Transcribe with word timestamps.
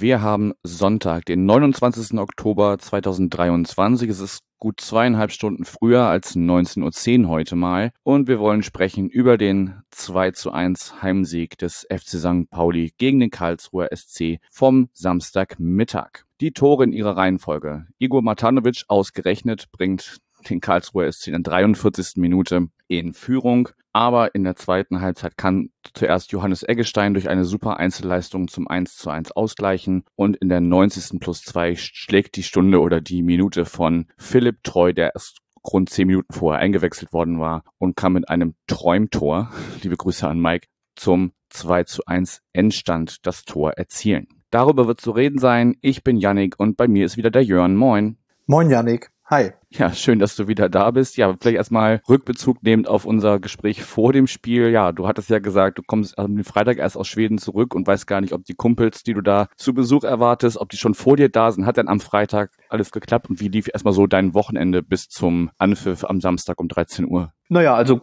wir 0.00 0.22
haben 0.22 0.52
Sonntag, 0.62 1.24
den 1.26 1.44
29. 1.44 2.18
Oktober 2.18 2.78
2023. 2.78 4.08
Es 4.08 4.20
ist 4.20 4.40
gut 4.58 4.80
zweieinhalb 4.80 5.32
Stunden 5.32 5.64
früher 5.64 6.02
als 6.02 6.36
19.10 6.36 7.22
Uhr 7.22 7.28
heute 7.28 7.56
mal. 7.56 7.90
Und 8.02 8.28
wir 8.28 8.38
wollen 8.38 8.62
sprechen 8.62 9.08
über 9.08 9.38
den 9.38 9.82
2 9.90 10.32
zu 10.32 10.52
1 10.52 11.02
Heimsieg 11.02 11.58
des 11.58 11.86
FC 11.90 12.18
St. 12.18 12.50
Pauli 12.50 12.92
gegen 12.98 13.20
den 13.20 13.30
Karlsruher 13.30 13.88
SC 13.94 14.38
vom 14.50 14.88
Samstagmittag. 14.92 16.24
Die 16.40 16.52
Tore 16.52 16.84
in 16.84 16.92
ihrer 16.92 17.16
Reihenfolge. 17.16 17.86
Igor 17.98 18.22
Matanovic 18.22 18.84
ausgerechnet 18.88 19.66
bringt 19.72 20.18
den 20.48 20.60
Karlsruher 20.60 21.10
SC 21.10 21.28
in 21.28 21.42
der 21.42 21.52
43. 21.52 22.16
Minute 22.16 22.68
in 22.88 23.12
Führung. 23.14 23.68
Aber 23.92 24.34
in 24.34 24.44
der 24.44 24.56
zweiten 24.56 25.00
Halbzeit 25.00 25.36
kann 25.36 25.70
zuerst 25.94 26.32
Johannes 26.32 26.62
Eggestein 26.62 27.14
durch 27.14 27.28
eine 27.28 27.44
super 27.44 27.78
Einzelleistung 27.78 28.48
zum 28.48 28.68
1 28.68 28.96
zu 28.96 29.10
1 29.10 29.32
ausgleichen 29.32 30.04
und 30.14 30.36
in 30.36 30.48
der 30.48 30.60
90. 30.60 31.20
plus 31.20 31.42
2 31.42 31.74
schlägt 31.76 32.36
die 32.36 32.42
Stunde 32.42 32.80
oder 32.80 33.00
die 33.00 33.22
Minute 33.22 33.64
von 33.64 34.06
Philipp 34.16 34.62
Treu, 34.62 34.92
der 34.92 35.14
erst 35.14 35.38
rund 35.66 35.90
10 35.90 36.06
Minuten 36.06 36.32
vorher 36.32 36.60
eingewechselt 36.60 37.12
worden 37.12 37.40
war 37.40 37.64
und 37.78 37.96
kam 37.96 38.12
mit 38.12 38.28
einem 38.28 38.54
Träumtor, 38.66 39.50
liebe 39.82 39.96
Grüße 39.96 40.28
an 40.28 40.40
Mike, 40.40 40.68
zum 40.94 41.32
2 41.50 41.84
zu 41.84 42.02
1 42.06 42.42
Endstand 42.52 43.26
das 43.26 43.44
Tor 43.44 43.72
erzielen. 43.72 44.26
Darüber 44.50 44.86
wird 44.86 45.00
zu 45.00 45.10
reden 45.10 45.38
sein. 45.38 45.76
Ich 45.80 46.04
bin 46.04 46.16
Yannick 46.16 46.58
und 46.58 46.76
bei 46.76 46.88
mir 46.88 47.04
ist 47.04 47.16
wieder 47.16 47.30
der 47.30 47.44
Jörn. 47.44 47.76
Moin. 47.76 48.16
Moin 48.46 48.70
Yannick. 48.70 49.10
Hi. 49.30 49.50
Ja, 49.68 49.92
schön, 49.92 50.18
dass 50.18 50.36
du 50.36 50.48
wieder 50.48 50.70
da 50.70 50.90
bist. 50.90 51.18
Ja, 51.18 51.34
vielleicht 51.38 51.58
erstmal 51.58 52.00
Rückbezug 52.08 52.62
nehmend 52.62 52.88
auf 52.88 53.04
unser 53.04 53.38
Gespräch 53.38 53.82
vor 53.82 54.14
dem 54.14 54.26
Spiel. 54.26 54.70
Ja, 54.70 54.90
du 54.90 55.06
hattest 55.06 55.28
ja 55.28 55.38
gesagt, 55.38 55.76
du 55.76 55.82
kommst 55.86 56.18
am 56.18 56.42
Freitag 56.44 56.78
erst 56.78 56.96
aus 56.96 57.08
Schweden 57.08 57.36
zurück 57.36 57.74
und 57.74 57.86
weißt 57.86 58.06
gar 58.06 58.22
nicht, 58.22 58.32
ob 58.32 58.44
die 58.44 58.54
Kumpels, 58.54 59.02
die 59.02 59.12
du 59.12 59.20
da 59.20 59.48
zu 59.56 59.74
Besuch 59.74 60.04
erwartest, 60.04 60.56
ob 60.56 60.70
die 60.70 60.78
schon 60.78 60.94
vor 60.94 61.18
dir 61.18 61.28
da 61.28 61.52
sind. 61.52 61.66
Hat 61.66 61.76
denn 61.76 61.88
am 61.88 62.00
Freitag 62.00 62.52
alles 62.70 62.90
geklappt 62.90 63.28
und 63.28 63.38
wie 63.38 63.48
lief 63.48 63.68
erstmal 63.70 63.92
so 63.92 64.06
dein 64.06 64.32
Wochenende 64.32 64.82
bis 64.82 65.10
zum 65.10 65.50
Anpfiff 65.58 66.04
am 66.04 66.22
Samstag 66.22 66.58
um 66.58 66.68
13 66.68 67.06
Uhr? 67.06 67.34
Naja, 67.50 67.74
also 67.74 68.00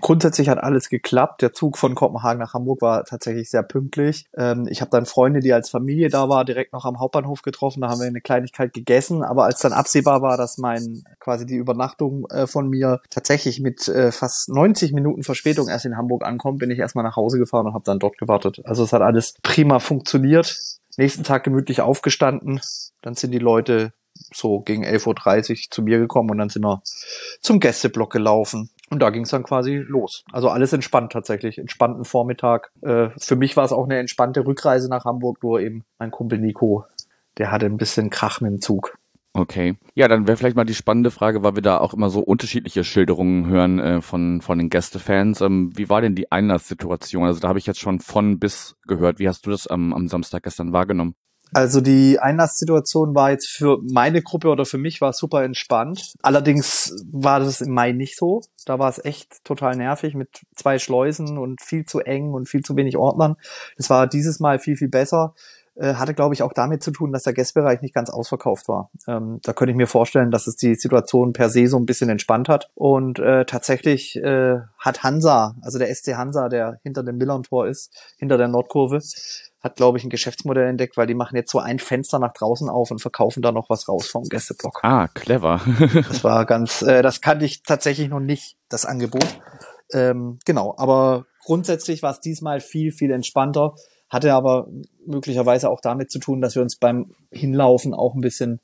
grundsätzlich 0.00 0.48
hat 0.48 0.58
alles 0.58 0.88
geklappt. 0.88 1.42
Der 1.42 1.52
Zug 1.52 1.76
von 1.76 1.94
Kopenhagen 1.94 2.40
nach 2.40 2.54
Hamburg 2.54 2.80
war 2.80 3.04
tatsächlich 3.04 3.50
sehr 3.50 3.62
pünktlich. 3.62 4.26
Ähm, 4.36 4.66
ich 4.68 4.80
habe 4.80 4.90
dann 4.90 5.06
Freunde, 5.06 5.40
die 5.40 5.52
als 5.52 5.70
Familie 5.70 6.08
da 6.08 6.28
war, 6.28 6.44
direkt 6.44 6.72
noch 6.72 6.84
am 6.84 6.98
Hauptbahnhof 6.98 7.42
getroffen. 7.42 7.82
Da 7.82 7.90
haben 7.90 8.00
wir 8.00 8.06
eine 8.06 8.20
Kleinigkeit 8.20 8.72
gegessen. 8.72 9.22
Aber 9.22 9.44
als 9.44 9.60
dann 9.60 9.72
absehbar 9.72 10.22
war, 10.22 10.36
dass 10.36 10.58
mein 10.58 11.04
quasi 11.20 11.44
die 11.46 11.56
Übernachtung 11.56 12.26
äh, 12.30 12.46
von 12.46 12.68
mir 12.68 13.00
tatsächlich 13.10 13.60
mit 13.60 13.86
äh, 13.88 14.10
fast 14.10 14.48
90 14.48 14.92
Minuten 14.92 15.22
Verspätung 15.22 15.68
erst 15.68 15.84
in 15.84 15.96
Hamburg 15.96 16.24
ankommt, 16.24 16.58
bin 16.60 16.70
ich 16.70 16.78
erstmal 16.78 17.04
nach 17.04 17.16
Hause 17.16 17.38
gefahren 17.38 17.66
und 17.66 17.74
habe 17.74 17.84
dann 17.84 17.98
dort 17.98 18.18
gewartet. 18.18 18.62
Also 18.64 18.84
es 18.84 18.92
hat 18.92 19.02
alles 19.02 19.34
prima 19.42 19.80
funktioniert. 19.80 20.56
Nächsten 20.96 21.24
Tag 21.24 21.44
gemütlich 21.44 21.80
aufgestanden. 21.80 22.60
Dann 23.02 23.14
sind 23.14 23.32
die 23.32 23.38
Leute 23.38 23.92
so 24.32 24.60
gegen 24.60 24.84
11.30 24.84 25.50
Uhr 25.50 25.56
zu 25.70 25.82
mir 25.82 25.98
gekommen 25.98 26.30
und 26.30 26.38
dann 26.38 26.48
sind 26.48 26.64
wir 26.64 26.82
zum 27.40 27.60
Gästeblock 27.60 28.12
gelaufen. 28.12 28.70
Und 28.90 29.00
da 29.00 29.10
ging 29.10 29.22
es 29.22 29.30
dann 29.30 29.42
quasi 29.42 29.76
los. 29.76 30.24
Also 30.32 30.50
alles 30.50 30.72
entspannt 30.72 31.12
tatsächlich. 31.12 31.58
Entspannten 31.58 32.04
Vormittag. 32.04 32.70
Äh, 32.82 33.08
für 33.18 33.36
mich 33.36 33.56
war 33.56 33.64
es 33.64 33.72
auch 33.72 33.84
eine 33.84 33.98
entspannte 33.98 34.46
Rückreise 34.46 34.88
nach 34.88 35.04
Hamburg, 35.04 35.42
nur 35.42 35.60
eben 35.60 35.84
mein 35.98 36.10
Kumpel 36.10 36.38
Nico, 36.38 36.84
der 37.38 37.50
hatte 37.50 37.66
ein 37.66 37.78
bisschen 37.78 38.10
Krach 38.10 38.40
mit 38.40 38.52
dem 38.52 38.60
Zug. 38.60 38.96
Okay. 39.36 39.76
Ja, 39.94 40.06
dann 40.06 40.28
wäre 40.28 40.36
vielleicht 40.36 40.54
mal 40.54 40.64
die 40.64 40.76
spannende 40.76 41.10
Frage, 41.10 41.42
weil 41.42 41.56
wir 41.56 41.62
da 41.62 41.78
auch 41.78 41.92
immer 41.92 42.08
so 42.08 42.20
unterschiedliche 42.20 42.84
Schilderungen 42.84 43.48
hören 43.48 43.80
äh, 43.80 44.00
von, 44.00 44.40
von 44.40 44.58
den 44.58 44.70
Gästefans. 44.70 45.40
Ähm, 45.40 45.72
wie 45.74 45.88
war 45.88 46.00
denn 46.00 46.14
die 46.14 46.30
Einlasssituation? 46.30 47.24
Also 47.24 47.40
da 47.40 47.48
habe 47.48 47.58
ich 47.58 47.66
jetzt 47.66 47.80
schon 47.80 47.98
von 47.98 48.38
bis 48.38 48.76
gehört. 48.86 49.18
Wie 49.18 49.26
hast 49.26 49.44
du 49.44 49.50
das 49.50 49.66
am, 49.66 49.92
am 49.92 50.06
Samstag 50.06 50.44
gestern 50.44 50.72
wahrgenommen? 50.72 51.16
Also 51.54 51.80
die 51.80 52.18
Einlasssituation 52.18 53.14
war 53.14 53.30
jetzt 53.30 53.48
für 53.48 53.78
meine 53.82 54.22
Gruppe 54.22 54.48
oder 54.48 54.64
für 54.64 54.78
mich 54.78 55.00
war 55.00 55.12
super 55.12 55.44
entspannt. 55.44 56.14
Allerdings 56.20 56.92
war 57.10 57.38
das 57.40 57.60
im 57.60 57.72
Mai 57.72 57.92
nicht 57.92 58.18
so. 58.18 58.42
Da 58.66 58.78
war 58.78 58.90
es 58.90 59.04
echt 59.04 59.44
total 59.44 59.76
nervig 59.76 60.14
mit 60.14 60.28
zwei 60.56 60.78
Schleusen 60.78 61.38
und 61.38 61.62
viel 61.62 61.84
zu 61.84 62.00
eng 62.00 62.32
und 62.32 62.48
viel 62.48 62.62
zu 62.62 62.76
wenig 62.76 62.96
Ordnern. 62.96 63.36
Das 63.76 63.88
war 63.88 64.08
dieses 64.08 64.40
Mal 64.40 64.58
viel, 64.58 64.76
viel 64.76 64.88
besser. 64.88 65.34
Äh, 65.76 65.94
hatte, 65.94 66.14
glaube 66.14 66.34
ich, 66.34 66.42
auch 66.42 66.52
damit 66.52 66.84
zu 66.84 66.92
tun, 66.92 67.12
dass 67.12 67.24
der 67.24 67.32
Gästbereich 67.32 67.82
nicht 67.82 67.94
ganz 67.94 68.08
ausverkauft 68.08 68.68
war. 68.68 68.90
Ähm, 69.08 69.40
da 69.42 69.52
könnte 69.52 69.72
ich 69.72 69.76
mir 69.76 69.88
vorstellen, 69.88 70.30
dass 70.30 70.46
es 70.46 70.54
die 70.54 70.76
Situation 70.76 71.32
per 71.32 71.48
se 71.48 71.66
so 71.66 71.76
ein 71.76 71.86
bisschen 71.86 72.08
entspannt 72.10 72.48
hat. 72.48 72.70
Und 72.74 73.18
äh, 73.18 73.44
tatsächlich 73.44 74.16
äh, 74.16 74.58
hat 74.78 75.02
Hansa, 75.02 75.56
also 75.62 75.78
der 75.78 75.92
SC 75.92 76.14
Hansa, 76.14 76.48
der 76.48 76.78
hinter 76.82 77.02
dem 77.02 77.16
Millern-Tor 77.16 77.66
ist, 77.66 77.92
hinter 78.18 78.38
der 78.38 78.46
Nordkurve, 78.46 79.00
hat, 79.64 79.76
glaube 79.76 79.96
ich, 79.96 80.04
ein 80.04 80.10
Geschäftsmodell 80.10 80.68
entdeckt, 80.68 80.98
weil 80.98 81.06
die 81.06 81.14
machen 81.14 81.36
jetzt 81.36 81.50
so 81.50 81.58
ein 81.58 81.78
Fenster 81.78 82.18
nach 82.18 82.34
draußen 82.34 82.68
auf 82.68 82.90
und 82.90 83.00
verkaufen 83.00 83.42
da 83.42 83.50
noch 83.50 83.70
was 83.70 83.88
raus 83.88 84.06
vom 84.06 84.24
Gästeblock. 84.24 84.80
Ah, 84.82 85.08
clever. 85.08 85.62
das 86.06 86.22
war 86.22 86.44
ganz, 86.44 86.82
äh, 86.82 87.00
das 87.00 87.22
kannte 87.22 87.46
ich 87.46 87.62
tatsächlich 87.62 88.10
noch 88.10 88.20
nicht, 88.20 88.56
das 88.68 88.84
Angebot. 88.84 89.26
Ähm, 89.92 90.38
genau, 90.44 90.74
aber 90.76 91.24
grundsätzlich 91.42 92.02
war 92.02 92.12
es 92.12 92.20
diesmal 92.20 92.60
viel, 92.60 92.92
viel 92.92 93.10
entspannter, 93.10 93.74
hatte 94.10 94.34
aber 94.34 94.68
möglicherweise 95.06 95.70
auch 95.70 95.80
damit 95.80 96.10
zu 96.10 96.18
tun, 96.18 96.42
dass 96.42 96.54
wir 96.54 96.62
uns 96.62 96.76
beim 96.76 97.14
Hinlaufen 97.30 97.94
auch 97.94 98.14
ein 98.14 98.20
bisschen 98.20 98.60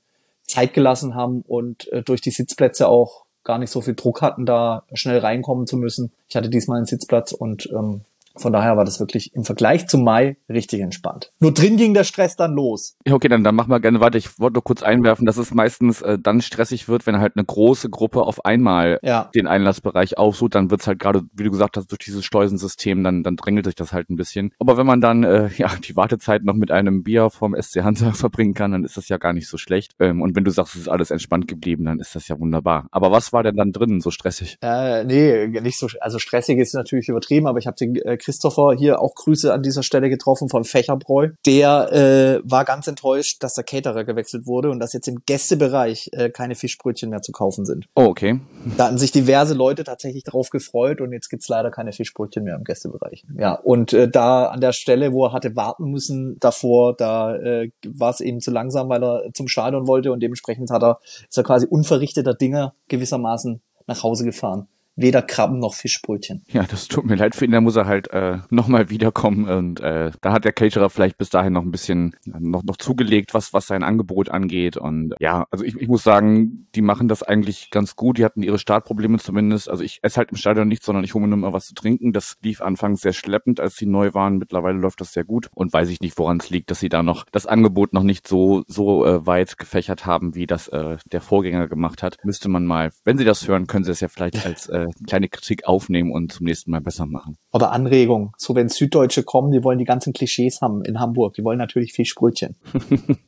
Zeit 0.46 0.74
gelassen 0.74 1.14
haben 1.14 1.42
und 1.46 1.90
äh, 1.92 2.02
durch 2.02 2.20
die 2.20 2.30
Sitzplätze 2.30 2.88
auch 2.88 3.24
gar 3.42 3.58
nicht 3.58 3.70
so 3.70 3.80
viel 3.80 3.94
Druck 3.94 4.20
hatten, 4.20 4.44
da 4.44 4.82
schnell 4.92 5.18
reinkommen 5.18 5.66
zu 5.66 5.78
müssen. 5.78 6.12
Ich 6.28 6.36
hatte 6.36 6.50
diesmal 6.50 6.76
einen 6.76 6.86
Sitzplatz 6.86 7.32
und 7.32 7.70
ähm, 7.72 8.02
von 8.36 8.52
daher 8.52 8.76
war 8.76 8.84
das 8.84 9.00
wirklich 9.00 9.34
im 9.34 9.44
Vergleich 9.44 9.86
zum 9.88 10.04
Mai 10.04 10.36
richtig 10.48 10.80
entspannt. 10.80 11.32
Nur 11.40 11.52
drin 11.52 11.76
ging 11.76 11.94
der 11.94 12.04
Stress 12.04 12.36
dann 12.36 12.52
los. 12.52 12.96
Okay, 13.08 13.28
dann, 13.28 13.44
dann 13.44 13.54
machen 13.54 13.70
wir 13.70 13.80
gerne 13.80 14.00
weiter. 14.00 14.18
Ich 14.18 14.38
wollte 14.38 14.54
nur 14.54 14.64
kurz 14.64 14.82
einwerfen, 14.82 15.26
dass 15.26 15.36
es 15.36 15.52
meistens 15.52 16.02
äh, 16.02 16.18
dann 16.18 16.40
stressig 16.40 16.88
wird, 16.88 17.06
wenn 17.06 17.18
halt 17.18 17.36
eine 17.36 17.44
große 17.44 17.90
Gruppe 17.90 18.22
auf 18.22 18.44
einmal 18.44 18.98
ja. 19.02 19.30
den 19.34 19.46
Einlassbereich 19.46 20.16
aufsucht. 20.18 20.54
Dann 20.54 20.70
wird's 20.70 20.86
halt 20.86 20.98
gerade, 20.98 21.22
wie 21.32 21.44
du 21.44 21.50
gesagt 21.50 21.76
hast, 21.76 21.90
durch 21.90 21.98
dieses 21.98 22.24
Schleusensystem, 22.24 23.02
dann, 23.02 23.22
dann 23.22 23.36
drängelt 23.36 23.66
sich 23.66 23.74
das 23.74 23.92
halt 23.92 24.10
ein 24.10 24.16
bisschen. 24.16 24.52
Aber 24.58 24.76
wenn 24.76 24.86
man 24.86 25.00
dann 25.00 25.24
äh, 25.24 25.48
ja 25.56 25.70
die 25.76 25.96
Wartezeit 25.96 26.44
noch 26.44 26.54
mit 26.54 26.70
einem 26.70 27.02
Bier 27.02 27.30
vom 27.30 27.54
SC 27.60 27.82
Hansa 27.82 28.12
verbringen 28.12 28.54
kann, 28.54 28.72
dann 28.72 28.84
ist 28.84 28.96
das 28.96 29.08
ja 29.08 29.18
gar 29.18 29.32
nicht 29.32 29.48
so 29.48 29.58
schlecht. 29.58 29.94
Ähm, 29.98 30.22
und 30.22 30.36
wenn 30.36 30.44
du 30.44 30.50
sagst, 30.50 30.74
es 30.76 30.82
ist 30.82 30.88
alles 30.88 31.10
entspannt 31.10 31.48
geblieben, 31.48 31.84
dann 31.84 31.98
ist 31.98 32.14
das 32.14 32.28
ja 32.28 32.38
wunderbar. 32.38 32.86
Aber 32.90 33.10
was 33.10 33.32
war 33.32 33.42
denn 33.42 33.56
dann 33.56 33.72
drin 33.72 34.00
so 34.00 34.10
stressig? 34.10 34.56
Äh, 34.62 35.04
nee, 35.04 35.48
nicht 35.60 35.78
so, 35.78 35.88
also 36.00 36.18
stressig 36.18 36.58
ist 36.58 36.74
natürlich 36.74 37.08
übertrieben, 37.08 37.46
aber 37.46 37.58
ich 37.58 37.66
habe 37.66 37.76
den 37.76 37.96
äh, 37.96 38.16
Christopher 38.20 38.74
hier 38.76 39.00
auch 39.00 39.14
Grüße 39.14 39.52
an 39.52 39.62
dieser 39.62 39.82
Stelle 39.82 40.08
getroffen 40.08 40.48
von 40.48 40.64
Fächerbräu. 40.64 41.30
Der 41.46 41.92
äh, 41.92 42.40
war 42.44 42.64
ganz 42.64 42.86
enttäuscht, 42.86 43.42
dass 43.42 43.54
der 43.54 43.64
Caterer 43.64 44.04
gewechselt 44.04 44.46
wurde 44.46 44.70
und 44.70 44.78
dass 44.78 44.92
jetzt 44.92 45.08
im 45.08 45.22
Gästebereich 45.26 46.10
äh, 46.12 46.30
keine 46.30 46.54
Fischbrötchen 46.54 47.10
mehr 47.10 47.22
zu 47.22 47.32
kaufen 47.32 47.64
sind. 47.64 47.86
Oh, 47.94 48.04
okay. 48.04 48.40
Da 48.76 48.86
hatten 48.86 48.98
sich 48.98 49.12
diverse 49.12 49.54
Leute 49.54 49.84
tatsächlich 49.84 50.24
drauf 50.24 50.50
gefreut 50.50 51.00
und 51.00 51.12
jetzt 51.12 51.28
gibt's 51.28 51.48
leider 51.48 51.70
keine 51.70 51.92
Fischbrötchen 51.92 52.44
mehr 52.44 52.56
im 52.56 52.64
Gästebereich. 52.64 53.24
Ja, 53.36 53.54
und 53.54 53.92
äh, 53.92 54.08
da 54.08 54.46
an 54.46 54.60
der 54.60 54.72
Stelle, 54.72 55.12
wo 55.12 55.26
er 55.26 55.32
hatte 55.32 55.56
warten 55.56 55.90
müssen 55.90 56.38
davor, 56.40 56.94
da 56.94 57.36
äh, 57.36 57.70
war 57.86 58.10
es 58.10 58.20
eben 58.20 58.40
zu 58.40 58.50
langsam, 58.50 58.88
weil 58.88 59.02
er 59.02 59.24
zum 59.34 59.48
Stadion 59.48 59.86
wollte 59.86 60.12
und 60.12 60.20
dementsprechend 60.20 60.70
hat 60.70 60.82
er, 60.82 61.00
ist 61.28 61.36
er 61.36 61.44
quasi 61.44 61.66
unverrichteter 61.66 62.34
Dinge 62.34 62.72
gewissermaßen 62.88 63.60
nach 63.86 64.02
Hause 64.02 64.24
gefahren 64.24 64.68
weder 65.00 65.22
Krabben 65.22 65.58
noch 65.58 65.74
Fischbrötchen. 65.74 66.42
Ja, 66.48 66.64
das 66.64 66.88
tut 66.88 67.04
mir 67.04 67.14
leid 67.14 67.34
für 67.34 67.44
ihn. 67.44 67.52
Da 67.52 67.60
muss 67.60 67.76
er 67.76 67.86
halt 67.86 68.10
äh, 68.12 68.38
nochmal 68.50 68.90
wiederkommen. 68.90 69.48
Und 69.48 69.80
äh, 69.80 70.10
da 70.20 70.32
hat 70.32 70.44
der 70.44 70.52
Caterer 70.52 70.90
vielleicht 70.90 71.18
bis 71.18 71.30
dahin 71.30 71.52
noch 71.52 71.62
ein 71.62 71.70
bisschen 71.70 72.14
noch, 72.24 72.62
noch 72.62 72.76
zugelegt, 72.76 73.34
was, 73.34 73.52
was 73.52 73.66
sein 73.66 73.82
Angebot 73.82 74.28
angeht. 74.28 74.76
Und 74.76 75.14
ja, 75.20 75.46
also 75.50 75.64
ich, 75.64 75.76
ich 75.76 75.88
muss 75.88 76.02
sagen, 76.02 76.68
die 76.74 76.82
machen 76.82 77.08
das 77.08 77.22
eigentlich 77.22 77.70
ganz 77.70 77.96
gut. 77.96 78.18
Die 78.18 78.24
hatten 78.24 78.42
ihre 78.42 78.58
Startprobleme 78.58 79.18
zumindest. 79.18 79.68
Also 79.68 79.82
ich 79.82 80.00
esse 80.02 80.18
halt 80.18 80.30
im 80.30 80.36
Stadion 80.36 80.68
nicht, 80.68 80.82
sondern 80.82 81.04
ich 81.04 81.14
hole 81.14 81.22
mir 81.22 81.28
nur 81.28 81.38
mal 81.38 81.52
was 81.52 81.66
zu 81.66 81.74
trinken. 81.74 82.12
Das 82.12 82.36
lief 82.42 82.60
anfangs 82.60 83.00
sehr 83.00 83.12
schleppend, 83.12 83.60
als 83.60 83.76
sie 83.76 83.86
neu 83.86 84.14
waren. 84.14 84.38
Mittlerweile 84.38 84.78
läuft 84.78 85.00
das 85.00 85.12
sehr 85.12 85.24
gut. 85.24 85.48
Und 85.54 85.72
weiß 85.72 85.88
ich 85.88 86.00
nicht, 86.00 86.18
woran 86.18 86.38
es 86.38 86.50
liegt, 86.50 86.70
dass 86.70 86.80
sie 86.80 86.88
da 86.88 87.02
noch 87.02 87.24
das 87.32 87.46
Angebot 87.46 87.92
noch 87.92 88.02
nicht 88.02 88.28
so, 88.28 88.62
so 88.66 89.06
äh, 89.06 89.26
weit 89.26 89.58
gefächert 89.58 90.06
haben, 90.06 90.34
wie 90.34 90.46
das 90.46 90.68
äh, 90.68 90.96
der 91.10 91.20
Vorgänger 91.20 91.68
gemacht 91.68 92.02
hat. 92.02 92.18
Müsste 92.24 92.48
man 92.48 92.66
mal, 92.66 92.90
wenn 93.04 93.18
sie 93.18 93.24
das 93.24 93.46
hören, 93.48 93.66
können 93.66 93.84
sie 93.84 93.92
es 93.92 94.00
ja 94.00 94.08
vielleicht 94.08 94.44
als 94.44 94.68
äh, 94.68 94.86
kleine 95.06 95.28
Kritik 95.28 95.66
aufnehmen 95.66 96.12
und 96.12 96.32
zum 96.32 96.46
nächsten 96.46 96.70
Mal 96.70 96.80
besser 96.80 97.06
machen. 97.06 97.36
Oder 97.52 97.72
Anregung. 97.72 98.32
So, 98.36 98.54
wenn 98.54 98.68
Süddeutsche 98.68 99.22
kommen, 99.22 99.52
die 99.52 99.64
wollen 99.64 99.78
die 99.78 99.84
ganzen 99.84 100.12
Klischees 100.12 100.60
haben 100.60 100.84
in 100.84 101.00
Hamburg. 101.00 101.34
Die 101.34 101.44
wollen 101.44 101.58
natürlich 101.58 101.92
Fischbrötchen. 101.92 102.56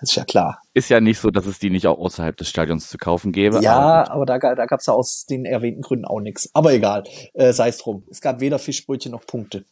ist 0.00 0.16
ja 0.16 0.24
klar. 0.24 0.60
Ist 0.74 0.88
ja 0.88 1.00
nicht 1.00 1.18
so, 1.18 1.30
dass 1.30 1.46
es 1.46 1.58
die 1.58 1.70
nicht 1.70 1.86
auch 1.86 1.98
außerhalb 1.98 2.36
des 2.36 2.48
Stadions 2.48 2.88
zu 2.88 2.98
kaufen 2.98 3.32
gäbe. 3.32 3.60
Ja, 3.62 3.76
aber, 3.76 4.10
aber 4.10 4.26
da, 4.26 4.54
da 4.54 4.66
gab 4.66 4.80
es 4.80 4.86
ja 4.86 4.92
aus 4.92 5.26
den 5.26 5.44
erwähnten 5.44 5.82
Gründen 5.82 6.04
auch 6.04 6.20
nichts. 6.20 6.50
Aber 6.54 6.72
egal, 6.72 7.04
äh, 7.34 7.52
sei 7.52 7.68
es 7.68 7.78
drum. 7.78 8.04
Es 8.10 8.20
gab 8.20 8.40
weder 8.40 8.58
Fischbrötchen 8.58 9.12
noch 9.12 9.26
Punkte. 9.26 9.64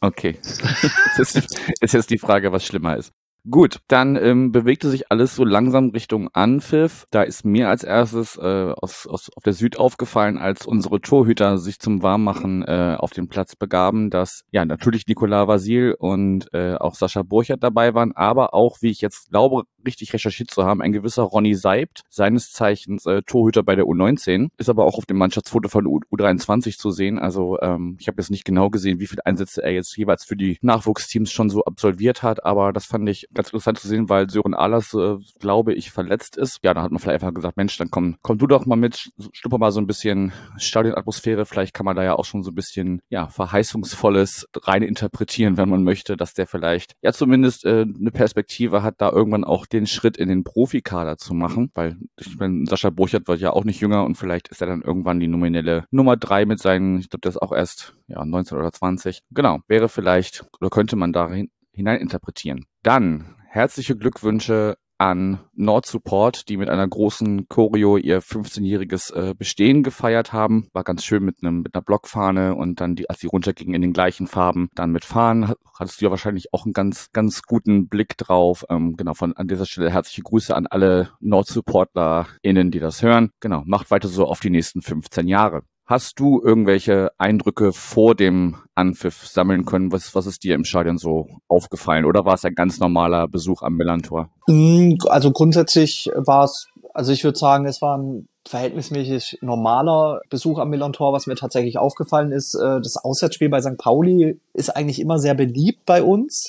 Okay. 0.00 0.38
ist 1.18 1.92
jetzt 1.92 2.10
die 2.10 2.18
Frage, 2.18 2.52
was 2.52 2.64
schlimmer 2.64 2.96
ist. 2.96 3.12
Gut, 3.48 3.78
dann 3.86 4.16
ähm, 4.16 4.50
bewegte 4.50 4.88
sich 4.88 5.12
alles 5.12 5.36
so 5.36 5.44
langsam 5.44 5.90
Richtung 5.90 6.28
Anpfiff. 6.32 7.06
Da 7.12 7.22
ist 7.22 7.44
mir 7.44 7.68
als 7.68 7.84
erstes 7.84 8.36
äh, 8.36 8.72
aus, 8.76 9.06
aus, 9.06 9.30
auf 9.36 9.44
der 9.44 9.52
Süd 9.52 9.78
aufgefallen, 9.78 10.36
als 10.36 10.66
unsere 10.66 11.00
Torhüter 11.00 11.56
sich 11.58 11.78
zum 11.78 12.02
Warmmachen 12.02 12.64
äh, 12.64 12.96
auf 12.98 13.12
den 13.12 13.28
Platz 13.28 13.54
begaben, 13.54 14.10
dass 14.10 14.42
ja 14.50 14.64
natürlich 14.64 15.06
Nicolas 15.06 15.46
Vasil 15.46 15.94
und 15.96 16.52
äh, 16.54 16.74
auch 16.74 16.96
Sascha 16.96 17.22
Burchert 17.22 17.62
dabei 17.62 17.94
waren, 17.94 18.10
aber 18.16 18.52
auch, 18.52 18.78
wie 18.80 18.90
ich 18.90 19.00
jetzt 19.00 19.30
glaube, 19.30 19.62
richtig 19.86 20.12
recherchiert 20.12 20.50
zu 20.50 20.64
haben, 20.64 20.82
ein 20.82 20.92
gewisser 20.92 21.22
Ronny 21.22 21.54
Seibt, 21.54 22.02
seines 22.10 22.50
Zeichens 22.50 23.06
äh, 23.06 23.22
Torhüter 23.22 23.62
bei 23.62 23.76
der 23.76 23.84
U19, 23.84 24.48
ist 24.58 24.68
aber 24.68 24.84
auch 24.84 24.98
auf 24.98 25.06
dem 25.06 25.18
Mannschaftsfoto 25.18 25.68
von 25.68 25.86
U 25.86 26.00
U23 26.12 26.76
zu 26.76 26.90
sehen. 26.90 27.18
Also 27.18 27.58
ähm, 27.60 27.96
ich 28.00 28.08
habe 28.08 28.20
jetzt 28.20 28.30
nicht 28.30 28.44
genau 28.44 28.70
gesehen, 28.70 28.98
wie 28.98 29.06
viele 29.06 29.24
Einsätze 29.24 29.62
er 29.62 29.72
jetzt 29.72 29.96
jeweils 29.96 30.24
für 30.24 30.36
die 30.36 30.58
Nachwuchsteams 30.60 31.30
schon 31.30 31.48
so 31.48 31.64
absolviert 31.64 32.22
hat, 32.22 32.44
aber 32.44 32.72
das 32.72 32.86
fand 32.86 33.08
ich 33.08 33.28
ganz 33.36 33.48
interessant 33.48 33.78
zu 33.78 33.88
sehen, 33.88 34.08
weil 34.08 34.28
Sören 34.28 34.54
Ahlers, 34.54 34.94
äh, 34.94 35.16
glaube 35.38 35.74
ich, 35.74 35.90
verletzt 35.90 36.36
ist. 36.36 36.58
Ja, 36.62 36.74
da 36.74 36.82
hat 36.82 36.90
man 36.90 36.98
vielleicht 36.98 37.22
einfach 37.22 37.34
gesagt, 37.34 37.56
Mensch, 37.56 37.76
dann 37.78 37.90
komm, 37.90 38.16
komm 38.22 38.38
du 38.38 38.46
doch 38.46 38.66
mal 38.66 38.76
mit, 38.76 39.10
schnupper 39.32 39.58
mal 39.58 39.70
so 39.70 39.80
ein 39.80 39.86
bisschen 39.86 40.32
Stadionatmosphäre. 40.56 41.46
Vielleicht 41.46 41.74
kann 41.74 41.84
man 41.84 41.96
da 41.96 42.02
ja 42.02 42.14
auch 42.14 42.24
schon 42.24 42.42
so 42.42 42.50
ein 42.50 42.54
bisschen, 42.54 43.00
ja, 43.08 43.28
verheißungsvolles 43.28 44.48
rein 44.62 44.82
interpretieren, 44.82 45.56
wenn 45.56 45.68
man 45.68 45.84
möchte, 45.84 46.16
dass 46.16 46.34
der 46.34 46.46
vielleicht 46.46 46.94
ja 47.02 47.12
zumindest 47.12 47.64
äh, 47.64 47.82
eine 47.82 48.10
Perspektive 48.10 48.82
hat, 48.82 48.96
da 48.98 49.10
irgendwann 49.10 49.44
auch 49.44 49.66
den 49.66 49.86
Schritt 49.86 50.16
in 50.16 50.28
den 50.28 50.44
Profikader 50.44 51.18
zu 51.18 51.34
machen, 51.34 51.70
weil 51.74 51.96
ich 52.18 52.36
meine, 52.38 52.66
Sascha 52.66 52.90
Burchert 52.90 53.28
wird 53.28 53.40
ja 53.40 53.52
auch 53.52 53.64
nicht 53.64 53.80
jünger 53.80 54.04
und 54.04 54.16
vielleicht 54.16 54.48
ist 54.48 54.60
er 54.60 54.66
dann 54.66 54.82
irgendwann 54.82 55.20
die 55.20 55.28
nominelle 55.28 55.84
Nummer 55.90 56.16
drei 56.16 56.46
mit 56.46 56.58
seinen, 56.58 56.98
ich 56.98 57.10
glaube, 57.10 57.20
das 57.22 57.36
ist 57.36 57.42
auch 57.42 57.52
erst 57.52 57.94
ja 58.08 58.24
19 58.24 58.58
oder 58.58 58.72
20. 58.72 59.20
Genau, 59.30 59.60
wäre 59.68 59.88
vielleicht 59.88 60.44
oder 60.60 60.70
könnte 60.70 60.96
man 60.96 61.12
darin 61.12 61.50
hinein 61.76 62.00
interpretieren. 62.00 62.64
Dann 62.82 63.36
herzliche 63.48 63.96
Glückwünsche 63.96 64.76
an 64.98 65.40
Nord 65.52 65.86
Support, 65.86 66.48
die 66.48 66.56
mit 66.56 66.68
einer 66.68 66.88
großen 66.88 67.48
Choreo 67.48 67.96
ihr 67.98 68.22
15-jähriges 68.22 69.12
äh, 69.12 69.34
Bestehen 69.34 69.82
gefeiert 69.82 70.32
haben. 70.32 70.68
War 70.72 70.84
ganz 70.84 71.04
schön 71.04 71.22
mit 71.22 71.42
einem 71.42 71.60
mit 71.60 71.74
einer 71.74 71.82
Blockfahne 71.82 72.54
und 72.54 72.80
dann 72.80 72.96
die, 72.96 73.10
als 73.10 73.20
sie 73.20 73.26
runtergingen 73.26 73.74
in 73.74 73.82
den 73.82 73.92
gleichen 73.92 74.26
Farben, 74.26 74.68
dann 74.74 74.92
mit 74.92 75.04
Fahnen 75.04 75.52
hattest 75.78 76.00
du 76.00 76.06
ja 76.06 76.10
wahrscheinlich 76.10 76.54
auch 76.54 76.64
einen 76.64 76.72
ganz 76.72 77.10
ganz 77.12 77.42
guten 77.42 77.88
Blick 77.88 78.16
drauf. 78.16 78.64
Ähm, 78.70 78.96
genau 78.96 79.14
von 79.14 79.36
an 79.36 79.48
dieser 79.48 79.66
Stelle 79.66 79.90
herzliche 79.90 80.22
Grüße 80.22 80.56
an 80.56 80.66
alle 80.66 81.10
Nord 81.20 81.46
SupportlerInnen, 81.46 82.70
die 82.70 82.80
das 82.80 83.02
hören. 83.02 83.30
Genau, 83.40 83.62
macht 83.66 83.90
weiter 83.90 84.08
so 84.08 84.26
auf 84.26 84.40
die 84.40 84.50
nächsten 84.50 84.80
15 84.80 85.28
Jahre. 85.28 85.62
Hast 85.86 86.18
du 86.18 86.42
irgendwelche 86.42 87.12
Eindrücke 87.16 87.72
vor 87.72 88.16
dem 88.16 88.56
Anpfiff 88.74 89.24
sammeln 89.28 89.64
können? 89.64 89.92
Was, 89.92 90.16
was 90.16 90.26
ist 90.26 90.42
dir 90.42 90.56
im 90.56 90.64
Stadion 90.64 90.98
so 90.98 91.28
aufgefallen? 91.46 92.04
Oder 92.04 92.24
war 92.24 92.34
es 92.34 92.44
ein 92.44 92.56
ganz 92.56 92.80
normaler 92.80 93.28
Besuch 93.28 93.62
am 93.62 93.74
Millantor? 93.74 94.28
Mm, 94.48 94.94
also 95.06 95.30
grundsätzlich 95.30 96.10
war 96.16 96.42
es, 96.42 96.66
also 96.92 97.12
ich 97.12 97.22
würde 97.22 97.38
sagen, 97.38 97.66
es 97.66 97.80
war 97.82 97.98
ein 97.98 98.26
verhältnismäßig 98.48 99.38
normaler 99.42 100.22
Besuch 100.28 100.58
am 100.58 100.70
Millantor. 100.70 101.12
Was 101.12 101.28
mir 101.28 101.36
tatsächlich 101.36 101.78
aufgefallen 101.78 102.32
ist, 102.32 102.56
äh, 102.56 102.80
das 102.80 102.96
Auswärtsspiel 102.96 103.48
bei 103.48 103.60
St. 103.60 103.78
Pauli 103.78 104.40
ist 104.54 104.70
eigentlich 104.70 105.00
immer 105.00 105.20
sehr 105.20 105.34
beliebt 105.34 105.86
bei 105.86 106.02
uns. 106.02 106.48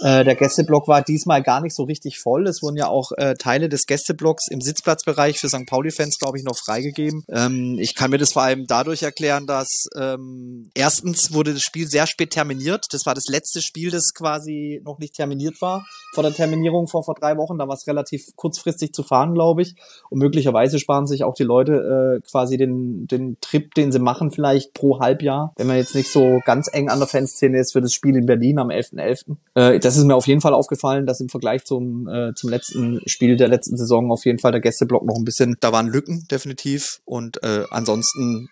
Äh, 0.00 0.24
der 0.24 0.34
Gästeblock 0.34 0.88
war 0.88 1.02
diesmal 1.02 1.42
gar 1.42 1.60
nicht 1.60 1.74
so 1.74 1.84
richtig 1.84 2.18
voll. 2.18 2.46
Es 2.46 2.62
wurden 2.62 2.76
ja 2.76 2.88
auch 2.88 3.12
äh, 3.16 3.34
Teile 3.34 3.68
des 3.68 3.86
Gästeblocks 3.86 4.48
im 4.50 4.60
Sitzplatzbereich 4.60 5.38
für 5.38 5.48
St. 5.48 5.66
Pauli-Fans, 5.66 6.18
glaube 6.18 6.38
ich, 6.38 6.44
noch 6.44 6.56
freigegeben. 6.56 7.24
Ähm, 7.28 7.76
ich 7.78 7.94
kann 7.94 8.10
mir 8.10 8.18
das 8.18 8.32
vor 8.32 8.42
allem 8.42 8.66
dadurch 8.66 9.02
erklären, 9.02 9.46
dass 9.46 9.88
ähm, 9.96 10.70
erstens 10.74 11.32
wurde 11.32 11.52
das 11.52 11.62
Spiel 11.62 11.86
sehr 11.86 12.06
spät 12.06 12.30
terminiert. 12.30 12.86
Das 12.92 13.06
war 13.06 13.14
das 13.14 13.26
letzte 13.28 13.60
Spiel, 13.60 13.90
das 13.90 14.12
quasi 14.14 14.80
noch 14.84 14.98
nicht 14.98 15.14
terminiert 15.14 15.60
war 15.60 15.84
vor 16.12 16.22
der 16.22 16.32
Terminierung 16.32 16.88
vor, 16.88 17.04
vor 17.04 17.14
drei 17.14 17.36
Wochen. 17.36 17.58
Da 17.58 17.68
war 17.68 17.74
es 17.74 17.86
relativ 17.86 18.24
kurzfristig 18.36 18.92
zu 18.92 19.02
fahren, 19.02 19.34
glaube 19.34 19.62
ich. 19.62 19.76
Und 20.08 20.18
möglicherweise 20.18 20.78
sparen 20.78 21.06
sich 21.06 21.24
auch 21.24 21.34
die 21.34 21.44
Leute 21.44 22.20
äh, 22.20 22.28
quasi 22.28 22.56
den, 22.56 23.06
den 23.06 23.36
Trip, 23.40 23.72
den 23.74 23.92
sie 23.92 23.98
machen, 23.98 24.30
vielleicht 24.30 24.74
pro 24.74 25.00
Halbjahr, 25.00 25.52
wenn 25.56 25.66
man 25.66 25.76
jetzt 25.76 25.94
nicht 25.94 26.10
so 26.10 26.40
ganz 26.44 26.68
eng 26.72 26.88
an 26.88 26.98
der 26.98 27.08
Fanszene 27.08 27.58
ist 27.58 27.72
für 27.72 27.80
das 27.80 27.92
Spiel 27.92 28.16
in 28.16 28.26
Berlin 28.26 28.58
am 28.58 28.68
11.11. 28.68 28.90
.11. 29.00 29.36
Äh, 29.54 29.80
das 29.90 29.96
ist 29.96 30.04
mir 30.04 30.14
auf 30.14 30.28
jeden 30.28 30.40
Fall 30.40 30.54
aufgefallen, 30.54 31.04
dass 31.04 31.18
im 31.18 31.28
Vergleich 31.28 31.64
zum, 31.64 32.06
äh, 32.06 32.32
zum 32.34 32.48
letzten 32.48 33.00
Spiel 33.06 33.36
der 33.36 33.48
letzten 33.48 33.76
Saison 33.76 34.12
auf 34.12 34.24
jeden 34.24 34.38
Fall 34.38 34.52
der 34.52 34.60
Gästeblock 34.60 35.04
noch 35.04 35.16
ein 35.16 35.24
bisschen, 35.24 35.56
da 35.58 35.72
waren 35.72 35.88
Lücken 35.88 36.28
definitiv. 36.30 37.00
Und 37.04 37.42
äh, 37.42 37.64
ansonsten 37.70 38.48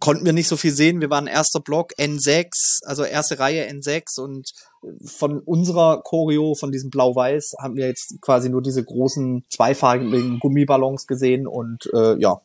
konnten 0.00 0.24
wir 0.24 0.32
nicht 0.32 0.48
so 0.48 0.56
viel 0.56 0.72
sehen. 0.72 1.00
Wir 1.00 1.08
waren 1.08 1.28
erster 1.28 1.60
Block 1.60 1.92
N6, 2.00 2.80
also 2.84 3.04
erste 3.04 3.38
Reihe 3.38 3.70
N6 3.70 4.20
und 4.20 4.50
von 5.06 5.38
unserer 5.38 6.02
Choreo, 6.02 6.56
von 6.56 6.72
diesem 6.72 6.90
Blau-Weiß, 6.90 7.54
haben 7.60 7.76
wir 7.76 7.86
jetzt 7.86 8.16
quasi 8.20 8.50
nur 8.50 8.60
diese 8.60 8.82
großen 8.82 9.44
zweifarbigen 9.50 10.40
Gummiballons 10.40 11.06
gesehen. 11.06 11.46
Und 11.46 11.88
äh, 11.94 12.18
ja, 12.18 12.40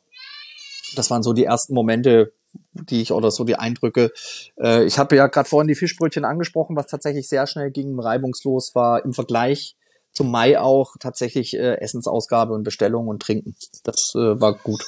das 0.96 1.10
waren 1.10 1.24
so 1.24 1.34
die 1.34 1.46
ersten 1.46 1.74
Momente, 1.74 2.34
die 2.74 3.02
ich 3.02 3.12
oder 3.12 3.32
so 3.32 3.44
die 3.44 3.56
Eindrücke. 3.56 4.12
Äh, 4.60 4.86
ich 4.86 5.00
habe 5.00 5.16
ja 5.16 5.28
gerade 5.28 5.50
vorhin 5.50 5.68
die 5.68 5.76
Fischbrötchen 5.76 6.26
angesprochen, 6.26 6.76
was 6.76 6.88
tatsächlich 6.88 7.28
sehr 7.28 7.48
schnell 7.48 7.72
ging, 7.72 8.00
reibungslos 8.00 8.76
war 8.76 9.04
im 9.04 9.14
Vergleich 9.14 9.76
zum 10.18 10.32
Mai 10.32 10.60
auch 10.60 10.96
tatsächlich 11.00 11.56
äh, 11.56 11.76
Essensausgabe 11.76 12.54
und 12.54 12.64
Bestellung 12.64 13.08
und 13.08 13.22
Trinken. 13.22 13.56
Das 13.84 14.14
äh, 14.16 14.42
war 14.42 14.54
gut. 14.54 14.84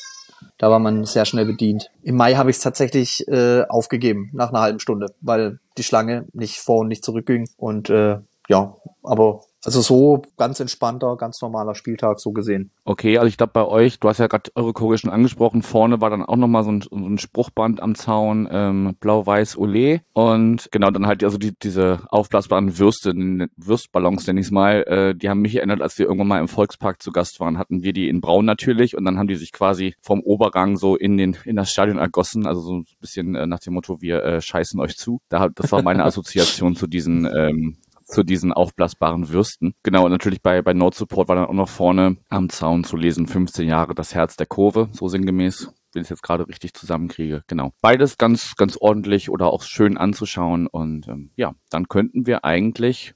Da 0.58 0.72
war 0.72 0.80
man 0.80 1.06
sehr 1.06 1.26
schnell 1.26 1.46
bedient. 1.46 1.92
Im 2.02 2.16
Mai 2.16 2.34
habe 2.36 2.50
ich 2.50 2.58
es 2.58 2.64
tatsächlich 2.64 3.28
äh, 3.28 3.64
aufgegeben 3.68 4.32
nach 4.34 4.50
einer 4.50 4.62
halben 4.62 4.80
Stunde, 4.80 5.14
weil 5.22 5.60
die 5.78 5.84
Schlange 5.84 6.28
nicht 6.34 6.58
vor 6.58 6.80
und 6.80 6.88
nicht 6.88 7.06
zurückging. 7.06 7.48
Und 7.58 7.90
äh, 7.90 8.18
ja, 8.48 8.76
aber 9.04 9.44
also 9.64 9.82
so 9.82 10.22
ganz 10.38 10.60
entspannter, 10.60 11.16
ganz 11.18 11.42
normaler 11.42 11.76
Spieltag 11.76 12.20
so 12.20 12.32
gesehen. 12.32 12.72
Okay, 12.86 13.18
also 13.18 13.28
ich 13.28 13.38
glaube 13.38 13.52
bei 13.54 13.66
euch, 13.66 14.00
du 14.00 14.08
hast 14.08 14.20
ja 14.20 14.28
gerade 14.28 14.52
eure 14.56 14.74
Choreo 14.74 14.98
schon 14.98 15.10
angesprochen, 15.10 15.62
vorne 15.64 16.02
war 16.02 16.10
dann 16.10 16.24
auch 16.24 16.38
nochmal 16.38 16.64
so 16.64 16.72
ein, 16.72 16.82
so 16.82 16.96
ein 16.96 17.18
Spruchband 17.18 17.82
am 17.82 17.96
Zaun, 17.96 18.48
ähm, 18.52 18.96
blau-weiß 19.00 19.58
Olé 19.58 20.02
und 20.14 20.70
genau, 20.72 20.92
dann 20.92 21.08
halt 21.08 21.24
also 21.24 21.38
die, 21.38 21.54
diese 21.62 22.02
aufblasbaren 22.10 22.78
Würste, 22.78 23.14
Würstballons 23.58 24.26
nenne 24.28 24.40
ich 24.40 24.48
es 24.48 24.52
mal, 24.52 24.84
äh, 24.84 25.16
die 25.16 25.30
haben 25.30 25.42
mich 25.42 25.56
erinnert, 25.56 25.82
als 25.82 25.98
wir 26.00 26.06
irgendwann 26.06 26.28
mal 26.28 26.40
im 26.40 26.48
Volkspark 26.48 27.02
zu 27.02 27.12
Gast 27.12 27.40
waren, 27.40 27.58
hatten 27.58 27.84
wir 27.84 27.94
die 27.94 28.08
in 28.08 28.22
braun 28.22 28.46
natürlich 28.46 28.96
und 28.96 29.06
dann 29.06 29.18
haben 29.18 29.28
die 29.28 29.36
sich 29.36 29.52
quasi 29.52 29.96
vom 30.02 30.22
Oberrang 30.22 30.78
so 30.78 30.96
in 30.96 31.18
den 31.18 31.36
in 31.44 31.56
das 31.56 31.72
Stadion 31.72 31.98
ergossen, 31.98 32.48
also 32.48 32.62
so 32.62 32.78
ein 32.78 32.86
bisschen 33.02 33.36
äh, 33.36 33.46
nach 33.46 33.60
dem 33.60 33.74
Motto, 33.74 34.02
wir 34.02 34.24
äh, 34.24 34.42
scheißen 34.42 34.80
euch 34.80 34.98
zu. 34.98 35.20
Da, 35.30 35.50
das 35.50 35.72
war 35.72 35.82
meine 35.82 36.04
Assoziation 36.06 36.76
zu 36.76 36.88
diesen 36.88 37.26
ähm, 37.26 37.78
zu 38.10 38.24
diesen 38.24 38.52
aufblasbaren 38.52 39.30
Würsten. 39.30 39.74
Genau, 39.84 40.06
und 40.06 40.12
natürlich 40.12 40.42
bei, 40.42 40.62
bei 40.62 40.74
Nord 40.74 40.96
Support 40.96 41.30
war 41.30 41.36
dann 41.36 41.46
auch 41.46 41.54
noch 41.54 41.70
vorne 41.70 42.18
am 42.30 42.50
Zaun 42.50 42.84
zu 42.84 42.98
lesen, 42.98 43.28
15 43.28 43.68
Jahre 43.68 43.94
das 43.96 44.16
Herz 44.16 44.36
der 44.36 44.48
Kurve, 44.48 44.90
so 44.92 45.08
sinngemäß 45.08 45.74
wenn 45.94 46.02
ich 46.02 46.06
es 46.06 46.10
jetzt 46.10 46.24
gerade 46.24 46.48
richtig 46.48 46.74
zusammenkriege. 46.74 47.44
Genau. 47.48 47.72
Beides 47.82 48.18
ganz, 48.18 48.56
ganz 48.56 48.78
ordentlich 48.80 49.30
oder 49.30 49.48
auch 49.48 49.64
schön 49.64 49.98
anzuschauen. 49.98 50.68
Und 50.68 51.08
ähm, 51.08 51.32
ja, 51.36 51.56
dann 51.70 51.88
könnten 51.88 52.28
wir 52.28 52.46
eigentlich 52.46 53.16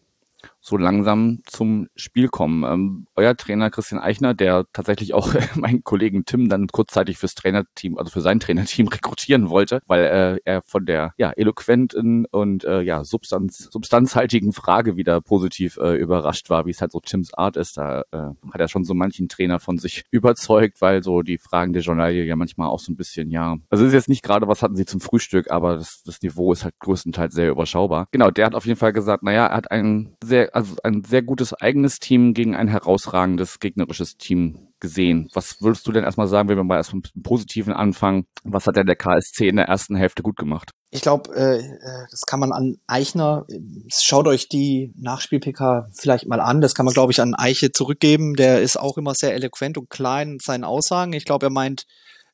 so 0.64 0.78
langsam 0.78 1.40
zum 1.46 1.88
Spiel 1.96 2.30
kommen. 2.30 2.64
Ähm, 2.64 3.08
euer 3.16 3.36
Trainer 3.36 3.70
Christian 3.70 4.00
Eichner, 4.00 4.34
der 4.34 4.66
tatsächlich 4.72 5.14
auch 5.14 5.34
meinen 5.56 5.84
Kollegen 5.84 6.24
Tim 6.24 6.48
dann 6.48 6.68
kurzzeitig 6.68 7.18
fürs 7.18 7.36
Trainerteam, 7.36 7.98
also 7.98 8.10
für 8.10 8.22
sein 8.22 8.40
Trainerteam 8.40 8.88
rekrutieren 8.94 9.50
wollte, 9.50 9.82
weil 9.88 10.04
äh, 10.06 10.40
er 10.46 10.62
von 10.62 10.86
der 10.86 11.14
ja 11.18 11.32
eloquenten 11.32 12.26
und 12.26 12.64
äh, 12.64 12.82
ja 12.82 13.04
Substanz, 13.04 13.70
substanzhaltigen 13.72 14.54
Frage 14.54 14.96
wieder 14.96 15.20
positiv 15.20 15.78
äh, 15.78 15.98
überrascht 15.98 16.50
war, 16.50 16.66
wie 16.66 16.72
es 16.72 16.80
halt 16.80 16.94
so 16.94 17.02
Tims 17.02 17.34
Art 17.34 17.58
ist. 17.58 17.78
Da 17.78 18.04
äh, 18.12 18.30
hat 18.52 18.62
er 18.62 18.70
schon 18.70 18.86
so 18.86 18.94
manchen 18.94 19.28
Trainer 19.28 19.60
von 19.60 19.78
sich 19.78 20.06
überzeugt, 20.12 20.80
weil 20.80 21.04
so 21.04 21.24
die 21.24 21.38
Fragen 21.38 21.74
der 21.74 21.82
Journalie 21.82 22.24
ja 22.24 22.38
manchmal 22.38 22.70
auch 22.70 22.80
so 22.80 22.94
ein 22.94 22.96
bisschen, 22.96 23.30
ja, 23.32 23.58
also 23.70 23.86
ist 23.86 23.92
jetzt 23.92 24.08
nicht 24.08 24.24
gerade, 24.24 24.48
was 24.48 24.62
hatten 24.62 24.78
sie 24.78 24.86
zum 24.86 25.02
Frühstück, 25.02 25.52
aber 25.52 25.76
das, 25.76 26.04
das 26.04 26.22
Niveau 26.22 26.54
ist 26.54 26.64
halt 26.64 26.80
größtenteils 26.80 27.34
sehr 27.34 27.50
überschaubar. 27.50 28.08
Genau, 28.12 28.32
der 28.32 28.46
hat 28.46 28.56
auf 28.56 28.66
jeden 28.66 28.80
Fall 28.80 28.94
gesagt, 28.94 29.24
naja, 29.24 29.48
er 29.48 29.58
hat 29.58 29.70
ein 29.70 30.16
sehr, 30.24 30.53
also 30.54 30.76
ein 30.84 31.04
sehr 31.04 31.24
gutes 31.24 31.54
eigenes 31.54 32.00
Team 32.00 32.34
gegen 32.34 32.56
ein 32.56 32.68
herausragendes 32.68 33.60
gegnerisches 33.60 34.18
Team 34.18 34.68
gesehen. 34.80 35.30
Was 35.34 35.62
würdest 35.62 35.88
du 35.88 35.92
denn 35.92 36.04
erstmal 36.04 36.28
sagen, 36.28 36.50
wenn 36.50 36.58
wir 36.58 36.64
mal 36.64 36.78
erst 36.78 36.94
mit 36.94 37.12
einem 37.16 37.24
positiven 37.24 37.74
anfangen? 37.74 38.26
Was 38.44 38.68
hat 38.68 38.76
denn 38.76 38.86
der 38.86 38.96
KSC 38.96 39.48
in 39.48 39.56
der 39.56 39.66
ersten 39.66 39.96
Hälfte 39.96 40.22
gut 40.22 40.36
gemacht? 40.36 40.72
Ich 40.92 41.02
glaube, 41.02 41.34
äh, 41.36 41.58
äh, 41.58 42.06
das 42.12 42.22
kann 42.28 42.40
man 42.40 42.52
an 42.52 42.76
Eichner, 42.86 43.48
schaut 43.92 44.28
euch 44.28 44.48
die 44.48 44.94
Nachspiel-PK 44.96 45.90
vielleicht 45.92 46.28
mal 46.28 46.40
an. 46.40 46.62
Das 46.62 46.76
kann 46.76 46.86
man, 46.86 46.94
glaube 46.94 47.12
ich, 47.12 47.22
an 47.22 47.34
Eiche 47.34 47.72
zurückgeben. 47.72 48.36
Der 48.36 48.62
ist 48.62 48.80
auch 48.80 48.98
immer 48.98 49.16
sehr 49.16 49.34
eloquent 49.34 49.78
und 49.78 49.90
klein 49.90 50.34
in 50.34 50.40
seinen 50.40 50.66
Aussagen. 50.66 51.14
Ich 51.14 51.26
glaube, 51.26 51.48
er 51.48 51.52
meint, 51.52 51.86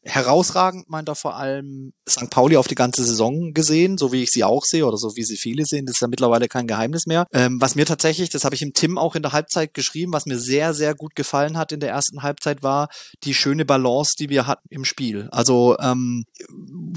herausragend 0.10 0.90
meint 0.90 1.08
er 1.10 1.16
vor 1.16 1.36
allem 1.36 1.94
St. 2.08 2.30
Pauli 2.30 2.58
auf 2.58 2.68
die 2.68 2.76
ganze 2.76 3.04
Saison 3.04 3.54
gesehen, 3.54 3.98
so 3.98 4.12
wie 4.12 4.24
ich 4.24 4.30
sie 4.30 4.44
auch 4.44 4.64
sehe 4.66 4.86
oder 4.86 4.98
so 4.98 5.16
wie 5.16 5.24
sie 5.24 5.38
viele 5.38 5.66
sehen. 5.66 5.86
Das 5.86 5.98
ist 5.98 6.02
ja 6.02 6.08
mittlerweile 6.08 6.48
kein 6.48 6.68
Geheimnis 6.68 7.06
mehr. 7.06 7.26
Ähm, 7.34 7.62
was 7.62 7.76
mir 7.76 7.86
tatsächlich, 7.86 8.30
das 8.30 8.44
habe 8.44 8.56
ich 8.56 8.62
im 8.62 8.74
Tim 8.74 8.98
auch 8.98 9.16
in 9.16 9.22
der 9.22 9.32
Halbzeit 9.32 9.74
geschrieben, 9.74 10.14
was 10.14 10.26
mir 10.26 10.38
sehr, 10.38 10.74
sehr 10.74 10.96
gut 10.96 11.16
gefallen 11.16 11.58
hat 11.58 11.72
in 11.72 11.80
der 11.80 11.92
ersten 11.92 12.24
Halbzeit 12.24 12.64
war 12.64 12.90
die 13.24 13.34
schöne 13.34 13.66
Balance, 13.66 14.14
die 14.18 14.30
wir 14.30 14.48
hatten 14.48 14.68
im 14.70 14.86
Spiel. 14.86 15.28
Also 15.32 15.78
ähm, 15.80 16.26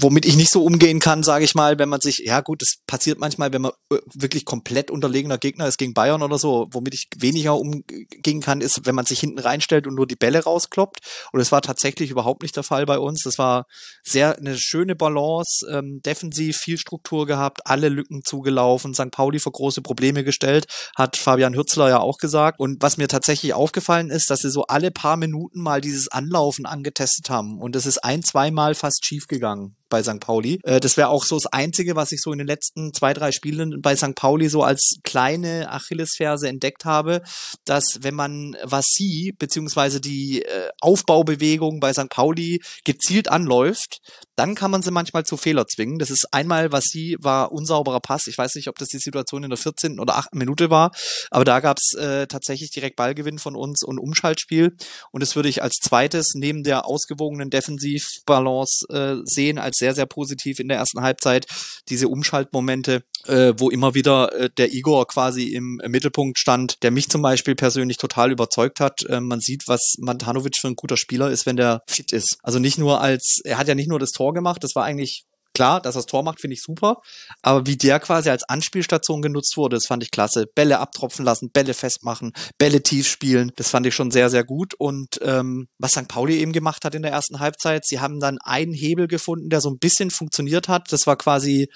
womit 0.03 0.25
ich 0.25 0.35
nicht 0.35 0.51
so 0.51 0.63
umgehen 0.63 0.99
kann, 0.99 1.23
sage 1.23 1.45
ich 1.45 1.55
mal, 1.55 1.79
wenn 1.79 1.89
man 1.89 2.01
sich, 2.01 2.19
ja 2.25 2.41
gut, 2.41 2.61
das 2.61 2.75
passiert 2.85 3.19
manchmal, 3.19 3.53
wenn 3.53 3.61
man 3.61 3.71
äh, 3.89 3.97
wirklich 4.13 4.43
komplett 4.45 4.91
unterlegener 4.91 5.37
Gegner 5.37 5.65
ist 5.67 5.77
gegen 5.77 5.93
Bayern 5.93 6.21
oder 6.21 6.37
so, 6.37 6.67
womit 6.71 6.93
ich 6.93 7.07
weniger 7.17 7.57
umgehen 7.57 8.41
kann, 8.41 8.61
ist, 8.61 8.85
wenn 8.85 8.95
man 8.95 9.05
sich 9.05 9.21
hinten 9.21 9.39
reinstellt 9.39 9.87
und 9.87 9.95
nur 9.95 10.05
die 10.05 10.17
Bälle 10.17 10.43
rauskloppt. 10.43 10.99
Und 11.31 11.39
es 11.39 11.51
war 11.51 11.61
tatsächlich 11.61 12.11
überhaupt 12.11 12.43
nicht 12.43 12.55
der 12.55 12.63
Fall 12.63 12.85
bei 12.85 12.99
uns. 12.99 13.23
Das 13.23 13.37
war 13.37 13.65
sehr 14.03 14.37
eine 14.37 14.57
schöne 14.57 14.95
Balance, 14.95 15.65
ähm, 15.71 16.01
defensiv 16.05 16.57
viel 16.57 16.77
Struktur 16.77 17.25
gehabt, 17.25 17.61
alle 17.65 17.87
Lücken 17.89 18.21
zugelaufen, 18.25 18.93
St. 18.93 19.11
Pauli 19.11 19.39
vor 19.39 19.53
große 19.53 19.81
Probleme 19.81 20.23
gestellt, 20.23 20.65
hat 20.95 21.15
Fabian 21.15 21.55
Hürzler 21.55 21.89
ja 21.89 21.99
auch 21.99 22.17
gesagt. 22.17 22.59
Und 22.59 22.81
was 22.81 22.97
mir 22.97 23.07
tatsächlich 23.07 23.53
aufgefallen 23.53 24.09
ist, 24.09 24.29
dass 24.29 24.41
sie 24.41 24.51
so 24.51 24.65
alle 24.67 24.91
paar 24.91 25.15
Minuten 25.15 25.61
mal 25.61 25.79
dieses 25.79 26.09
Anlaufen 26.09 26.65
angetestet 26.65 27.29
haben. 27.29 27.59
Und 27.59 27.75
das 27.75 27.85
ist 27.85 28.03
ein, 28.03 28.21
zweimal 28.21 28.75
fast 28.75 29.05
schief 29.05 29.27
gegangen 29.27 29.77
bei 29.93 30.01
St. 30.01 30.19
Pauli. 30.19 30.59
Äh, 30.63 30.79
das 30.79 30.97
wäre 30.97 31.09
auch 31.09 31.23
so 31.23 31.35
das 31.35 31.45
Einzige, 31.53 31.95
was 31.95 32.11
ich 32.11 32.19
so 32.19 32.31
in 32.31 32.39
den 32.39 32.47
letzten 32.47 32.93
zwei, 32.95 33.13
drei 33.13 33.31
Spielen 33.31 33.79
bei 33.79 33.95
St. 33.95 34.15
Pauli 34.15 34.49
so 34.49 34.63
als 34.63 34.95
kleine 35.03 35.71
Achillesferse 35.71 36.47
entdeckt 36.47 36.83
habe, 36.83 37.21
dass 37.63 37.99
wenn 38.01 38.15
man 38.15 38.57
was 38.63 38.85
sieht, 38.87 39.37
beziehungsweise 39.37 40.01
die 40.01 40.41
äh, 40.41 40.69
Aufbaubewegung 40.81 41.79
bei 41.79 41.93
St. 41.93 42.09
Pauli 42.09 42.59
gezielt 42.83 43.29
anläuft, 43.29 43.99
dann 44.35 44.55
kann 44.55 44.71
man 44.71 44.81
sie 44.81 44.91
manchmal 44.91 45.23
zu 45.23 45.37
Fehler 45.37 45.67
zwingen. 45.67 45.99
Das 45.99 46.09
ist 46.09 46.27
einmal, 46.31 46.71
was 46.71 46.85
sie 46.85 47.17
war, 47.19 47.51
unsauberer 47.51 47.99
Pass. 47.99 48.27
Ich 48.27 48.37
weiß 48.37 48.55
nicht, 48.55 48.67
ob 48.67 48.77
das 48.77 48.87
die 48.89 48.97
Situation 48.97 49.43
in 49.43 49.49
der 49.49 49.57
14. 49.57 49.99
oder 49.99 50.17
8. 50.17 50.35
Minute 50.35 50.69
war, 50.69 50.91
aber 51.29 51.45
da 51.45 51.59
gab 51.59 51.77
es 51.77 51.93
äh, 51.97 52.27
tatsächlich 52.27 52.71
direkt 52.71 52.95
Ballgewinn 52.95 53.39
von 53.39 53.55
uns 53.55 53.83
und 53.83 53.99
Umschaltspiel. 53.99 54.75
Und 55.11 55.21
das 55.21 55.35
würde 55.35 55.49
ich 55.49 55.61
als 55.61 55.75
zweites 55.81 56.33
neben 56.35 56.63
der 56.63 56.85
ausgewogenen 56.85 57.49
Defensivbalance 57.49 58.85
äh, 58.89 59.21
sehen, 59.25 59.57
als 59.59 59.77
sehr, 59.77 59.93
sehr 59.93 60.05
positiv 60.05 60.59
in 60.59 60.67
der 60.67 60.77
ersten 60.77 61.01
Halbzeit. 61.01 61.45
Diese 61.89 62.07
Umschaltmomente, 62.07 63.03
äh, 63.27 63.53
wo 63.57 63.69
immer 63.69 63.93
wieder 63.93 64.33
äh, 64.33 64.49
der 64.57 64.73
Igor 64.73 65.07
quasi 65.07 65.49
im 65.49 65.79
Mittelpunkt 65.87 66.39
stand, 66.39 66.81
der 66.83 66.91
mich 66.91 67.09
zum 67.09 67.21
Beispiel 67.21 67.55
persönlich 67.55 67.97
total 67.97 68.31
überzeugt 68.31 68.79
hat. 68.79 69.03
Äh, 69.05 69.19
man 69.19 69.39
sieht, 69.39 69.67
was 69.67 69.95
Mantanovic 69.99 70.57
für 70.59 70.67
ein 70.67 70.75
guter 70.75 70.97
Spieler 70.97 71.29
ist, 71.29 71.45
wenn 71.45 71.57
der 71.57 71.83
fit 71.87 72.11
ist. 72.13 72.37
Also 72.41 72.59
nicht 72.59 72.77
nur 72.77 73.01
als, 73.01 73.41
er 73.43 73.57
hat 73.57 73.67
ja 73.67 73.75
nicht 73.75 73.89
nur 73.89 73.99
das 73.99 74.11
Tor 74.11 74.22
gemacht, 74.31 74.63
das 74.63 74.75
war 74.75 74.85
eigentlich 74.85 75.25
klar, 75.53 75.81
dass 75.81 75.95
er 75.95 75.99
das 75.99 76.05
Tor 76.07 76.23
macht, 76.23 76.41
finde 76.41 76.55
ich 76.55 76.63
super. 76.63 76.97
Aber 77.41 77.65
wie 77.65 77.77
der 77.77 77.99
quasi 77.99 78.29
als 78.29 78.43
Anspielstation 78.43 79.21
genutzt 79.21 79.55
wurde, 79.55 79.75
das 79.75 79.85
fand 79.85 80.03
ich 80.03 80.11
klasse. 80.11 80.45
Bälle 80.53 80.79
abtropfen 80.79 81.23
lassen, 81.23 81.51
Bälle 81.51 81.73
festmachen, 81.73 82.33
Bälle 82.57 82.81
tief 82.81 83.07
spielen, 83.07 83.51
das 83.55 83.69
fand 83.69 83.85
ich 83.85 83.95
schon 83.95 84.11
sehr, 84.11 84.29
sehr 84.29 84.43
gut. 84.43 84.73
Und 84.77 85.19
ähm, 85.21 85.67
was 85.77 85.91
St. 85.91 86.07
Pauli 86.07 86.37
eben 86.37 86.53
gemacht 86.53 86.85
hat 86.85 86.95
in 86.95 87.03
der 87.03 87.11
ersten 87.11 87.39
Halbzeit, 87.39 87.85
sie 87.85 87.99
haben 87.99 88.19
dann 88.19 88.37
einen 88.43 88.73
Hebel 88.73 89.07
gefunden, 89.07 89.49
der 89.49 89.61
so 89.61 89.69
ein 89.69 89.79
bisschen 89.79 90.11
funktioniert 90.11 90.67
hat. 90.67 90.91
Das 90.91 91.07
war 91.07 91.17
quasi 91.17 91.69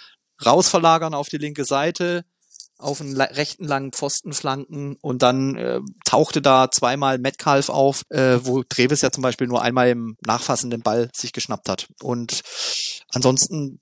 rausverlagern 0.46 1.14
auf 1.14 1.30
die 1.30 1.38
linke 1.38 1.66
Seite, 1.66 2.24
auf 2.78 3.02
einen 3.02 3.20
rechten 3.20 3.66
langen 3.66 3.92
Pfosten 3.92 4.34
flanken 4.34 4.98
und 5.02 5.22
dann 5.22 5.56
äh, 5.56 5.80
tauchte 6.06 6.42
da 6.42 6.70
zweimal 6.72 7.18
Metcalf 7.18 7.70
auf, 7.70 8.04
äh, 8.10 8.40
wo 8.44 8.64
Treves 8.64 9.02
ja 9.02 9.12
zum 9.12 9.24
Beispiel 9.24 9.48
nur 9.48 9.62
einmal 9.62 9.90
im 9.90 10.16
nachfassenden 10.26 10.82
Ball 10.82 11.10
sich 11.16 11.34
geschnappt 11.34 11.70
hat. 11.70 11.88
Und 12.02 12.42
ansonsten 13.14 13.80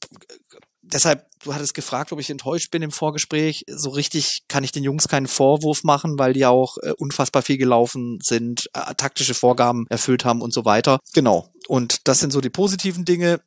deshalb, 0.86 1.26
du 1.44 1.54
hattest 1.54 1.74
gefragt, 1.74 2.12
ob 2.12 2.20
ich 2.20 2.30
enttäuscht 2.30 2.72
bin 2.72 2.82
im 2.82 2.92
Vorgespräch. 2.92 3.64
So 3.68 3.90
richtig 3.90 4.44
kann 4.48 4.64
ich 4.64 4.72
den 4.72 4.84
Jungs 4.84 5.08
keinen 5.08 5.28
Vorwurf 5.28 5.84
machen, 5.84 6.18
weil 6.18 6.34
die 6.34 6.46
auch 6.46 6.78
äh, 6.82 6.92
unfassbar 6.98 7.42
viel 7.42 7.58
gelaufen 7.58 8.20
sind, 8.22 8.70
äh, 8.74 8.94
taktische 8.96 9.34
Vorgaben 9.34 9.86
erfüllt 9.90 10.26
haben 10.26 10.42
und 10.42 10.54
so 10.54 10.66
weiter. 10.66 11.00
Genau. 11.14 11.52
Und 11.68 12.08
das 12.08 12.20
sind 12.20 12.32
so 12.32 12.42
die 12.42 12.50
positiven 12.50 13.06
Dinge 13.06 13.42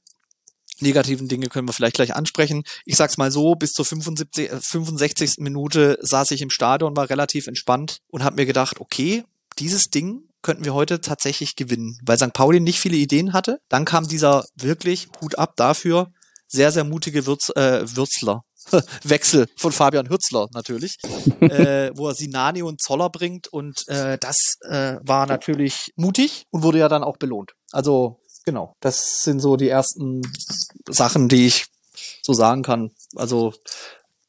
negativen 0.80 1.28
Dinge 1.28 1.48
können 1.48 1.68
wir 1.68 1.72
vielleicht 1.72 1.96
gleich 1.96 2.14
ansprechen. 2.14 2.64
Ich 2.84 2.96
sag's 2.96 3.18
mal 3.18 3.30
so, 3.30 3.54
bis 3.54 3.72
zur 3.72 3.84
75, 3.84 4.50
65. 4.50 5.38
Äh, 5.38 5.42
Minute 5.42 5.98
saß 6.00 6.30
ich 6.32 6.42
im 6.42 6.50
Stadion, 6.50 6.96
war 6.96 7.10
relativ 7.10 7.46
entspannt 7.46 7.98
und 8.08 8.24
habe 8.24 8.36
mir 8.36 8.46
gedacht, 8.46 8.80
okay, 8.80 9.24
dieses 9.58 9.90
Ding 9.90 10.22
könnten 10.42 10.64
wir 10.64 10.74
heute 10.74 11.00
tatsächlich 11.00 11.56
gewinnen, 11.56 11.98
weil 12.04 12.18
St. 12.18 12.32
Pauli 12.32 12.60
nicht 12.60 12.78
viele 12.78 12.96
Ideen 12.96 13.32
hatte. 13.32 13.60
Dann 13.68 13.84
kam 13.84 14.06
dieser 14.06 14.44
wirklich 14.54 15.08
Hut 15.20 15.36
ab 15.38 15.54
dafür, 15.56 16.12
sehr, 16.46 16.72
sehr 16.72 16.84
mutige 16.84 17.26
Würz, 17.26 17.50
äh, 17.50 17.84
Würzler. 17.96 18.42
Wechsel 19.02 19.46
von 19.56 19.72
Fabian 19.72 20.10
Hürzler 20.10 20.48
natürlich, 20.52 20.98
äh, 21.40 21.90
wo 21.94 22.08
er 22.08 22.14
Sinani 22.14 22.62
und 22.62 22.82
Zoller 22.82 23.08
bringt 23.08 23.48
und 23.48 23.88
äh, 23.88 24.18
das 24.18 24.56
äh, 24.68 24.96
war 25.02 25.26
natürlich 25.26 25.92
mutig 25.96 26.44
und 26.50 26.62
wurde 26.62 26.78
ja 26.78 26.88
dann 26.88 27.02
auch 27.02 27.16
belohnt. 27.16 27.52
Also 27.72 28.20
genau, 28.48 28.74
das 28.80 29.20
sind 29.24 29.40
so 29.40 29.56
die 29.56 29.68
ersten 29.68 30.22
Sachen, 30.88 31.28
die 31.28 31.46
ich 31.46 31.66
so 32.22 32.32
sagen 32.32 32.62
kann. 32.62 32.92
Also 33.14 33.52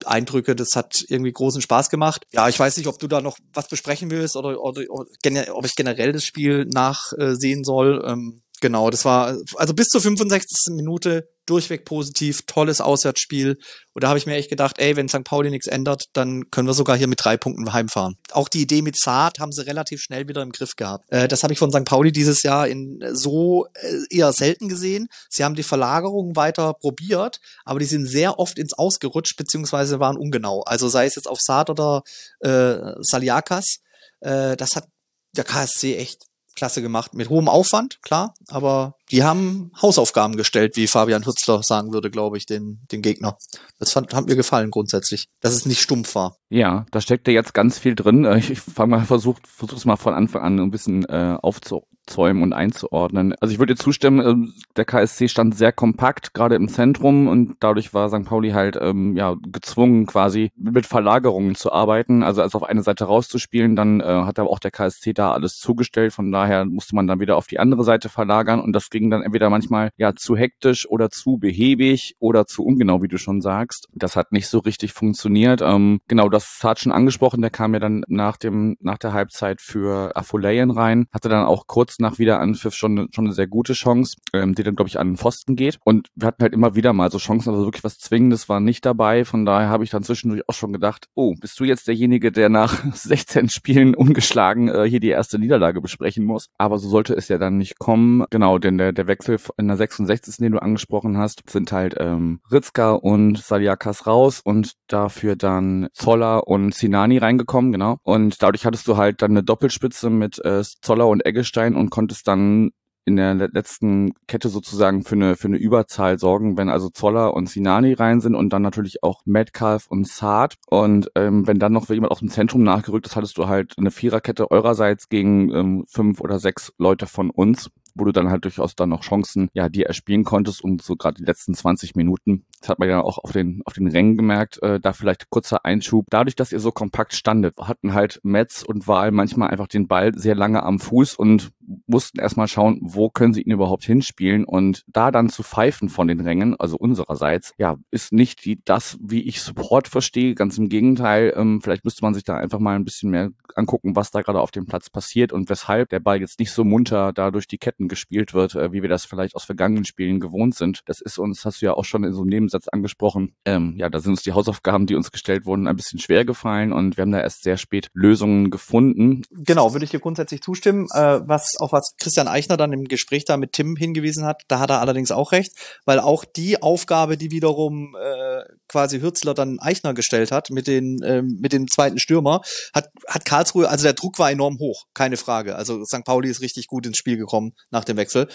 Eindrücke, 0.03 0.57
das 0.57 0.75
hat 0.75 1.05
irgendwie 1.07 1.31
großen 1.31 1.61
Spaß 1.61 1.89
gemacht. 1.89 2.25
Ja, 2.33 2.49
ich 2.49 2.59
weiß 2.59 2.75
nicht, 2.75 2.87
ob 2.87 2.99
du 2.99 3.07
da 3.07 3.21
noch 3.21 3.37
was 3.53 3.69
besprechen 3.69 4.11
willst 4.11 4.35
oder, 4.35 4.61
oder, 4.61 4.83
oder 4.89 5.55
ob 5.55 5.65
ich 5.65 5.75
generell 5.75 6.11
das 6.11 6.25
Spiel 6.25 6.65
nachsehen 6.65 7.63
soll. 7.63 8.03
Ähm, 8.05 8.41
Genau, 8.61 8.89
das 8.89 9.05
war 9.05 9.37
also 9.55 9.73
bis 9.73 9.87
zur 9.87 10.01
65. 10.01 10.75
Minute 10.75 11.29
durchweg 11.49 11.85
positiv, 11.85 12.43
tolles 12.45 12.81
Auswärtsspiel. 12.81 13.57
Und 13.93 14.03
da 14.03 14.09
habe 14.09 14.19
ich 14.19 14.25
mir 14.25 14.35
echt 14.35 14.49
gedacht, 14.49 14.77
ey, 14.79 14.95
wenn 14.95 15.09
St. 15.09 15.23
Pauli 15.23 15.49
nichts 15.49 15.67
ändert, 15.67 16.05
dann 16.13 16.49
können 16.51 16.67
wir 16.67 16.73
sogar 16.73 16.97
hier 16.97 17.07
mit 17.07 17.23
drei 17.23 17.37
Punkten 17.37 17.73
heimfahren. 17.73 18.17
Auch 18.31 18.47
die 18.47 18.61
Idee 18.61 18.81
mit 18.81 18.97
Saat 18.97 19.39
haben 19.39 19.51
sie 19.51 19.65
relativ 19.65 20.01
schnell 20.01 20.27
wieder 20.27 20.41
im 20.41 20.51
Griff 20.51 20.75
gehabt. 20.75 21.05
Äh, 21.09 21.27
das 21.27 21.43
habe 21.43 21.53
ich 21.53 21.59
von 21.59 21.71
St. 21.71 21.85
Pauli 21.85 22.11
dieses 22.11 22.43
Jahr 22.43 22.67
in 22.67 23.03
so 23.11 23.67
äh, 23.73 24.15
eher 24.15 24.31
selten 24.33 24.69
gesehen. 24.69 25.07
Sie 25.29 25.43
haben 25.43 25.55
die 25.55 25.63
Verlagerung 25.63 26.35
weiter 26.35 26.73
probiert, 26.73 27.39
aber 27.65 27.79
die 27.79 27.85
sind 27.85 28.05
sehr 28.05 28.39
oft 28.39 28.59
ins 28.59 28.73
Ausgerutscht, 28.73 29.35
beziehungsweise 29.37 29.99
waren 29.99 30.17
ungenau. 30.17 30.61
Also 30.61 30.87
sei 30.87 31.05
es 31.05 31.15
jetzt 31.15 31.27
auf 31.27 31.39
Saat 31.41 31.69
oder 31.69 32.03
äh, 32.39 32.93
Saliakas. 32.99 33.77
Äh, 34.19 34.55
das 34.55 34.75
hat 34.75 34.87
der 35.35 35.43
KSC 35.43 35.95
echt 35.95 36.29
klasse 36.55 36.81
gemacht. 36.81 37.13
Mit 37.13 37.29
hohem 37.29 37.47
Aufwand, 37.47 38.01
klar, 38.01 38.33
aber 38.47 38.95
die 39.11 39.23
haben 39.23 39.71
Hausaufgaben 39.81 40.37
gestellt, 40.37 40.75
wie 40.75 40.87
Fabian 40.87 41.25
Hützler 41.25 41.61
sagen 41.63 41.93
würde, 41.93 42.11
glaube 42.11 42.37
ich, 42.37 42.45
den, 42.45 42.81
den 42.91 43.01
Gegner. 43.01 43.37
Das 43.79 43.91
fand, 43.91 44.13
hat 44.13 44.27
mir 44.27 44.35
gefallen 44.35 44.69
grundsätzlich, 44.69 45.27
dass 45.41 45.53
es 45.53 45.65
nicht 45.65 45.81
stumpf 45.81 46.15
war. 46.15 46.35
Ja, 46.49 46.85
da 46.91 46.99
steckt 46.99 47.27
ja 47.27 47.33
jetzt 47.33 47.53
ganz 47.53 47.77
viel 47.77 47.95
drin. 47.95 48.25
Äh, 48.25 48.39
ich 48.39 48.59
fange 48.59 48.97
mal, 48.97 49.05
versucht, 49.05 49.47
versuche 49.47 49.77
es 49.77 49.85
mal 49.85 49.97
von 49.97 50.13
Anfang 50.13 50.41
an 50.41 50.59
ein 50.59 50.71
bisschen 50.71 51.05
äh, 51.05 51.37
aufzuzäumen 51.39 52.41
und 52.41 52.53
einzuordnen. 52.53 53.35
Also 53.39 53.53
ich 53.53 53.59
würde 53.59 53.75
dir 53.75 53.81
zustimmen, 53.81 54.19
äh, 54.19 54.51
der 54.75 54.85
KSC 54.85 55.27
stand 55.27 55.55
sehr 55.55 55.71
kompakt, 55.71 56.33
gerade 56.33 56.55
im 56.55 56.67
Zentrum 56.67 57.27
und 57.27 57.55
dadurch 57.59 57.93
war 57.93 58.09
St. 58.09 58.25
Pauli 58.25 58.49
halt 58.51 58.79
ähm, 58.81 59.15
ja 59.15 59.35
gezwungen, 59.51 60.07
quasi 60.07 60.51
mit 60.55 60.87
Verlagerungen 60.87 61.53
zu 61.53 61.71
arbeiten. 61.71 62.23
Also 62.23 62.41
als 62.41 62.55
auf 62.55 62.63
eine 62.63 62.81
Seite 62.81 63.05
rauszuspielen, 63.05 63.75
dann 63.75 64.01
äh, 64.01 64.05
hat 64.05 64.39
aber 64.39 64.49
auch 64.49 64.59
der 64.59 64.71
KSC 64.71 65.13
da 65.13 65.31
alles 65.31 65.57
zugestellt. 65.59 66.13
Von 66.13 66.31
daher 66.31 66.65
musste 66.65 66.95
man 66.95 67.05
dann 67.05 67.19
wieder 67.19 67.37
auf 67.37 67.45
die 67.45 67.59
andere 67.59 67.83
Seite 67.83 68.09
verlagern 68.09 68.59
und 68.59 68.73
das 68.73 68.89
ging 68.89 68.98
ging 68.99 69.09
dann 69.09 69.21
entweder 69.21 69.49
manchmal 69.49 69.91
ja 69.97 70.13
zu 70.13 70.35
hektisch 70.35 70.87
oder 70.89 71.09
zu 71.09 71.37
behäbig 71.37 72.15
oder 72.19 72.45
zu 72.45 72.63
ungenau, 72.63 73.01
wie 73.01 73.07
du 73.07 73.17
schon 73.17 73.41
sagst. 73.41 73.87
Das 73.93 74.15
hat 74.15 74.31
nicht 74.31 74.47
so 74.47 74.59
richtig 74.59 74.93
funktioniert. 74.93 75.61
Ähm, 75.61 75.99
genau, 76.07 76.29
das 76.29 76.59
hat 76.63 76.79
schon 76.79 76.91
angesprochen. 76.91 77.41
Der 77.41 77.49
kam 77.49 77.73
ja 77.73 77.79
dann 77.79 78.03
nach 78.07 78.37
dem 78.37 78.75
nach 78.81 78.97
der 78.97 79.13
Halbzeit 79.13 79.61
für 79.61 80.15
Afolayan 80.15 80.71
rein, 80.71 81.05
hatte 81.13 81.29
dann 81.29 81.45
auch 81.45 81.67
kurz 81.67 81.99
nach 81.99 82.19
Wiederanpfiff 82.19 82.75
schon 82.75 83.07
schon 83.13 83.25
eine 83.25 83.33
sehr 83.33 83.47
gute 83.47 83.73
Chance, 83.73 84.17
ähm, 84.33 84.53
die 84.53 84.63
dann 84.63 84.75
glaube 84.75 84.89
ich 84.89 84.99
an 84.99 85.11
den 85.11 85.17
Pfosten 85.17 85.55
geht. 85.55 85.79
Und 85.85 86.09
wir 86.15 86.27
hatten 86.27 86.43
halt 86.43 86.53
immer 86.53 86.75
wieder 86.75 86.93
mal 86.93 87.09
so 87.09 87.17
Chancen, 87.17 87.49
also 87.49 87.65
wirklich 87.65 87.83
was 87.83 87.99
Zwingendes 87.99 88.49
war 88.49 88.59
nicht 88.59 88.85
dabei. 88.85 89.25
Von 89.25 89.45
daher 89.45 89.69
habe 89.69 89.83
ich 89.83 89.89
dann 89.89 90.03
zwischendurch 90.03 90.43
auch 90.47 90.53
schon 90.53 90.73
gedacht, 90.73 91.07
oh, 91.15 91.35
bist 91.39 91.59
du 91.59 91.63
jetzt 91.63 91.87
derjenige, 91.87 92.31
der 92.31 92.49
nach 92.49 92.83
16 92.93 93.49
Spielen 93.49 93.95
ungeschlagen 93.95 94.67
äh, 94.67 94.83
hier 94.89 94.99
die 94.99 95.09
erste 95.09 95.39
Niederlage 95.39 95.81
besprechen 95.81 96.25
muss? 96.25 96.49
Aber 96.57 96.77
so 96.77 96.89
sollte 96.89 97.13
es 97.13 97.29
ja 97.29 97.37
dann 97.37 97.57
nicht 97.57 97.79
kommen. 97.79 98.25
Genau, 98.29 98.57
denn 98.59 98.77
der 98.77 98.88
der 98.93 99.07
Wechsel 99.07 99.37
in 99.57 99.67
der 99.67 99.77
66. 99.77 100.37
den 100.37 100.53
du 100.53 100.61
angesprochen 100.61 101.17
hast, 101.17 101.49
sind 101.49 101.71
halt 101.71 101.95
ähm, 101.97 102.39
Ritzka 102.51 102.91
und 102.91 103.37
Saliakas 103.37 104.07
raus 104.07 104.41
und 104.43 104.73
dafür 104.87 105.35
dann 105.35 105.87
Zoller 105.93 106.47
und 106.47 106.73
Sinani 106.73 107.17
reingekommen, 107.17 107.71
genau. 107.71 107.97
Und 108.03 108.41
dadurch 108.41 108.65
hattest 108.65 108.87
du 108.87 108.97
halt 108.97 109.21
dann 109.21 109.31
eine 109.31 109.43
Doppelspitze 109.43 110.09
mit 110.09 110.43
äh, 110.43 110.63
Zoller 110.81 111.07
und 111.07 111.25
Eggestein 111.25 111.75
und 111.75 111.89
konntest 111.89 112.27
dann 112.27 112.71
in 113.09 113.15
der 113.15 113.33
letzten 113.33 114.13
Kette 114.27 114.49
sozusagen 114.49 115.03
für 115.03 115.15
eine, 115.15 115.35
für 115.35 115.47
eine 115.47 115.57
Überzahl 115.57 116.19
sorgen, 116.19 116.57
wenn 116.57 116.69
also 116.69 116.89
Zoller 116.89 117.33
und 117.33 117.49
Sinani 117.49 117.93
rein 117.93 118.21
sind 118.21 118.35
und 118.35 118.53
dann 118.53 118.61
natürlich 118.61 119.03
auch 119.03 119.21
Metcalf 119.25 119.87
und 119.87 120.07
Saad. 120.07 120.55
Und 120.67 121.09
ähm, 121.15 121.47
wenn 121.47 121.57
dann 121.57 121.73
noch 121.73 121.89
jemand 121.89 122.11
aus 122.11 122.19
dem 122.19 122.29
Zentrum 122.29 122.61
nachgerückt 122.61 123.07
ist, 123.07 123.15
hattest 123.15 123.39
du 123.39 123.47
halt 123.47 123.73
eine 123.79 123.89
Viererkette 123.89 124.51
eurerseits 124.51 125.09
gegen 125.09 125.51
ähm, 125.51 125.85
fünf 125.89 126.21
oder 126.21 126.39
sechs 126.39 126.71
Leute 126.77 127.07
von 127.07 127.31
uns 127.31 127.71
wo 127.99 128.05
du 128.05 128.11
dann 128.11 128.29
halt 128.29 128.45
durchaus 128.45 128.75
dann 128.75 128.89
noch 128.89 129.01
Chancen, 129.01 129.49
ja, 129.53 129.69
die 129.69 129.83
erspielen 129.83 130.23
konntest 130.23 130.63
und 130.63 130.81
so 130.81 130.95
gerade 130.95 131.17
die 131.17 131.25
letzten 131.25 131.53
20 131.53 131.95
Minuten, 131.95 132.45
das 132.59 132.69
hat 132.69 132.79
man 132.79 132.89
ja 132.89 133.01
auch 133.01 133.17
auf 133.19 133.31
den, 133.31 133.61
auf 133.65 133.73
den 133.73 133.87
Rängen 133.87 134.15
gemerkt, 134.15 134.61
äh, 134.63 134.79
da 134.79 134.93
vielleicht 134.93 135.29
kurzer 135.29 135.65
Einschub. 135.65 136.05
Dadurch, 136.09 136.35
dass 136.35 136.51
ihr 136.51 136.59
so 136.59 136.71
kompakt 136.71 137.13
standet, 137.13 137.55
hatten 137.57 137.93
halt 137.93 138.19
Metz 138.23 138.63
und 138.63 138.87
Wahl 138.87 139.11
manchmal 139.11 139.49
einfach 139.49 139.67
den 139.67 139.87
Ball 139.87 140.13
sehr 140.15 140.35
lange 140.35 140.63
am 140.63 140.79
Fuß 140.79 141.15
und 141.15 141.51
mussten 141.87 142.19
erstmal 142.19 142.47
schauen, 142.47 142.79
wo 142.81 143.09
können 143.09 143.33
sie 143.33 143.41
ihn 143.41 143.51
überhaupt 143.51 143.83
hinspielen 143.83 144.45
und 144.45 144.83
da 144.87 145.11
dann 145.11 145.29
zu 145.29 145.43
pfeifen 145.43 145.89
von 145.89 146.07
den 146.07 146.19
Rängen, 146.19 146.55
also 146.59 146.77
unsererseits, 146.77 147.53
ja, 147.57 147.77
ist 147.91 148.11
nicht 148.11 148.45
die, 148.45 148.61
das, 148.63 148.97
wie 149.01 149.21
ich 149.21 149.41
Support 149.41 149.87
verstehe, 149.87 150.35
ganz 150.35 150.57
im 150.57 150.69
Gegenteil, 150.69 151.33
ähm, 151.35 151.61
vielleicht 151.61 151.85
müsste 151.85 152.03
man 152.03 152.13
sich 152.13 152.23
da 152.23 152.37
einfach 152.37 152.59
mal 152.59 152.75
ein 152.75 152.85
bisschen 152.85 153.11
mehr 153.11 153.29
angucken, 153.55 153.95
was 153.95 154.11
da 154.11 154.21
gerade 154.21 154.41
auf 154.41 154.51
dem 154.51 154.65
Platz 154.65 154.89
passiert 154.89 155.33
und 155.33 155.49
weshalb 155.49 155.89
der 155.89 155.99
Ball 155.99 156.19
jetzt 156.19 156.39
nicht 156.39 156.51
so 156.51 156.63
munter 156.63 157.13
da 157.13 157.31
durch 157.31 157.47
die 157.47 157.57
Ketten 157.57 157.87
gespielt 157.87 158.33
wird, 158.33 158.55
äh, 158.55 158.71
wie 158.71 158.81
wir 158.81 158.89
das 158.89 159.05
vielleicht 159.05 159.35
aus 159.35 159.43
vergangenen 159.43 159.85
Spielen 159.85 160.19
gewohnt 160.19 160.55
sind. 160.55 160.81
Das 160.85 161.01
ist 161.01 161.17
uns, 161.17 161.45
hast 161.45 161.61
du 161.61 161.67
ja 161.67 161.73
auch 161.73 161.85
schon 161.85 162.03
in 162.03 162.13
so 162.13 162.21
einem 162.21 162.29
Nebensatz 162.29 162.67
angesprochen, 162.67 163.33
ähm, 163.45 163.75
ja, 163.77 163.89
da 163.89 163.99
sind 163.99 164.11
uns 164.11 164.23
die 164.23 164.33
Hausaufgaben, 164.33 164.85
die 164.85 164.95
uns 164.95 165.11
gestellt 165.11 165.45
wurden, 165.45 165.67
ein 165.67 165.75
bisschen 165.75 165.99
schwer 165.99 166.25
gefallen 166.25 166.73
und 166.73 166.97
wir 166.97 167.03
haben 167.03 167.11
da 167.11 167.21
erst 167.21 167.43
sehr 167.43 167.57
spät 167.57 167.89
Lösungen 167.93 168.49
gefunden. 168.49 169.23
Genau, 169.31 169.73
würde 169.73 169.85
ich 169.85 169.91
dir 169.91 169.99
grundsätzlich 169.99 170.41
zustimmen. 170.41 170.87
Äh, 170.93 171.21
was 171.25 171.58
auf 171.61 171.71
was 171.71 171.93
Christian 171.97 172.27
Eichner 172.27 172.57
dann 172.57 172.73
im 172.73 172.85
Gespräch 172.85 173.25
da 173.25 173.37
mit 173.37 173.53
Tim 173.53 173.75
hingewiesen 173.75 174.25
hat, 174.25 174.43
da 174.47 174.59
hat 174.59 174.69
er 174.69 174.81
allerdings 174.81 175.11
auch 175.11 175.31
recht, 175.31 175.51
weil 175.85 175.99
auch 175.99 176.25
die 176.25 176.61
Aufgabe, 176.61 177.17
die 177.17 177.31
wiederum 177.31 177.95
äh, 177.99 178.43
quasi 178.67 178.99
Hürzler 178.99 179.33
dann 179.33 179.59
Eichner 179.59 179.93
gestellt 179.93 180.31
hat 180.31 180.49
mit 180.49 180.67
den 180.67 181.01
äh, 181.01 181.21
mit 181.21 181.53
dem 181.53 181.67
zweiten 181.67 181.99
Stürmer, 181.99 182.41
hat 182.73 182.89
hat 183.07 183.25
Karlsruhe, 183.25 183.69
also 183.69 183.83
der 183.83 183.93
Druck 183.93 184.19
war 184.19 184.31
enorm 184.31 184.59
hoch, 184.59 184.85
keine 184.93 185.17
Frage. 185.17 185.55
Also 185.55 185.83
St. 185.85 186.03
Pauli 186.05 186.29
ist 186.29 186.41
richtig 186.41 186.67
gut 186.67 186.85
ins 186.85 186.97
Spiel 186.97 187.17
gekommen 187.17 187.53
nach 187.71 187.85
dem 187.85 187.97
Wechsel, 187.97 188.27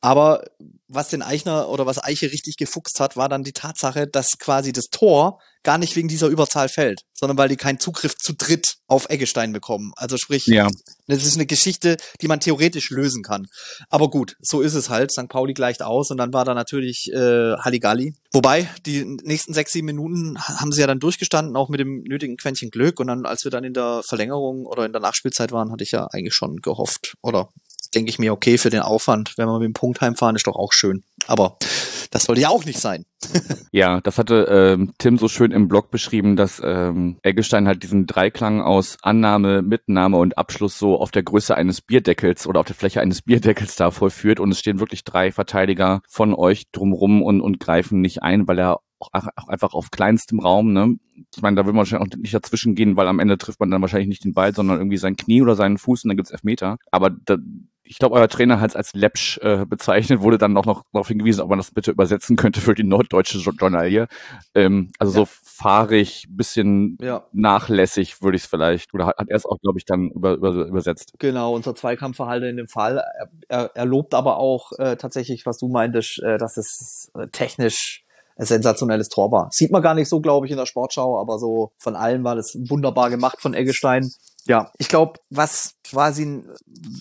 aber 0.00 0.44
was 0.88 1.08
den 1.08 1.22
Eichner 1.22 1.68
oder 1.68 1.86
was 1.86 2.02
Eiche 2.02 2.30
richtig 2.32 2.56
gefuchst 2.56 3.00
hat, 3.00 3.16
war 3.16 3.28
dann 3.28 3.44
die 3.44 3.52
Tatsache, 3.52 4.06
dass 4.06 4.38
quasi 4.38 4.72
das 4.72 4.86
Tor 4.90 5.38
gar 5.62 5.78
nicht 5.78 5.96
wegen 5.96 6.08
dieser 6.08 6.28
Überzahl 6.28 6.68
fällt, 6.68 7.02
sondern 7.12 7.38
weil 7.38 7.48
die 7.48 7.56
keinen 7.56 7.78
Zugriff 7.78 8.16
zu 8.16 8.32
dritt 8.32 8.76
auf 8.88 9.08
Eggestein 9.08 9.52
bekommen. 9.52 9.92
Also 9.96 10.16
sprich, 10.16 10.46
ja. 10.46 10.68
das 11.06 11.24
ist 11.24 11.36
eine 11.36 11.46
Geschichte, 11.46 11.96
die 12.20 12.28
man 12.28 12.40
theoretisch 12.40 12.90
lösen 12.90 13.22
kann. 13.22 13.46
Aber 13.88 14.10
gut, 14.10 14.36
so 14.40 14.60
ist 14.60 14.74
es 14.74 14.90
halt. 14.90 15.12
St. 15.12 15.28
Pauli 15.28 15.54
gleicht 15.54 15.82
aus 15.82 16.10
und 16.10 16.18
dann 16.18 16.32
war 16.32 16.44
da 16.44 16.54
natürlich 16.54 17.10
äh, 17.12 17.56
Halligalli. 17.56 18.14
Wobei, 18.32 18.68
die 18.86 19.04
nächsten 19.22 19.54
sechs, 19.54 19.72
sieben 19.72 19.86
Minuten 19.86 20.38
haben 20.38 20.72
sie 20.72 20.80
ja 20.80 20.86
dann 20.86 21.00
durchgestanden, 21.00 21.56
auch 21.56 21.68
mit 21.68 21.80
dem 21.80 22.02
nötigen 22.02 22.36
Quäntchen 22.36 22.70
Glück. 22.70 22.98
Und 23.00 23.06
dann, 23.06 23.24
als 23.24 23.44
wir 23.44 23.50
dann 23.50 23.64
in 23.64 23.74
der 23.74 24.02
Verlängerung 24.04 24.66
oder 24.66 24.84
in 24.84 24.92
der 24.92 25.00
Nachspielzeit 25.00 25.52
waren, 25.52 25.70
hatte 25.70 25.84
ich 25.84 25.92
ja 25.92 26.06
eigentlich 26.12 26.34
schon 26.34 26.56
gehofft 26.56 27.14
oder 27.22 27.48
denke 27.94 28.10
ich 28.10 28.18
mir, 28.18 28.32
okay, 28.32 28.58
für 28.58 28.70
den 28.70 28.80
Aufwand, 28.80 29.34
wenn 29.36 29.46
wir 29.46 29.58
mit 29.58 29.66
dem 29.66 29.72
Punkt 29.72 30.00
heimfahren, 30.00 30.36
ist 30.36 30.46
doch 30.46 30.56
auch 30.56 30.72
schön. 30.72 31.04
Aber 31.26 31.56
das 32.10 32.24
sollte 32.24 32.42
ja 32.42 32.48
auch 32.48 32.64
nicht 32.64 32.78
sein. 32.78 33.04
ja, 33.72 34.00
das 34.00 34.18
hatte 34.18 34.46
ähm, 34.50 34.92
Tim 34.98 35.18
so 35.18 35.28
schön 35.28 35.50
im 35.50 35.68
Blog 35.68 35.90
beschrieben, 35.90 36.36
dass 36.36 36.60
ähm, 36.62 37.18
Eggestein 37.22 37.66
halt 37.66 37.82
diesen 37.82 38.06
Dreiklang 38.06 38.60
aus 38.60 38.98
Annahme, 39.02 39.62
Mitnahme 39.62 40.18
und 40.18 40.36
Abschluss 40.36 40.78
so 40.78 40.98
auf 40.98 41.10
der 41.10 41.22
Größe 41.22 41.56
eines 41.56 41.80
Bierdeckels 41.80 42.46
oder 42.46 42.60
auf 42.60 42.66
der 42.66 42.76
Fläche 42.76 43.00
eines 43.00 43.22
Bierdeckels 43.22 43.76
da 43.76 43.90
vollführt 43.90 44.40
und 44.40 44.50
es 44.50 44.58
stehen 44.58 44.80
wirklich 44.80 45.04
drei 45.04 45.32
Verteidiger 45.32 46.02
von 46.08 46.34
euch 46.34 46.70
drumrum 46.70 47.22
und, 47.22 47.40
und 47.40 47.60
greifen 47.60 48.00
nicht 48.00 48.22
ein, 48.22 48.46
weil 48.46 48.58
er 48.58 48.80
auch 48.98 49.10
einfach 49.48 49.74
auf 49.74 49.90
kleinstem 49.90 50.38
Raum, 50.38 50.72
ne? 50.72 50.96
Ich 51.34 51.42
meine, 51.42 51.56
da 51.56 51.64
will 51.64 51.72
man 51.72 51.78
wahrscheinlich 51.78 52.12
auch 52.12 52.18
nicht 52.18 52.34
dazwischen 52.34 52.74
gehen, 52.74 52.96
weil 52.96 53.08
am 53.08 53.18
Ende 53.18 53.38
trifft 53.38 53.58
man 53.58 53.70
dann 53.70 53.80
wahrscheinlich 53.80 54.08
nicht 54.08 54.24
den 54.24 54.34
Ball, 54.34 54.54
sondern 54.54 54.78
irgendwie 54.78 54.96
sein 54.96 55.16
Knie 55.16 55.42
oder 55.42 55.56
seinen 55.56 55.78
Fuß 55.78 56.04
und 56.04 56.08
dann 56.08 56.16
gibt's 56.16 56.30
Elfmeter. 56.30 56.76
Aber 56.90 57.10
da, 57.10 57.36
ich 57.84 57.98
glaube, 57.98 58.14
euer 58.14 58.28
Trainer 58.28 58.60
hat 58.60 58.70
es 58.70 58.76
als 58.76 58.94
Läppsch 58.94 59.38
äh, 59.38 59.66
bezeichnet, 59.66 60.20
wurde 60.20 60.38
dann 60.38 60.56
auch 60.56 60.66
noch 60.66 60.84
darauf 60.92 61.08
hingewiesen, 61.08 61.40
ob 61.40 61.48
man 61.48 61.58
das 61.58 61.72
bitte 61.72 61.90
übersetzen 61.90 62.36
könnte 62.36 62.60
für 62.60 62.74
die 62.74 62.84
norddeutsche 62.84 63.38
Journalie. 63.38 64.06
Ähm, 64.54 64.90
also 64.98 65.12
ja. 65.12 65.26
so 65.26 65.28
fahrig, 65.42 66.26
bisschen 66.30 66.96
ja. 67.00 67.26
nachlässig 67.32 68.22
würde 68.22 68.36
ich 68.36 68.44
es 68.44 68.48
vielleicht, 68.48 68.94
oder 68.94 69.06
hat, 69.06 69.18
hat 69.18 69.28
er 69.28 69.36
es 69.36 69.46
auch, 69.46 69.58
glaube 69.60 69.78
ich, 69.78 69.84
dann 69.84 70.10
über, 70.10 70.34
über, 70.34 70.50
übersetzt. 70.66 71.14
Genau, 71.18 71.54
unser 71.54 71.74
Zweikampfverhalten 71.74 72.48
in 72.48 72.56
dem 72.56 72.68
Fall. 72.68 72.98
Er, 72.98 73.30
er, 73.48 73.70
er 73.74 73.84
lobt 73.84 74.14
aber 74.14 74.38
auch 74.38 74.72
äh, 74.78 74.96
tatsächlich, 74.96 75.44
was 75.44 75.58
du 75.58 75.68
meintest, 75.68 76.22
äh, 76.22 76.38
dass 76.38 76.56
es 76.56 77.10
äh, 77.14 77.26
technisch 77.28 78.04
ein 78.36 78.46
sensationelles 78.46 79.08
Tor 79.08 79.30
war. 79.30 79.48
Sieht 79.52 79.72
man 79.72 79.82
gar 79.82 79.94
nicht 79.94 80.08
so, 80.08 80.20
glaube 80.20 80.46
ich, 80.46 80.52
in 80.52 80.58
der 80.58 80.66
Sportschau, 80.66 81.20
aber 81.20 81.38
so 81.38 81.72
von 81.78 81.96
allen 81.96 82.24
war 82.24 82.34
das 82.34 82.56
wunderbar 82.68 83.10
gemacht 83.10 83.40
von 83.40 83.54
Eggestein 83.54 84.10
ja, 84.46 84.70
ich 84.78 84.88
glaube, 84.88 85.20
was 85.30 85.74
quasi, 85.88 86.42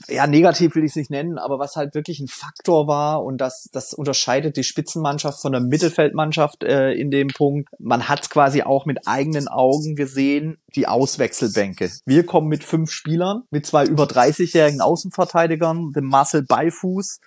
ja, 0.07 0.27
negativ 0.27 0.75
will 0.75 0.83
ich 0.83 0.91
es 0.91 0.95
nicht 0.95 1.11
nennen, 1.11 1.37
aber 1.37 1.59
was 1.59 1.75
halt 1.75 1.95
wirklich 1.95 2.19
ein 2.19 2.27
Faktor 2.27 2.87
war 2.87 3.23
und 3.23 3.39
das, 3.39 3.69
das 3.71 3.93
unterscheidet 3.93 4.57
die 4.57 4.63
Spitzenmannschaft 4.63 5.41
von 5.41 5.51
der 5.51 5.61
Mittelfeldmannschaft 5.61 6.63
äh, 6.63 6.91
in 6.93 7.09
dem 7.09 7.29
Punkt. 7.29 7.69
Man 7.79 8.07
hat 8.07 8.29
quasi 8.29 8.61
auch 8.61 8.85
mit 8.85 9.07
eigenen 9.07 9.47
Augen 9.47 9.95
gesehen, 9.95 10.57
die 10.75 10.87
Auswechselbänke. 10.87 11.89
Wir 12.05 12.25
kommen 12.25 12.47
mit 12.47 12.63
fünf 12.63 12.91
Spielern, 12.91 13.43
mit 13.49 13.65
zwei 13.65 13.85
über 13.85 14.03
30-jährigen 14.03 14.81
Außenverteidigern, 14.81 15.91
dem 15.93 16.05
Marcel 16.05 16.43
Beifuß, 16.43 17.19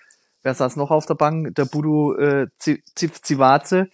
wer 0.45 0.53
saß 0.53 0.77
noch 0.77 0.91
auf 0.91 1.05
der 1.05 1.15
Bank? 1.15 1.53
Der 1.55 1.65
Budu 1.65 2.13
äh, 2.13 2.47
Zivaze 2.95 3.87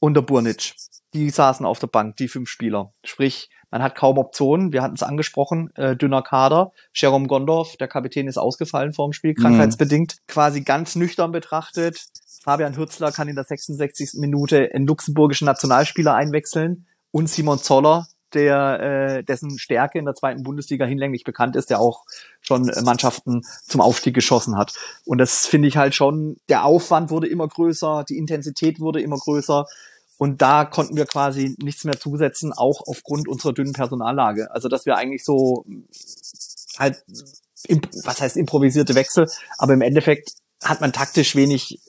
und 0.00 0.14
der 0.14 0.22
Burnic. 0.22 0.74
Die 1.12 1.30
saßen 1.30 1.66
auf 1.66 1.78
der 1.78 1.88
Bank, 1.88 2.16
die 2.16 2.28
fünf 2.28 2.48
Spieler. 2.48 2.90
Sprich, 3.04 3.50
man 3.70 3.82
hat 3.82 3.94
kaum 3.94 4.18
Optionen. 4.18 4.72
Wir 4.72 4.82
hatten 4.82 4.94
es 4.94 5.02
angesprochen, 5.02 5.70
äh, 5.76 5.96
dünner 5.96 6.22
Kader. 6.22 6.72
Jerome 6.94 7.26
Gondorf, 7.26 7.76
der 7.76 7.88
Kapitän, 7.88 8.28
ist 8.28 8.38
ausgefallen 8.38 8.92
vor 8.92 9.08
dem 9.08 9.12
Spiel, 9.12 9.34
mhm. 9.36 9.42
krankheitsbedingt. 9.42 10.16
Mhm. 10.16 10.32
Quasi 10.32 10.60
ganz 10.62 10.96
nüchtern 10.96 11.32
betrachtet. 11.32 12.04
Fabian 12.42 12.76
Hürzler 12.76 13.12
kann 13.12 13.28
in 13.28 13.36
der 13.36 13.44
66. 13.44 14.14
Minute 14.14 14.70
einen 14.72 14.86
luxemburgischen 14.86 15.44
Nationalspieler 15.44 16.14
einwechseln 16.14 16.86
und 17.10 17.28
Simon 17.28 17.58
Zoller, 17.58 18.06
der 18.32 18.80
äh, 18.80 19.24
dessen 19.24 19.58
Stärke 19.58 19.98
in 19.98 20.04
der 20.04 20.14
zweiten 20.14 20.42
Bundesliga 20.42 20.86
hinlänglich 20.86 21.24
bekannt 21.24 21.56
ist, 21.56 21.70
der 21.70 21.80
auch 21.80 22.04
schon 22.40 22.70
Mannschaften 22.84 23.42
zum 23.64 23.80
Aufstieg 23.80 24.14
geschossen 24.14 24.56
hat. 24.56 24.74
Und 25.04 25.18
das 25.18 25.46
finde 25.46 25.68
ich 25.68 25.76
halt 25.76 25.94
schon, 25.94 26.36
der 26.48 26.64
Aufwand 26.64 27.10
wurde 27.10 27.26
immer 27.26 27.48
größer, 27.48 28.04
die 28.08 28.16
Intensität 28.16 28.80
wurde 28.80 29.00
immer 29.00 29.16
größer. 29.16 29.66
Und 30.20 30.42
da 30.42 30.66
konnten 30.66 30.98
wir 30.98 31.06
quasi 31.06 31.56
nichts 31.62 31.84
mehr 31.84 31.98
zusetzen, 31.98 32.52
auch 32.52 32.82
aufgrund 32.86 33.26
unserer 33.26 33.54
dünnen 33.54 33.72
Personallage. 33.72 34.50
Also 34.50 34.68
dass 34.68 34.84
wir 34.84 34.96
eigentlich 34.98 35.24
so 35.24 35.64
halt, 36.76 37.02
was 38.04 38.20
heißt 38.20 38.36
improvisierte 38.36 38.94
Wechsel, 38.94 39.30
aber 39.56 39.72
im 39.72 39.80
Endeffekt 39.80 40.32
hat 40.62 40.82
man 40.82 40.92
taktisch 40.92 41.36
wenig 41.36 41.80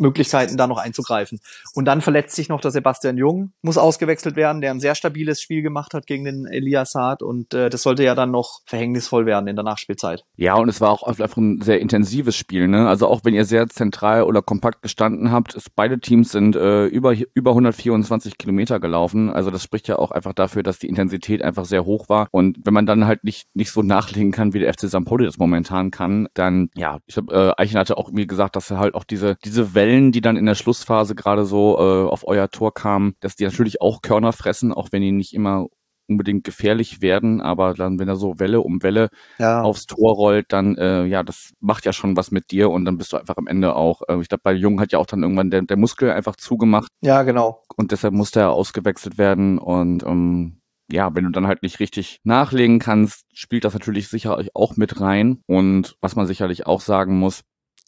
Möglichkeiten, 0.00 0.56
da 0.56 0.66
noch 0.66 0.78
einzugreifen. 0.78 1.40
Und 1.74 1.84
dann 1.84 2.00
verletzt 2.00 2.36
sich 2.36 2.48
noch 2.48 2.60
der 2.60 2.70
Sebastian 2.70 3.16
Jung, 3.16 3.52
muss 3.62 3.78
ausgewechselt 3.78 4.36
werden, 4.36 4.60
der 4.60 4.70
ein 4.70 4.80
sehr 4.80 4.94
stabiles 4.94 5.40
Spiel 5.40 5.62
gemacht 5.62 5.94
hat 5.94 6.06
gegen 6.06 6.24
den 6.24 6.46
Elias 6.46 6.92
Saad 6.92 7.22
und 7.22 7.54
äh, 7.54 7.70
das 7.70 7.82
sollte 7.82 8.02
ja 8.02 8.14
dann 8.14 8.30
noch 8.30 8.60
verhängnisvoll 8.66 9.26
werden 9.26 9.46
in 9.46 9.56
der 9.56 9.64
Nachspielzeit. 9.64 10.24
Ja, 10.36 10.54
und 10.54 10.68
es 10.68 10.80
war 10.80 10.90
auch 10.90 11.02
einfach 11.02 11.36
ein 11.36 11.60
sehr 11.60 11.80
intensives 11.80 12.36
Spiel, 12.36 12.68
ne? 12.68 12.88
Also 12.88 13.06
auch 13.06 13.20
wenn 13.24 13.34
ihr 13.34 13.44
sehr 13.44 13.68
zentral 13.68 14.22
oder 14.22 14.42
kompakt 14.42 14.82
gestanden 14.82 15.30
habt, 15.30 15.54
es, 15.54 15.68
beide 15.70 16.00
Teams 16.00 16.32
sind 16.32 16.56
äh, 16.56 16.86
über, 16.86 17.14
über 17.34 17.50
124 17.50 18.38
Kilometer 18.38 18.80
gelaufen. 18.80 19.30
Also 19.30 19.50
das 19.50 19.62
spricht 19.62 19.88
ja 19.88 19.98
auch 19.98 20.10
einfach 20.10 20.32
dafür, 20.32 20.62
dass 20.62 20.78
die 20.78 20.88
Intensität 20.88 21.42
einfach 21.42 21.64
sehr 21.64 21.84
hoch 21.84 22.08
war. 22.08 22.28
Und 22.30 22.58
wenn 22.64 22.74
man 22.74 22.86
dann 22.86 23.06
halt 23.06 23.24
nicht, 23.24 23.48
nicht 23.54 23.70
so 23.70 23.82
nachlegen 23.82 24.32
kann, 24.32 24.54
wie 24.54 24.60
der 24.60 24.72
FC. 24.72 24.90
Pauli 25.04 25.24
das 25.24 25.38
momentan 25.38 25.90
kann, 25.90 26.28
dann, 26.34 26.70
ja, 26.74 26.98
ich 27.06 27.16
habe 27.16 27.54
äh, 27.58 27.62
Eichen 27.62 27.78
hatte 27.78 27.96
auch 27.96 28.08
irgendwie 28.08 28.26
gesagt, 28.26 28.56
dass 28.56 28.70
er 28.70 28.78
halt 28.78 28.94
auch 28.94 29.04
diese, 29.04 29.36
diese 29.44 29.74
Welle 29.74 29.89
Wellen, 29.90 30.12
die 30.12 30.20
dann 30.20 30.36
in 30.36 30.46
der 30.46 30.54
Schlussphase 30.54 31.14
gerade 31.14 31.44
so 31.44 31.76
äh, 31.78 32.08
auf 32.08 32.26
euer 32.26 32.48
Tor 32.48 32.72
kamen, 32.72 33.14
dass 33.20 33.36
die 33.36 33.44
natürlich 33.44 33.80
auch 33.80 34.02
Körner 34.02 34.32
fressen, 34.32 34.72
auch 34.72 34.88
wenn 34.92 35.02
die 35.02 35.12
nicht 35.12 35.34
immer 35.34 35.66
unbedingt 36.08 36.44
gefährlich 36.44 37.02
werden, 37.02 37.40
aber 37.40 37.74
dann, 37.74 37.98
wenn 38.00 38.08
er 38.08 38.16
so 38.16 38.40
Welle 38.40 38.60
um 38.60 38.82
Welle 38.82 39.10
ja. 39.38 39.62
aufs 39.62 39.86
Tor 39.86 40.14
rollt, 40.14 40.46
dann, 40.48 40.76
äh, 40.76 41.04
ja, 41.04 41.22
das 41.22 41.52
macht 41.60 41.86
ja 41.86 41.92
schon 41.92 42.16
was 42.16 42.32
mit 42.32 42.50
dir 42.50 42.70
und 42.70 42.84
dann 42.84 42.98
bist 42.98 43.12
du 43.12 43.16
einfach 43.16 43.36
am 43.36 43.46
Ende 43.46 43.76
auch, 43.76 44.02
äh, 44.08 44.20
ich 44.20 44.28
glaube, 44.28 44.42
bei 44.42 44.52
Jung 44.52 44.80
hat 44.80 44.90
ja 44.90 44.98
auch 44.98 45.06
dann 45.06 45.22
irgendwann 45.22 45.50
der, 45.50 45.62
der 45.62 45.76
Muskel 45.76 46.10
einfach 46.10 46.34
zugemacht. 46.34 46.88
Ja, 47.00 47.22
genau. 47.22 47.62
Und 47.76 47.92
deshalb 47.92 48.12
musste 48.12 48.40
er 48.40 48.50
ausgewechselt 48.50 49.18
werden 49.18 49.58
und 49.58 50.02
ähm, 50.02 50.60
ja, 50.92 51.14
wenn 51.14 51.24
du 51.24 51.30
dann 51.30 51.46
halt 51.46 51.62
nicht 51.62 51.78
richtig 51.78 52.18
nachlegen 52.24 52.80
kannst, 52.80 53.24
spielt 53.32 53.64
das 53.64 53.74
natürlich 53.74 54.08
sicherlich 54.08 54.56
auch 54.56 54.76
mit 54.76 55.00
rein. 55.00 55.40
Und 55.46 55.96
was 56.00 56.16
man 56.16 56.26
sicherlich 56.26 56.66
auch 56.66 56.80
sagen 56.80 57.18
muss, 57.18 57.42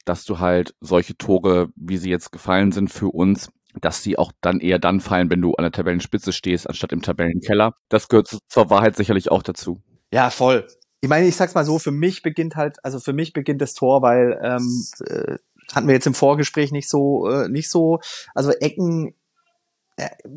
dass 0.04 0.24
du 0.24 0.38
halt 0.38 0.74
solche 0.80 1.16
Tore, 1.16 1.68
wie 1.76 1.96
sie 1.96 2.10
jetzt 2.10 2.32
gefallen 2.32 2.72
sind 2.72 2.90
für 2.90 3.08
uns, 3.08 3.50
dass 3.80 4.02
sie 4.02 4.18
auch 4.18 4.32
dann 4.40 4.60
eher 4.60 4.78
dann 4.78 5.00
fallen, 5.00 5.30
wenn 5.30 5.40
du 5.40 5.54
an 5.54 5.62
der 5.62 5.72
Tabellenspitze 5.72 6.32
stehst, 6.32 6.68
anstatt 6.68 6.92
im 6.92 7.02
Tabellenkeller. 7.02 7.74
Das 7.88 8.08
gehört 8.08 8.36
zur 8.48 8.70
Wahrheit 8.70 8.96
sicherlich 8.96 9.30
auch 9.30 9.42
dazu. 9.42 9.80
Ja, 10.12 10.30
voll. 10.30 10.66
Ich 11.00 11.08
meine, 11.08 11.26
ich 11.26 11.36
sag's 11.36 11.54
mal 11.54 11.64
so, 11.64 11.78
für 11.78 11.90
mich 11.90 12.22
beginnt 12.22 12.54
halt, 12.54 12.76
also 12.84 13.00
für 13.00 13.12
mich 13.12 13.32
beginnt 13.32 13.60
das 13.60 13.74
Tor, 13.74 14.02
weil 14.02 14.38
ähm, 14.42 14.84
äh, 15.06 15.36
hatten 15.74 15.88
wir 15.88 15.94
jetzt 15.94 16.06
im 16.06 16.14
Vorgespräch 16.14 16.70
nicht 16.70 16.88
so, 16.88 17.28
äh, 17.28 17.48
nicht 17.48 17.70
so, 17.70 18.00
also 18.34 18.50
Ecken 18.52 19.14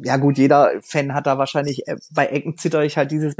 ja 0.03 0.17
gut, 0.17 0.37
jeder 0.37 0.71
Fan 0.81 1.13
hat 1.13 1.27
da 1.27 1.37
wahrscheinlich, 1.37 1.87
äh, 1.87 1.95
bei 2.11 2.27
Ecken 2.27 2.57
zitter 2.57 2.83
ich 2.83 2.97
halt 2.97 3.11
dieses, 3.11 3.35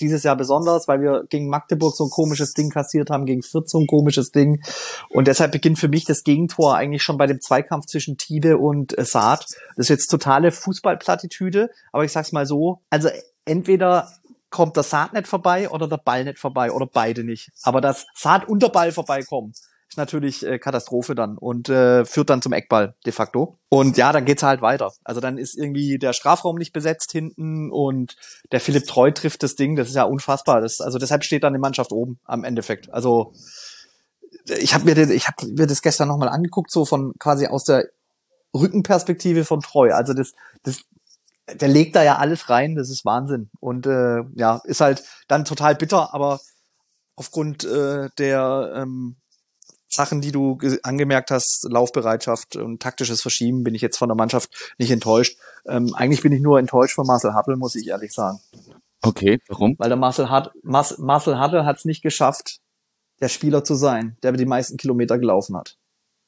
dieses 0.00 0.22
Jahr 0.22 0.36
besonders, 0.36 0.88
weil 0.88 1.00
wir 1.00 1.24
gegen 1.28 1.48
Magdeburg 1.48 1.94
so 1.94 2.04
ein 2.04 2.10
komisches 2.10 2.52
Ding 2.52 2.70
kassiert 2.70 3.10
haben, 3.10 3.24
gegen 3.24 3.42
Fürth 3.42 3.68
so 3.68 3.78
ein 3.78 3.86
komisches 3.86 4.32
Ding. 4.32 4.62
Und 5.10 5.28
deshalb 5.28 5.52
beginnt 5.52 5.78
für 5.78 5.88
mich 5.88 6.04
das 6.04 6.24
Gegentor 6.24 6.76
eigentlich 6.76 7.02
schon 7.02 7.18
bei 7.18 7.26
dem 7.26 7.40
Zweikampf 7.40 7.86
zwischen 7.86 8.16
Tide 8.16 8.58
und 8.58 8.98
äh, 8.98 9.04
Saad. 9.04 9.44
Das 9.76 9.86
ist 9.86 9.88
jetzt 9.90 10.08
totale 10.08 10.50
Fußballplattitüde, 10.50 11.70
aber 11.92 12.04
ich 12.04 12.12
sag's 12.12 12.32
mal 12.32 12.46
so, 12.46 12.80
also 12.90 13.08
entweder 13.44 14.10
kommt 14.50 14.76
der 14.76 14.82
Saat 14.82 15.12
nicht 15.12 15.28
vorbei 15.28 15.70
oder 15.70 15.86
der 15.86 15.98
Ball 15.98 16.24
nicht 16.24 16.38
vorbei 16.38 16.72
oder 16.72 16.86
beide 16.86 17.22
nicht. 17.22 17.50
Aber 17.62 17.80
dass 17.80 18.06
Saat 18.14 18.48
und 18.48 18.62
der 18.62 18.68
Ball 18.68 18.90
vorbeikommen, 18.90 19.52
ist 19.90 19.96
natürlich 19.96 20.46
äh, 20.46 20.60
Katastrophe 20.60 21.16
dann 21.16 21.36
und 21.36 21.68
äh, 21.68 22.04
führt 22.04 22.30
dann 22.30 22.42
zum 22.42 22.52
Eckball 22.52 22.94
de 23.04 23.12
facto. 23.12 23.58
Und 23.68 23.96
ja, 23.96 24.12
dann 24.12 24.24
geht's 24.24 24.44
halt 24.44 24.62
weiter. 24.62 24.92
Also 25.02 25.20
dann 25.20 25.36
ist 25.36 25.58
irgendwie 25.58 25.98
der 25.98 26.12
Strafraum 26.12 26.56
nicht 26.56 26.72
besetzt 26.72 27.10
hinten 27.10 27.72
und 27.72 28.14
der 28.52 28.60
Philipp 28.60 28.86
Treu 28.86 29.10
trifft 29.10 29.42
das 29.42 29.56
Ding. 29.56 29.74
Das 29.74 29.88
ist 29.88 29.96
ja 29.96 30.04
unfassbar. 30.04 30.60
Das, 30.60 30.80
also 30.80 30.98
deshalb 30.98 31.24
steht 31.24 31.42
dann 31.42 31.54
die 31.54 31.58
Mannschaft 31.58 31.90
oben 31.90 32.20
am 32.24 32.44
Endeffekt. 32.44 32.94
Also 32.94 33.32
ich 34.46 34.74
habe 34.74 34.84
mir, 34.84 35.10
ich 35.10 35.26
hab 35.26 35.42
mir 35.42 35.66
das 35.66 35.82
gestern 35.82 36.06
nochmal 36.06 36.28
angeguckt, 36.28 36.70
so 36.70 36.84
von 36.84 37.12
quasi 37.18 37.48
aus 37.48 37.64
der 37.64 37.86
Rückenperspektive 38.54 39.44
von 39.44 39.58
Treu. 39.58 39.92
Also 39.92 40.14
das, 40.14 40.34
das, 40.62 40.82
der 41.52 41.68
legt 41.68 41.96
da 41.96 42.04
ja 42.04 42.18
alles 42.18 42.48
rein, 42.48 42.76
das 42.76 42.90
ist 42.90 43.04
Wahnsinn. 43.04 43.50
Und 43.58 43.86
äh, 43.86 44.22
ja, 44.36 44.60
ist 44.62 44.80
halt 44.80 45.02
dann 45.26 45.44
total 45.44 45.74
bitter, 45.74 46.14
aber 46.14 46.38
aufgrund 47.16 47.64
äh, 47.64 48.08
der 48.18 48.72
ähm, 48.76 49.16
Sachen, 49.92 50.20
die 50.20 50.32
du 50.32 50.58
angemerkt 50.82 51.30
hast, 51.30 51.66
Laufbereitschaft 51.68 52.56
und 52.56 52.80
taktisches 52.80 53.20
Verschieben, 53.20 53.64
bin 53.64 53.74
ich 53.74 53.82
jetzt 53.82 53.98
von 53.98 54.08
der 54.08 54.16
Mannschaft 54.16 54.74
nicht 54.78 54.90
enttäuscht. 54.90 55.38
Ähm, 55.66 55.94
eigentlich 55.94 56.22
bin 56.22 56.32
ich 56.32 56.40
nur 56.40 56.58
enttäuscht 56.58 56.94
von 56.94 57.06
Marcel 57.06 57.34
Happel, 57.34 57.56
muss 57.56 57.74
ich 57.74 57.88
ehrlich 57.88 58.12
sagen. 58.12 58.38
Okay, 59.02 59.40
warum? 59.48 59.74
Weil 59.78 59.88
der 59.88 59.96
Marcel, 59.96 60.30
Hart, 60.30 60.52
Marcel 60.62 61.38
Happel 61.38 61.64
hat 61.64 61.78
es 61.78 61.84
nicht 61.84 62.02
geschafft, 62.02 62.60
der 63.20 63.28
Spieler 63.28 63.64
zu 63.64 63.74
sein, 63.74 64.16
der 64.22 64.32
die 64.32 64.46
meisten 64.46 64.76
Kilometer 64.76 65.18
gelaufen 65.18 65.56
hat. 65.56 65.76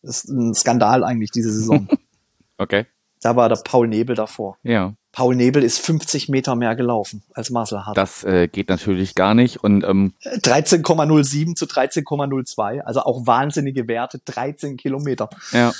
Das 0.03 0.25
ist 0.25 0.29
ein 0.29 0.55
Skandal 0.55 1.05
eigentlich 1.05 1.31
diese 1.31 1.53
Saison. 1.53 1.89
okay. 2.59 2.87
Da 3.23 3.37
war 3.37 3.49
der 3.49 3.57
Paul 3.57 3.89
Nebel 3.89 4.17
davor. 4.17 4.59
Ja. 4.63 4.95
Paul 5.13 5.37
Nebel 5.37 5.63
ist 5.63 5.79
50 5.79 6.29
Meter 6.29 6.57
mehr 6.57 6.75
gelaufen 6.75 7.23
als 7.35 7.51
Marcel 7.51 7.85
Hart. 7.85 7.97
Das 7.97 8.25
äh, 8.25 8.49
geht 8.49 8.69
natürlich 8.69 9.15
gar 9.15 9.35
nicht. 9.35 9.63
Und 9.63 9.85
ähm, 9.85 10.15
13,07 10.25 11.55
zu 11.55 11.67
13,02, 11.67 12.81
also 12.81 13.01
auch 13.03 13.27
wahnsinnige 13.27 13.87
Werte, 13.89 14.21
13 14.25 14.77
Kilometer. 14.77 15.31
Ja. 15.53 15.73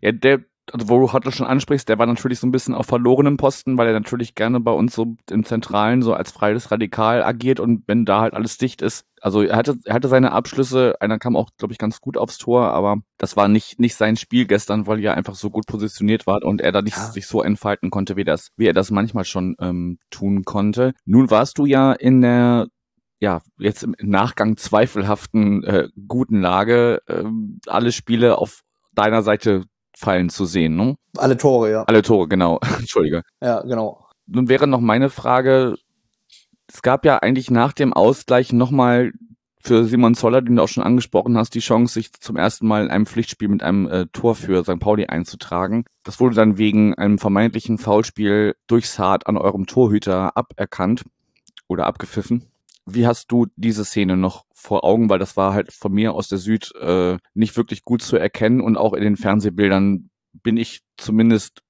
Ja, 0.00 0.12
der, 0.12 0.40
also 0.72 0.88
wo 0.88 1.00
du 1.00 1.12
heute 1.12 1.30
schon 1.30 1.46
ansprichst, 1.46 1.88
der 1.88 1.98
war 1.98 2.06
natürlich 2.06 2.38
so 2.38 2.46
ein 2.46 2.52
bisschen 2.52 2.74
auf 2.74 2.86
verlorenem 2.86 3.36
Posten, 3.36 3.76
weil 3.76 3.88
er 3.88 3.92
natürlich 3.92 4.34
gerne 4.34 4.60
bei 4.60 4.70
uns 4.70 4.94
so 4.94 5.16
im 5.30 5.44
Zentralen 5.44 6.02
so 6.02 6.14
als 6.14 6.32
freies 6.32 6.70
Radikal 6.70 7.22
agiert 7.22 7.60
und 7.60 7.84
wenn 7.86 8.04
da 8.04 8.20
halt 8.20 8.34
alles 8.34 8.56
dicht 8.58 8.82
ist, 8.82 9.04
also 9.20 9.42
er 9.42 9.56
hatte, 9.56 9.78
er 9.84 9.94
hatte 9.94 10.08
seine 10.08 10.32
Abschlüsse, 10.32 10.96
einer 11.00 11.18
kam 11.18 11.36
auch, 11.36 11.50
glaube 11.56 11.72
ich, 11.72 11.78
ganz 11.78 12.00
gut 12.00 12.16
aufs 12.16 12.38
Tor, 12.38 12.72
aber 12.72 12.98
das 13.18 13.36
war 13.36 13.48
nicht, 13.48 13.78
nicht 13.78 13.94
sein 13.94 14.16
Spiel 14.16 14.46
gestern, 14.46 14.86
weil 14.86 15.02
er 15.02 15.16
einfach 15.16 15.34
so 15.34 15.50
gut 15.50 15.66
positioniert 15.66 16.26
war 16.26 16.42
und 16.42 16.60
er 16.60 16.72
da 16.72 16.82
nicht 16.82 16.96
ja. 16.96 17.04
sich 17.04 17.26
so 17.26 17.42
entfalten 17.42 17.90
konnte, 17.90 18.16
wie 18.16 18.24
das, 18.24 18.48
wie 18.56 18.66
er 18.66 18.74
das 18.74 18.90
manchmal 18.90 19.24
schon 19.24 19.56
ähm, 19.60 19.98
tun 20.10 20.44
konnte. 20.44 20.92
Nun 21.04 21.30
warst 21.30 21.58
du 21.58 21.66
ja 21.66 21.92
in 21.92 22.20
der 22.20 22.66
ja, 23.20 23.40
jetzt 23.58 23.84
im 23.84 23.94
Nachgang 24.02 24.58
zweifelhaften 24.58 25.64
äh, 25.64 25.88
guten 26.06 26.42
Lage, 26.42 27.00
äh, 27.06 27.24
alle 27.66 27.92
Spiele 27.92 28.36
auf 28.36 28.60
deiner 28.92 29.22
Seite 29.22 29.64
fallen 29.96 30.28
zu 30.28 30.44
sehen, 30.44 30.76
ne? 30.76 30.96
Alle 31.16 31.36
Tore, 31.36 31.70
ja. 31.70 31.84
Alle 31.84 32.02
Tore, 32.02 32.28
genau. 32.28 32.58
Entschuldige. 32.78 33.22
Ja, 33.42 33.60
genau. 33.62 34.06
Nun 34.26 34.48
wäre 34.48 34.66
noch 34.66 34.80
meine 34.80 35.10
Frage, 35.10 35.76
es 36.66 36.82
gab 36.82 37.04
ja 37.04 37.18
eigentlich 37.18 37.50
nach 37.50 37.72
dem 37.72 37.92
Ausgleich 37.92 38.52
nochmal 38.52 39.12
für 39.64 39.84
Simon 39.84 40.14
Zoller, 40.14 40.42
den 40.42 40.56
du 40.56 40.62
auch 40.62 40.68
schon 40.68 40.82
angesprochen 40.84 41.38
hast, 41.38 41.54
die 41.54 41.60
Chance, 41.60 41.94
sich 41.94 42.12
zum 42.12 42.36
ersten 42.36 42.66
Mal 42.66 42.84
in 42.84 42.90
einem 42.90 43.06
Pflichtspiel 43.06 43.48
mit 43.48 43.62
einem 43.62 43.88
äh, 43.88 44.06
Tor 44.12 44.34
für 44.34 44.62
St. 44.62 44.78
Pauli 44.78 45.06
einzutragen. 45.06 45.84
Das 46.02 46.20
wurde 46.20 46.34
dann 46.36 46.58
wegen 46.58 46.94
einem 46.94 47.18
vermeintlichen 47.18 47.78
Foulspiel 47.78 48.56
durch 48.66 48.90
Saad 48.90 49.26
an 49.26 49.38
eurem 49.38 49.66
Torhüter 49.66 50.36
aberkannt 50.36 51.04
oder 51.66 51.86
abgepfiffen. 51.86 52.44
Wie 52.86 53.06
hast 53.06 53.32
du 53.32 53.46
diese 53.56 53.84
Szene 53.84 54.16
noch 54.16 54.44
vor 54.52 54.84
Augen? 54.84 55.08
Weil 55.08 55.18
das 55.18 55.36
war 55.36 55.54
halt 55.54 55.72
von 55.72 55.92
mir 55.92 56.12
aus 56.12 56.28
der 56.28 56.38
Süd 56.38 56.74
äh, 56.76 57.18
nicht 57.32 57.56
wirklich 57.56 57.82
gut 57.82 58.02
zu 58.02 58.16
erkennen 58.16 58.60
und 58.60 58.76
auch 58.76 58.92
in 58.92 59.02
den 59.02 59.16
Fernsehbildern 59.16 60.10
bin 60.32 60.56
ich 60.56 60.82
zumindest 60.96 61.62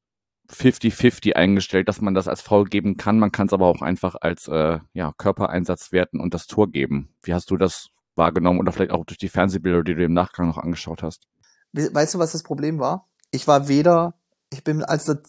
50-50 0.50 1.34
eingestellt, 1.34 1.88
dass 1.88 2.00
man 2.00 2.14
das 2.14 2.28
als 2.28 2.40
Foul 2.40 2.64
geben 2.64 2.96
kann. 2.96 3.18
Man 3.18 3.32
kann 3.32 3.46
es 3.46 3.52
aber 3.52 3.66
auch 3.66 3.80
einfach 3.80 4.14
als 4.20 4.48
äh, 4.48 4.78
ja, 4.92 5.12
Körpereinsatz 5.16 5.92
werten 5.92 6.20
und 6.20 6.34
das 6.34 6.46
Tor 6.46 6.70
geben. 6.70 7.14
Wie 7.22 7.34
hast 7.34 7.50
du 7.50 7.56
das 7.56 7.88
wahrgenommen 8.14 8.60
oder 8.60 8.72
vielleicht 8.72 8.92
auch 8.92 9.04
durch 9.04 9.18
die 9.18 9.28
Fernsehbilder, 9.28 9.82
die 9.82 9.94
du 9.94 10.04
im 10.04 10.12
Nachgang 10.12 10.48
noch 10.48 10.58
angeschaut 10.58 11.02
hast? 11.02 11.26
Weißt 11.72 12.14
du, 12.14 12.18
was 12.18 12.32
das 12.32 12.42
Problem 12.42 12.78
war? 12.78 13.08
Ich 13.30 13.48
war 13.48 13.68
weder, 13.68 14.14
ich 14.50 14.62
bin, 14.62 14.84
als 14.84 15.06
der 15.06 15.22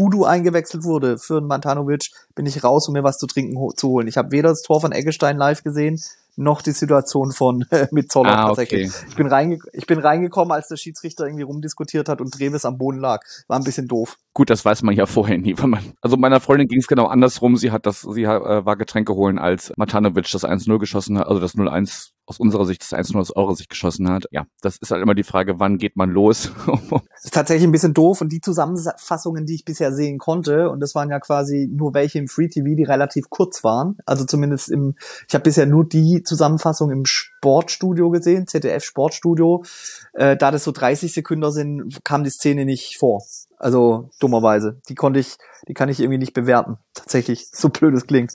Budu 0.00 0.24
eingewechselt 0.24 0.84
wurde 0.84 1.18
für 1.18 1.42
Mantanovic, 1.42 2.08
bin 2.34 2.46
ich 2.46 2.64
raus, 2.64 2.88
um 2.88 2.94
mir 2.94 3.04
was 3.04 3.18
zu 3.18 3.26
trinken 3.26 3.54
zu 3.76 3.88
holen. 3.88 4.08
Ich 4.08 4.16
habe 4.16 4.30
weder 4.30 4.48
das 4.48 4.62
Tor 4.62 4.80
von 4.80 4.92
Eggestein 4.92 5.36
live 5.36 5.62
gesehen, 5.62 6.00
noch 6.36 6.62
die 6.62 6.70
Situation 6.72 7.32
von 7.32 7.66
mit 7.90 8.10
Zoller 8.10 8.30
ah, 8.30 8.46
tatsächlich. 8.46 8.88
Okay. 8.88 9.06
Ich 9.10 9.16
bin 9.16 9.26
reinge 9.26 9.58
ich 9.74 9.86
bin 9.86 9.98
reingekommen, 9.98 10.52
als 10.52 10.68
der 10.68 10.78
Schiedsrichter 10.78 11.26
irgendwie 11.26 11.42
rumdiskutiert 11.42 12.08
hat 12.08 12.22
und 12.22 12.32
Treves 12.32 12.64
am 12.64 12.78
Boden 12.78 12.98
lag. 12.98 13.22
War 13.46 13.58
ein 13.58 13.64
bisschen 13.64 13.88
doof. 13.88 14.16
Gut, 14.32 14.48
das 14.48 14.64
weiß 14.64 14.82
man 14.82 14.94
ja 14.94 15.06
vorher 15.06 15.38
nie, 15.38 15.56
wenn 15.58 15.70
man. 15.70 15.92
Also 16.00 16.16
meiner 16.16 16.40
Freundin 16.40 16.68
ging 16.68 16.78
es 16.78 16.86
genau 16.86 17.06
andersrum. 17.06 17.56
Sie 17.56 17.70
hat 17.70 17.86
das, 17.86 18.02
sie 18.02 18.24
äh, 18.24 18.64
war 18.64 18.76
Getränke 18.76 19.14
holen, 19.14 19.38
als 19.38 19.72
Matanovic 19.76 20.30
das 20.30 20.44
1-0 20.44 20.78
geschossen 20.78 21.18
hat, 21.18 21.26
also 21.26 21.40
das 21.40 21.54
0-1 21.54 22.10
aus 22.26 22.38
unserer 22.38 22.64
Sicht 22.64 22.80
das 22.80 22.92
1-0 22.92 23.18
aus 23.18 23.34
eurer 23.34 23.56
Sicht 23.56 23.70
geschossen 23.70 24.08
hat. 24.08 24.26
Ja, 24.30 24.46
das 24.60 24.76
ist 24.76 24.92
halt 24.92 25.02
immer 25.02 25.16
die 25.16 25.24
Frage, 25.24 25.58
wann 25.58 25.78
geht 25.78 25.96
man 25.96 26.10
los? 26.10 26.52
das 26.66 27.24
ist 27.24 27.34
tatsächlich 27.34 27.66
ein 27.66 27.72
bisschen 27.72 27.92
doof 27.92 28.20
und 28.20 28.30
die 28.30 28.40
Zusammenfassungen, 28.40 29.46
die 29.46 29.56
ich 29.56 29.64
bisher 29.64 29.92
sehen 29.92 30.18
konnte, 30.18 30.70
und 30.70 30.78
das 30.78 30.94
waren 30.94 31.10
ja 31.10 31.18
quasi 31.18 31.68
nur 31.68 31.92
welche 31.92 32.20
im 32.20 32.28
Free 32.28 32.48
TV, 32.48 32.76
die 32.76 32.84
relativ 32.84 33.30
kurz 33.30 33.64
waren. 33.64 33.96
Also 34.06 34.24
zumindest 34.24 34.70
im, 34.70 34.94
ich 35.26 35.34
habe 35.34 35.42
bisher 35.42 35.66
nur 35.66 35.84
die 35.84 36.22
Zusammenfassung 36.22 36.92
im 36.92 37.04
Sportstudio 37.40 38.10
gesehen, 38.10 38.46
ZDF 38.46 38.84
Sportstudio. 38.84 39.64
Äh, 40.12 40.36
da 40.36 40.50
das 40.50 40.64
so 40.64 40.72
30 40.72 41.14
Sekunden 41.14 41.50
sind, 41.50 42.04
kam 42.04 42.22
die 42.22 42.28
Szene 42.28 42.66
nicht 42.66 42.98
vor. 42.98 43.22
Also 43.56 44.10
dummerweise. 44.20 44.78
Die 44.90 44.94
konnte 44.94 45.20
ich, 45.20 45.38
die 45.66 45.72
kann 45.72 45.88
ich 45.88 46.00
irgendwie 46.00 46.18
nicht 46.18 46.34
bewerten. 46.34 46.76
Tatsächlich, 46.92 47.48
so 47.50 47.70
blöd 47.70 47.94
es 47.94 48.06
klingt. 48.06 48.34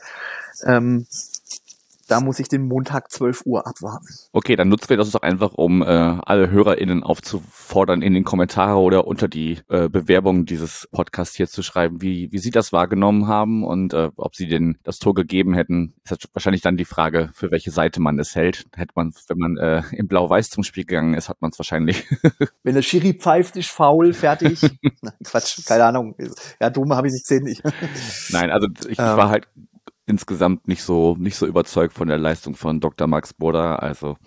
Ähm, 0.65 1.05
da 2.07 2.19
muss 2.19 2.39
ich 2.39 2.47
den 2.47 2.67
Montag 2.67 3.11
12 3.11 3.43
Uhr 3.45 3.65
abwarten. 3.67 4.07
Okay, 4.31 4.55
dann 4.55 4.69
nutzen 4.69 4.89
wir 4.89 4.97
das 4.97 5.11
doch 5.11 5.21
einfach, 5.21 5.53
um 5.53 5.81
äh, 5.81 5.85
alle 5.85 6.51
HörerInnen 6.51 7.03
aufzufordern, 7.03 8.01
in 8.01 8.13
den 8.13 8.23
Kommentare 8.23 8.77
oder 8.77 9.07
unter 9.07 9.27
die 9.27 9.59
äh, 9.69 9.89
Bewerbung 9.89 10.45
dieses 10.45 10.87
Podcasts 10.91 11.35
hier 11.35 11.47
zu 11.47 11.63
schreiben, 11.63 12.01
wie, 12.01 12.31
wie 12.31 12.37
sie 12.37 12.51
das 12.51 12.71
wahrgenommen 12.71 13.27
haben 13.27 13.63
und 13.63 13.93
äh, 13.93 14.09
ob 14.17 14.35
sie 14.35 14.47
denn 14.47 14.77
das 14.83 14.99
Tor 14.99 15.13
gegeben 15.13 15.53
hätten. 15.53 15.95
Ist 16.03 16.29
wahrscheinlich 16.33 16.61
dann 16.61 16.77
die 16.77 16.85
Frage, 16.85 17.29
für 17.33 17.51
welche 17.51 17.71
Seite 17.71 17.99
man 17.99 18.19
es 18.19 18.35
hält. 18.35 18.65
Hätte 18.75 18.93
man, 18.95 19.13
wenn 19.27 19.37
man 19.37 19.57
äh, 19.57 19.83
in 19.91 20.07
Blau-Weiß 20.07 20.49
zum 20.49 20.63
Spiel 20.63 20.85
gegangen 20.85 21.15
ist, 21.15 21.29
hat 21.29 21.41
man 21.41 21.51
es 21.51 21.59
wahrscheinlich. 21.59 22.05
wenn 22.63 22.75
der 22.75 22.81
Schiri 22.83 23.13
pfeift, 23.13 23.55
ist 23.55 23.69
faul, 23.69 24.13
fertig. 24.13 24.61
Quatsch, 25.23 25.65
keine 25.65 25.85
Ahnung. 25.85 26.15
Ja, 26.59 26.69
dumm 26.69 26.93
habe 26.93 27.07
ich 27.07 27.13
nicht 27.13 27.27
gesehen. 27.27 27.47
Ich. 27.47 27.63
Nein, 28.31 28.51
also 28.51 28.67
ich, 28.83 28.91
ich 28.91 28.97
war 28.97 29.29
halt 29.29 29.47
insgesamt 30.05 30.67
nicht 30.67 30.83
so, 30.83 31.15
nicht 31.17 31.35
so 31.35 31.45
überzeugt 31.45 31.93
von 31.93 32.07
der 32.07 32.17
Leistung 32.17 32.55
von 32.55 32.79
Dr. 32.79 33.07
Max 33.07 33.33
Boda. 33.33 33.75
Also, 33.75 34.17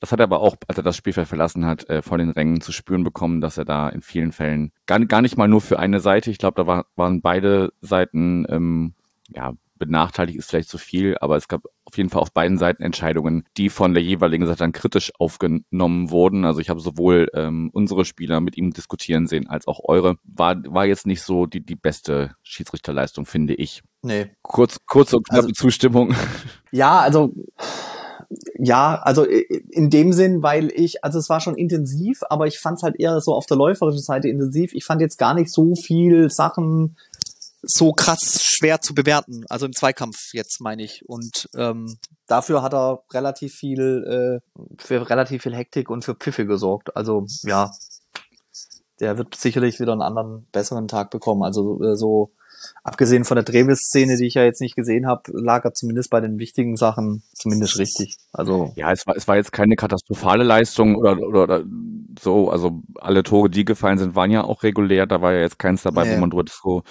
das 0.00 0.12
hat 0.12 0.20
er 0.20 0.24
aber 0.24 0.40
auch, 0.40 0.56
als 0.66 0.78
er 0.78 0.84
das 0.84 0.96
Spielfeld 0.96 1.28
verlassen 1.28 1.66
hat, 1.66 1.88
äh, 1.88 2.02
von 2.02 2.18
den 2.18 2.30
Rängen 2.30 2.60
zu 2.60 2.72
spüren 2.72 3.04
bekommen, 3.04 3.40
dass 3.40 3.58
er 3.58 3.64
da 3.64 3.88
in 3.88 4.02
vielen 4.02 4.32
Fällen 4.32 4.72
gar, 4.86 4.98
gar 5.00 5.22
nicht 5.22 5.36
mal 5.36 5.48
nur 5.48 5.60
für 5.60 5.78
eine 5.78 6.00
Seite, 6.00 6.30
ich 6.30 6.38
glaube, 6.38 6.56
da 6.56 6.66
war, 6.66 6.86
waren 6.96 7.20
beide 7.20 7.72
Seiten, 7.80 8.46
ähm, 8.48 8.94
ja, 9.28 9.52
benachteiligt 9.80 10.38
ist 10.38 10.50
vielleicht 10.50 10.68
zu 10.68 10.78
viel, 10.78 11.18
aber 11.20 11.36
es 11.36 11.48
gab 11.48 11.62
auf 11.84 11.96
jeden 11.96 12.10
Fall 12.10 12.22
auf 12.22 12.32
beiden 12.32 12.58
Seiten 12.58 12.84
Entscheidungen, 12.84 13.44
die 13.56 13.68
von 13.68 13.94
der 13.94 14.02
jeweiligen 14.04 14.46
Seite 14.46 14.58
dann 14.58 14.70
kritisch 14.70 15.10
aufgenommen 15.18 16.10
wurden. 16.10 16.44
Also 16.44 16.60
ich 16.60 16.70
habe 16.70 16.78
sowohl 16.78 17.28
ähm, 17.34 17.70
unsere 17.72 18.04
Spieler 18.04 18.40
mit 18.40 18.56
ihm 18.56 18.70
diskutieren 18.70 19.26
sehen, 19.26 19.48
als 19.48 19.66
auch 19.66 19.80
eure. 19.82 20.16
War, 20.22 20.62
war 20.66 20.86
jetzt 20.86 21.06
nicht 21.06 21.22
so 21.22 21.46
die, 21.46 21.64
die 21.64 21.74
beste 21.74 22.36
Schiedsrichterleistung, 22.44 23.26
finde 23.26 23.54
ich. 23.54 23.82
Nee. 24.02 24.30
Kurz, 24.42 24.76
kurz 24.86 25.12
und 25.12 25.26
knappe 25.28 25.48
also, 25.48 25.52
Zustimmung. 25.54 26.14
Ja, 26.72 27.00
also 27.00 27.34
ja, 28.58 29.00
also 29.02 29.24
in 29.24 29.90
dem 29.90 30.12
Sinn, 30.12 30.42
weil 30.42 30.70
ich, 30.72 31.02
also 31.02 31.18
es 31.18 31.28
war 31.28 31.40
schon 31.40 31.56
intensiv, 31.56 32.20
aber 32.28 32.46
ich 32.46 32.60
fand 32.60 32.76
es 32.76 32.84
halt 32.84 32.94
eher 32.98 33.20
so 33.20 33.34
auf 33.34 33.46
der 33.46 33.56
läuferischen 33.56 34.02
Seite 34.02 34.28
intensiv. 34.28 34.72
Ich 34.72 34.84
fand 34.84 35.00
jetzt 35.00 35.18
gar 35.18 35.34
nicht 35.34 35.50
so 35.50 35.74
viel 35.74 36.30
Sachen 36.30 36.96
so 37.62 37.92
krass 37.92 38.40
schwer 38.42 38.80
zu 38.80 38.94
bewerten. 38.94 39.44
Also 39.48 39.66
im 39.66 39.72
Zweikampf 39.72 40.16
jetzt 40.32 40.60
meine 40.60 40.82
ich. 40.82 41.02
Und 41.06 41.48
ähm, 41.54 41.96
dafür 42.26 42.62
hat 42.62 42.74
er 42.74 43.02
relativ 43.12 43.54
viel 43.54 44.40
äh, 44.42 44.62
für 44.78 45.08
relativ 45.08 45.42
viel 45.42 45.54
Hektik 45.54 45.90
und 45.90 46.04
für 46.04 46.14
Pfiffe 46.14 46.46
gesorgt. 46.46 46.96
Also 46.96 47.26
ja, 47.42 47.70
der 49.00 49.18
wird 49.18 49.34
sicherlich 49.34 49.80
wieder 49.80 49.92
einen 49.92 50.02
anderen, 50.02 50.46
besseren 50.52 50.88
Tag 50.88 51.10
bekommen. 51.10 51.42
Also 51.42 51.82
äh, 51.82 51.96
so 51.96 52.32
abgesehen 52.84 53.24
von 53.24 53.36
der 53.36 53.44
Trevis-Szene, 53.44 54.16
die 54.16 54.26
ich 54.26 54.34
ja 54.34 54.44
jetzt 54.44 54.60
nicht 54.60 54.76
gesehen 54.76 55.06
habe, 55.06 55.22
lag 55.32 55.64
er 55.64 55.72
zumindest 55.72 56.10
bei 56.10 56.20
den 56.20 56.38
wichtigen 56.38 56.76
Sachen 56.76 57.22
zumindest 57.32 57.78
richtig. 57.78 58.16
Also 58.32 58.72
ja, 58.76 58.92
es 58.92 59.06
war, 59.06 59.16
es 59.16 59.26
war 59.28 59.36
jetzt 59.36 59.52
keine 59.52 59.76
katastrophale 59.76 60.44
Leistung 60.44 60.96
oder, 60.96 61.18
oder, 61.18 61.42
oder 61.42 61.64
so. 62.20 62.50
Also 62.50 62.82
alle 62.96 63.22
Tore, 63.22 63.48
die 63.48 63.64
gefallen 63.64 63.98
sind, 63.98 64.14
waren 64.14 64.30
ja 64.30 64.44
auch 64.44 64.62
regulär. 64.62 65.06
Da 65.06 65.22
war 65.22 65.32
ja 65.32 65.40
jetzt 65.40 65.58
keins 65.58 65.82
dabei, 65.82 66.04
nee. 66.04 66.16
wo 66.16 66.20
man 66.20 66.30
drüber 66.30 66.44
so 66.50 66.82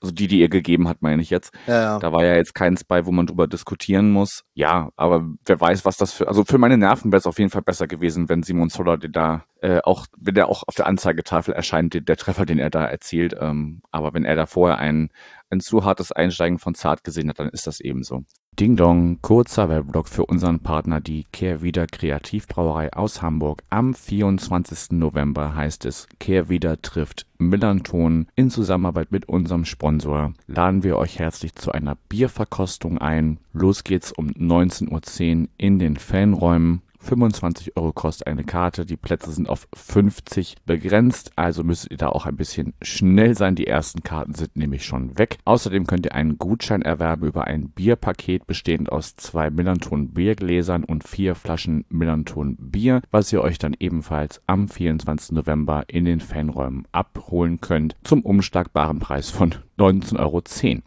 also 0.00 0.14
die, 0.14 0.26
die 0.26 0.40
ihr 0.40 0.48
gegeben 0.48 0.88
hat, 0.88 1.02
meine 1.02 1.22
ich 1.22 1.30
jetzt. 1.30 1.52
Ja, 1.66 1.80
ja. 1.80 1.98
Da 1.98 2.12
war 2.12 2.24
ja 2.24 2.34
jetzt 2.34 2.54
keins 2.54 2.84
bei, 2.84 3.06
wo 3.06 3.12
man 3.12 3.26
drüber 3.26 3.46
diskutieren 3.46 4.10
muss. 4.10 4.44
Ja, 4.54 4.90
aber 4.96 5.26
wer 5.44 5.60
weiß, 5.60 5.84
was 5.84 5.96
das 5.96 6.12
für, 6.12 6.28
also 6.28 6.44
für 6.44 6.58
meine 6.58 6.78
Nerven 6.78 7.12
wäre 7.12 7.18
es 7.18 7.26
auf 7.26 7.38
jeden 7.38 7.50
Fall 7.50 7.62
besser 7.62 7.86
gewesen, 7.86 8.28
wenn 8.28 8.42
Simon 8.42 8.70
Zoller 8.70 8.98
da 8.98 9.44
äh, 9.60 9.80
auch, 9.82 10.06
wenn 10.16 10.34
der 10.34 10.48
auch 10.48 10.62
auf 10.66 10.74
der 10.74 10.86
Anzeigetafel 10.86 11.54
erscheint, 11.54 11.94
der, 11.94 12.02
der 12.02 12.16
Treffer, 12.16 12.46
den 12.46 12.58
er 12.58 12.70
da 12.70 12.84
erzielt. 12.84 13.34
Ähm, 13.38 13.80
aber 13.90 14.14
wenn 14.14 14.24
er 14.24 14.36
da 14.36 14.46
vorher 14.46 14.78
ein, 14.78 15.10
ein 15.50 15.60
zu 15.60 15.84
hartes 15.84 16.12
Einsteigen 16.12 16.58
von 16.58 16.74
Zart 16.74 17.04
gesehen 17.04 17.28
hat, 17.28 17.38
dann 17.38 17.48
ist 17.48 17.66
das 17.66 17.80
eben 17.80 18.02
so. 18.02 18.24
Ding 18.58 18.76
Dong, 18.76 19.20
kurzer 19.20 19.68
Werbeblock 19.68 20.08
für 20.08 20.24
unseren 20.24 20.60
Partner, 20.60 21.02
die 21.02 21.26
Kehrwieder 21.30 21.86
Kreativbrauerei 21.86 22.90
aus 22.94 23.20
Hamburg. 23.20 23.62
Am 23.68 23.92
24. 23.92 24.92
November 24.92 25.54
heißt 25.54 25.84
es 25.84 26.06
Kehrwieder 26.20 26.80
trifft 26.80 27.26
Millanton 27.36 28.28
in 28.34 28.48
Zusammenarbeit 28.48 29.12
mit 29.12 29.28
unserem 29.28 29.66
Sponsor. 29.66 30.32
Laden 30.46 30.82
wir 30.84 30.96
euch 30.96 31.18
herzlich 31.18 31.54
zu 31.54 31.70
einer 31.72 31.98
Bierverkostung 32.08 32.96
ein. 32.96 33.40
Los 33.52 33.84
geht's 33.84 34.10
um 34.10 34.28
19.10 34.28 35.42
Uhr 35.42 35.48
in 35.58 35.78
den 35.78 35.98
Fanräumen. 35.98 36.80
25 37.06 37.76
Euro 37.76 37.92
kostet 37.92 38.26
eine 38.26 38.44
Karte. 38.44 38.84
Die 38.84 38.96
Plätze 38.96 39.30
sind 39.30 39.48
auf 39.48 39.68
50 39.74 40.56
begrenzt, 40.66 41.32
also 41.36 41.64
müsstet 41.64 41.92
ihr 41.92 41.96
da 41.96 42.08
auch 42.08 42.26
ein 42.26 42.36
bisschen 42.36 42.74
schnell 42.82 43.36
sein. 43.36 43.54
Die 43.54 43.66
ersten 43.66 44.02
Karten 44.02 44.34
sind 44.34 44.56
nämlich 44.56 44.84
schon 44.84 45.18
weg. 45.18 45.38
Außerdem 45.44 45.86
könnt 45.86 46.06
ihr 46.06 46.14
einen 46.14 46.38
Gutschein 46.38 46.82
erwerben 46.82 47.26
über 47.26 47.44
ein 47.44 47.70
Bierpaket 47.70 48.46
bestehend 48.46 48.90
aus 48.90 49.16
zwei 49.16 49.50
Millanton 49.50 50.12
Biergläsern 50.12 50.84
und 50.84 51.06
vier 51.06 51.34
Flaschen 51.34 51.84
Millanton 51.88 52.56
Bier, 52.58 53.00
was 53.10 53.32
ihr 53.32 53.40
euch 53.40 53.58
dann 53.58 53.76
ebenfalls 53.78 54.42
am 54.46 54.68
24. 54.68 55.32
November 55.32 55.84
in 55.88 56.04
den 56.04 56.20
Fanräumen 56.20 56.86
abholen 56.92 57.60
könnt 57.60 57.96
zum 58.02 58.22
umschlagbaren 58.22 58.98
Preis 58.98 59.30
von 59.30 59.54
19,10 59.78 60.18
Euro. 60.18 60.42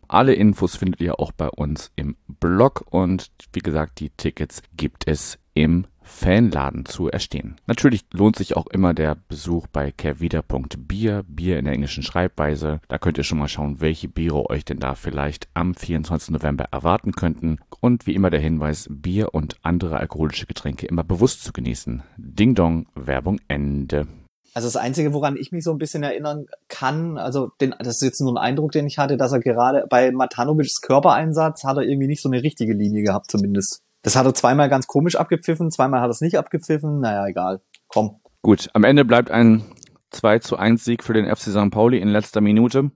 Alle 0.07 0.33
Infos 0.33 0.75
findet 0.75 1.01
ihr 1.01 1.19
auch 1.19 1.31
bei 1.31 1.47
uns 1.47 1.91
im 1.95 2.15
Blog 2.27 2.85
und 2.89 3.29
wie 3.53 3.59
gesagt, 3.59 3.99
die 3.99 4.09
Tickets 4.09 4.61
gibt 4.75 5.07
es 5.07 5.39
im 5.53 5.85
Fanladen 6.09 6.85
zu 6.85 7.07
erstehen. 7.07 7.55
Natürlich 7.67 8.05
lohnt 8.11 8.35
sich 8.35 8.57
auch 8.57 8.67
immer 8.67 8.93
der 8.93 9.15
Besuch 9.15 9.67
bei 9.67 9.91
kervida.bier, 9.91 11.23
Bier 11.27 11.59
in 11.59 11.65
der 11.65 11.73
englischen 11.73 12.03
Schreibweise. 12.03 12.81
Da 12.87 12.97
könnt 12.97 13.17
ihr 13.17 13.23
schon 13.23 13.37
mal 13.37 13.47
schauen, 13.47 13.79
welche 13.79 14.09
Biere 14.09 14.49
euch 14.49 14.65
denn 14.65 14.79
da 14.79 14.95
vielleicht 14.95 15.47
am 15.53 15.75
24. 15.75 16.31
November 16.31 16.65
erwarten 16.71 17.13
könnten. 17.13 17.59
Und 17.79 18.07
wie 18.07 18.15
immer 18.15 18.29
der 18.29 18.41
Hinweis, 18.41 18.87
Bier 18.89 19.33
und 19.33 19.57
andere 19.61 19.97
alkoholische 19.97 20.45
Getränke 20.45 20.87
immer 20.87 21.03
bewusst 21.03 21.43
zu 21.43 21.53
genießen. 21.53 22.03
Ding 22.17 22.55
Dong, 22.55 22.87
Werbung 22.95 23.39
Ende. 23.47 24.07
Also 24.53 24.67
das 24.67 24.77
Einzige, 24.77 25.13
woran 25.13 25.37
ich 25.37 25.51
mich 25.51 25.63
so 25.63 25.71
ein 25.71 25.77
bisschen 25.77 26.03
erinnern 26.03 26.47
kann, 26.67 27.17
also 27.17 27.51
den, 27.61 27.75
das 27.77 27.97
ist 27.97 28.01
jetzt 28.01 28.21
nur 28.21 28.33
ein 28.33 28.37
Eindruck, 28.37 28.71
den 28.71 28.87
ich 28.87 28.97
hatte, 28.97 29.15
dass 29.15 29.31
er 29.31 29.39
gerade 29.39 29.85
bei 29.89 30.11
Matanovics 30.11 30.81
Körpereinsatz 30.81 31.63
hat 31.63 31.77
er 31.77 31.83
irgendwie 31.83 32.07
nicht 32.07 32.21
so 32.21 32.29
eine 32.29 32.41
richtige 32.41 32.73
Linie 32.73 33.03
gehabt, 33.03 33.29
zumindest. 33.29 33.83
Das 34.01 34.15
hat 34.15 34.25
er 34.25 34.33
zweimal 34.33 34.69
ganz 34.69 34.87
komisch 34.87 35.15
abgepfiffen, 35.15 35.71
zweimal 35.71 36.01
hat 36.01 36.07
er 36.07 36.11
es 36.11 36.21
nicht 36.21 36.37
abgepfiffen. 36.37 36.99
Naja, 36.99 37.27
egal. 37.27 37.61
Komm. 37.87 38.21
Gut, 38.41 38.69
am 38.73 38.83
Ende 38.83 39.03
bleibt 39.03 39.31
ein 39.31 39.63
2 40.11 40.39
zu 40.39 40.57
1 40.57 40.83
Sieg 40.83 41.03
für 41.03 41.13
den 41.13 41.25
FC 41.25 41.49
St. 41.49 41.71
Pauli 41.71 41.99
in 41.99 42.07
letzter 42.07 42.41
Minute 42.41 42.91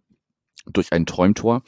durch 0.66 0.94
ein 0.94 1.06
Träumtor. 1.06 1.62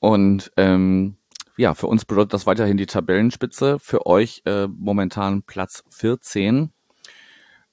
Und 0.00 0.50
ähm, 0.56 1.16
ja, 1.56 1.74
für 1.74 1.86
uns 1.86 2.04
bedeutet 2.04 2.34
das 2.34 2.46
weiterhin 2.46 2.76
die 2.76 2.86
Tabellenspitze. 2.86 3.78
Für 3.78 4.06
euch 4.06 4.42
äh, 4.46 4.66
momentan 4.66 5.42
Platz 5.42 5.84
14. 5.90 6.72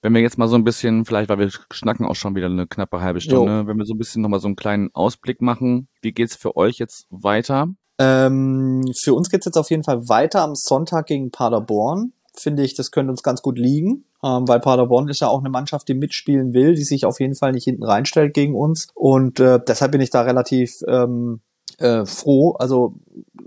Wenn 0.01 0.13
wir 0.13 0.21
jetzt 0.21 0.37
mal 0.37 0.47
so 0.47 0.55
ein 0.55 0.63
bisschen, 0.63 1.05
vielleicht, 1.05 1.29
weil 1.29 1.39
wir 1.39 1.49
schnacken 1.71 2.05
auch 2.05 2.15
schon 2.15 2.35
wieder 2.35 2.45
eine 2.45 2.67
knappe 2.67 3.01
halbe 3.01 3.19
Stunde, 3.19 3.59
jo. 3.59 3.67
wenn 3.67 3.77
wir 3.77 3.85
so 3.85 3.95
ein 3.95 3.97
bisschen 3.97 4.21
nochmal 4.21 4.39
so 4.39 4.47
einen 4.47 4.55
kleinen 4.55 4.89
Ausblick 4.93 5.41
machen, 5.41 5.89
wie 6.01 6.13
geht's 6.13 6.35
für 6.35 6.55
euch 6.55 6.77
jetzt 6.77 7.07
weiter? 7.09 7.67
Ähm, 7.99 8.91
für 8.97 9.13
uns 9.13 9.29
geht's 9.29 9.45
jetzt 9.45 9.57
auf 9.57 9.69
jeden 9.69 9.83
Fall 9.83 10.07
weiter 10.07 10.41
am 10.41 10.55
Sonntag 10.55 11.07
gegen 11.07 11.31
Paderborn. 11.31 12.13
Finde 12.35 12.63
ich, 12.63 12.73
das 12.73 12.91
könnte 12.91 13.11
uns 13.11 13.23
ganz 13.23 13.41
gut 13.41 13.59
liegen, 13.59 14.05
ähm, 14.23 14.47
weil 14.47 14.61
Paderborn 14.61 15.09
ist 15.09 15.19
ja 15.19 15.27
auch 15.27 15.39
eine 15.39 15.49
Mannschaft, 15.49 15.89
die 15.89 15.93
mitspielen 15.93 16.53
will, 16.53 16.75
die 16.75 16.83
sich 16.83 17.05
auf 17.05 17.19
jeden 17.19 17.35
Fall 17.35 17.51
nicht 17.51 17.65
hinten 17.65 17.83
reinstellt 17.83 18.33
gegen 18.33 18.55
uns. 18.55 18.87
Und 18.95 19.41
äh, 19.41 19.59
deshalb 19.67 19.91
bin 19.91 19.99
ich 20.01 20.09
da 20.09 20.21
relativ 20.21 20.71
ähm, 20.87 21.41
äh, 21.79 22.05
froh, 22.05 22.51
also 22.53 22.95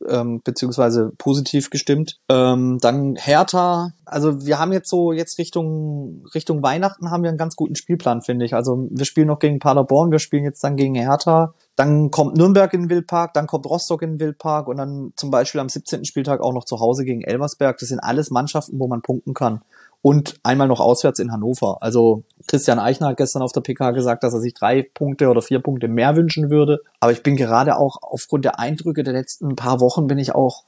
ähm, 0.08 0.40
beziehungsweise 0.42 1.12
positiv 1.18 1.70
gestimmt. 1.70 2.18
Ähm, 2.28 2.78
dann 2.80 3.16
Hertha, 3.16 3.92
also 4.04 4.44
wir 4.44 4.58
haben 4.58 4.72
jetzt 4.72 4.88
so 4.88 5.12
jetzt 5.12 5.38
Richtung 5.38 6.24
Richtung 6.34 6.62
Weihnachten 6.62 7.10
haben 7.10 7.22
wir 7.22 7.30
einen 7.30 7.38
ganz 7.38 7.56
guten 7.56 7.74
Spielplan, 7.74 8.22
finde 8.22 8.44
ich. 8.44 8.54
Also 8.54 8.88
wir 8.90 9.04
spielen 9.04 9.28
noch 9.28 9.38
gegen 9.38 9.58
Paderborn, 9.58 10.10
wir 10.10 10.18
spielen 10.18 10.44
jetzt 10.44 10.62
dann 10.64 10.76
gegen 10.76 10.94
Hertha. 10.94 11.54
Dann 11.76 12.10
kommt 12.10 12.36
Nürnberg 12.36 12.72
in 12.74 12.82
den 12.82 12.90
Wildpark, 12.90 13.32
dann 13.32 13.46
kommt 13.46 13.66
Rostock 13.66 14.02
in 14.02 14.12
den 14.12 14.20
Wildpark 14.20 14.68
und 14.68 14.76
dann 14.76 15.12
zum 15.16 15.30
Beispiel 15.30 15.60
am 15.60 15.68
17. 15.68 16.04
Spieltag 16.04 16.40
auch 16.40 16.52
noch 16.52 16.64
zu 16.64 16.80
Hause 16.80 17.04
gegen 17.04 17.22
Elversberg. 17.22 17.78
Das 17.78 17.88
sind 17.88 18.00
alles 18.00 18.30
Mannschaften, 18.30 18.78
wo 18.78 18.88
man 18.88 19.02
punkten 19.02 19.34
kann 19.34 19.62
und 20.02 20.34
einmal 20.42 20.68
noch 20.68 20.80
auswärts 20.80 21.20
in 21.20 21.32
Hannover. 21.32 21.78
Also 21.80 22.24
Christian 22.48 22.80
Eichner 22.80 23.08
hat 23.08 23.16
gestern 23.16 23.42
auf 23.42 23.52
der 23.52 23.60
PK 23.60 23.92
gesagt, 23.92 24.24
dass 24.24 24.34
er 24.34 24.40
sich 24.40 24.52
drei 24.52 24.82
Punkte 24.82 25.28
oder 25.28 25.40
vier 25.40 25.60
Punkte 25.60 25.88
mehr 25.88 26.16
wünschen 26.16 26.50
würde. 26.50 26.80
Aber 27.00 27.12
ich 27.12 27.22
bin 27.22 27.36
gerade 27.36 27.76
auch 27.76 27.96
aufgrund 28.02 28.44
der 28.44 28.58
Eindrücke 28.58 29.04
der 29.04 29.14
letzten 29.14 29.54
paar 29.54 29.80
Wochen 29.80 30.08
bin 30.08 30.18
ich 30.18 30.34
auch 30.34 30.64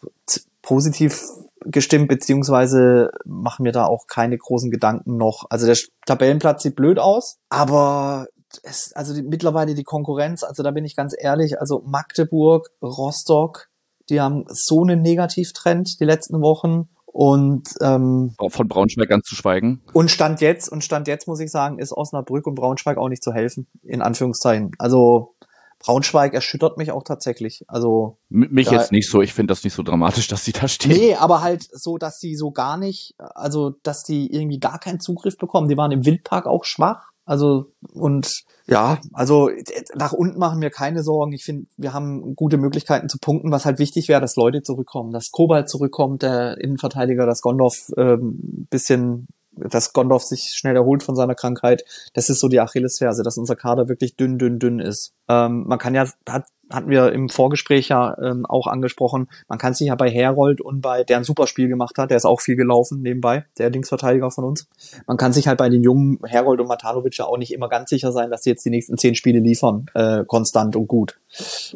positiv 0.63 1.25
gestimmt, 1.65 2.09
beziehungsweise 2.09 3.11
machen 3.25 3.65
mir 3.65 3.73
da 3.73 3.87
auch 3.87 4.07
keine 4.07 4.39
großen 4.39 4.71
Gedanken 4.71 5.17
noch. 5.17 5.47
Also 5.51 5.67
der 5.67 5.77
Tabellenplatz 6.07 6.63
sieht 6.63 6.77
blöd 6.77 6.99
aus, 6.99 7.39
aber 7.49 8.29
es, 8.63 8.93
also 8.95 9.15
die, 9.15 9.23
mittlerweile 9.23 9.75
die 9.75 9.83
Konkurrenz, 9.83 10.45
also 10.45 10.63
da 10.63 10.71
bin 10.71 10.85
ich 10.85 10.95
ganz 10.95 11.15
ehrlich, 11.19 11.61
also 11.61 11.83
Magdeburg, 11.85 12.71
Rostock, 12.83 13.69
die 14.11 14.21
haben 14.21 14.45
so 14.49 14.83
einen 14.83 15.03
Negativtrend 15.03 15.99
die 15.99 16.05
letzten 16.05 16.41
Wochen. 16.41 16.89
Und 17.15 17.69
ähm, 17.81 18.35
von 18.49 18.67
Braunschweig 18.67 19.09
ganz 19.09 19.29
zu 19.29 19.37
schweigen. 19.37 19.81
Und 19.93 20.11
Stand 20.11 20.41
jetzt, 20.41 20.69
und 20.69 20.83
Stand 20.83 21.07
jetzt 21.07 21.29
muss 21.29 21.39
ich 21.39 21.49
sagen, 21.49 21.79
ist 21.79 21.93
Osnabrück 21.93 22.45
und 22.45 22.57
Braunschweig 22.57 22.99
auch 22.99 23.09
nicht 23.09 23.23
zu 23.23 23.33
helfen, 23.33 23.69
in 23.85 24.03
Anführungszeichen. 24.03 24.73
Also 24.81 25.37
Braunschweig 25.79 26.35
erschüttert 26.35 26.77
mich 26.77 26.91
auch 26.91 27.05
tatsächlich. 27.05 27.65
Also 27.69 28.19
mich 28.31 28.67
da, 28.67 28.73
jetzt 28.73 28.91
nicht 28.91 29.09
so. 29.09 29.23
Ich 29.23 29.33
finde 29.33 29.53
das 29.53 29.63
nicht 29.63 29.75
so 29.75 29.85
dramatisch, 29.85 30.27
dass 30.27 30.45
sie 30.45 30.51
da 30.51 30.67
stehen. 30.67 30.91
Nee, 30.91 31.15
aber 31.15 31.41
halt 31.41 31.63
so, 31.71 31.99
dass 31.99 32.19
sie 32.19 32.35
so 32.35 32.51
gar 32.51 32.77
nicht, 32.77 33.15
also 33.19 33.71
dass 33.85 34.03
die 34.03 34.35
irgendwie 34.35 34.59
gar 34.59 34.81
keinen 34.81 34.99
Zugriff 34.99 35.39
bekommen. 35.39 35.69
Die 35.69 35.77
waren 35.77 35.93
im 35.93 36.05
Wildpark 36.05 36.47
auch 36.47 36.65
schwach. 36.65 37.13
Also 37.25 37.73
und 37.93 38.45
ja, 38.67 38.99
also 39.13 39.51
nach 39.95 40.13
unten 40.13 40.39
machen 40.39 40.61
wir 40.61 40.71
keine 40.71 41.03
Sorgen. 41.03 41.33
Ich 41.33 41.45
finde, 41.45 41.67
wir 41.77 41.93
haben 41.93 42.35
gute 42.35 42.57
Möglichkeiten 42.57 43.09
zu 43.09 43.19
punkten. 43.19 43.51
Was 43.51 43.65
halt 43.65 43.79
wichtig 43.79 44.09
wäre, 44.09 44.21
dass 44.21 44.37
Leute 44.37 44.63
zurückkommen, 44.63 45.13
dass 45.13 45.31
Kobalt 45.31 45.69
zurückkommt, 45.69 46.23
der 46.23 46.59
Innenverteidiger, 46.59 47.27
dass 47.27 47.41
Gondorf 47.41 47.91
ähm, 47.97 48.67
bisschen 48.71 49.29
dass 49.57 49.93
Gondorf 49.93 50.25
sich 50.25 50.53
schnell 50.55 50.75
erholt 50.77 51.03
von 51.03 51.15
seiner 51.15 51.35
Krankheit. 51.35 51.85
Das 52.13 52.29
ist 52.29 52.41
so 52.41 52.49
die 52.49 52.61
Achillesferse, 52.61 53.23
dass 53.23 53.39
unser 53.39 53.57
Kader 53.57 53.89
wirklich 53.89 54.17
dünn, 54.17 54.39
dünn, 54.39 54.59
dünn 54.59 54.81
ist. 54.81 55.13
Ähm, 55.29 55.65
man 55.67 55.79
kann 55.79 55.95
ja, 55.95 56.09
hat 56.29 56.47
hatten 56.75 56.91
wir 56.91 57.13
im 57.13 57.29
Vorgespräch 57.29 57.89
ja 57.89 58.17
ähm, 58.21 58.47
auch 58.47 58.67
angesprochen, 58.67 59.29
man 59.49 59.59
kann 59.59 59.75
sich 59.75 59.89
ja 59.89 59.95
bei 59.95 60.11
Herold 60.11 60.61
und 60.61 60.81
bei, 60.81 61.05
der 61.05 61.19
ein 61.19 61.25
super 61.25 61.47
Spiel 61.47 61.69
gemacht 61.69 61.99
hat, 61.99 62.11
der 62.11 62.17
ist 62.17 62.25
auch 62.25 62.41
viel 62.41 62.57
gelaufen 62.57 63.03
nebenbei, 63.03 63.45
der 63.59 63.71
Linksverteidiger 63.71 64.31
von 64.31 64.45
uns. 64.45 64.69
Man 65.07 65.17
kann 65.17 65.33
sich 65.33 65.49
halt 65.49 65.59
bei 65.59 65.69
den 65.69 65.83
jungen 65.83 66.19
Herold 66.25 66.61
und 66.61 66.69
Matanovic 66.69 67.17
ja 67.19 67.27
auch 67.27 67.39
nicht 67.39 67.53
immer 67.53 67.69
ganz 67.69 67.91
sicher 67.91 68.13
sein, 68.13 68.31
dass 68.31 68.43
sie 68.43 68.51
jetzt 68.51 68.65
die 68.65 68.71
nächsten 68.71 68.99
zehn 68.99 69.15
Spiele 69.15 69.41
liefern, 69.41 69.87
äh, 69.95 70.25
konstant 70.25 70.77
und 70.77 70.89
gut. 70.89 71.19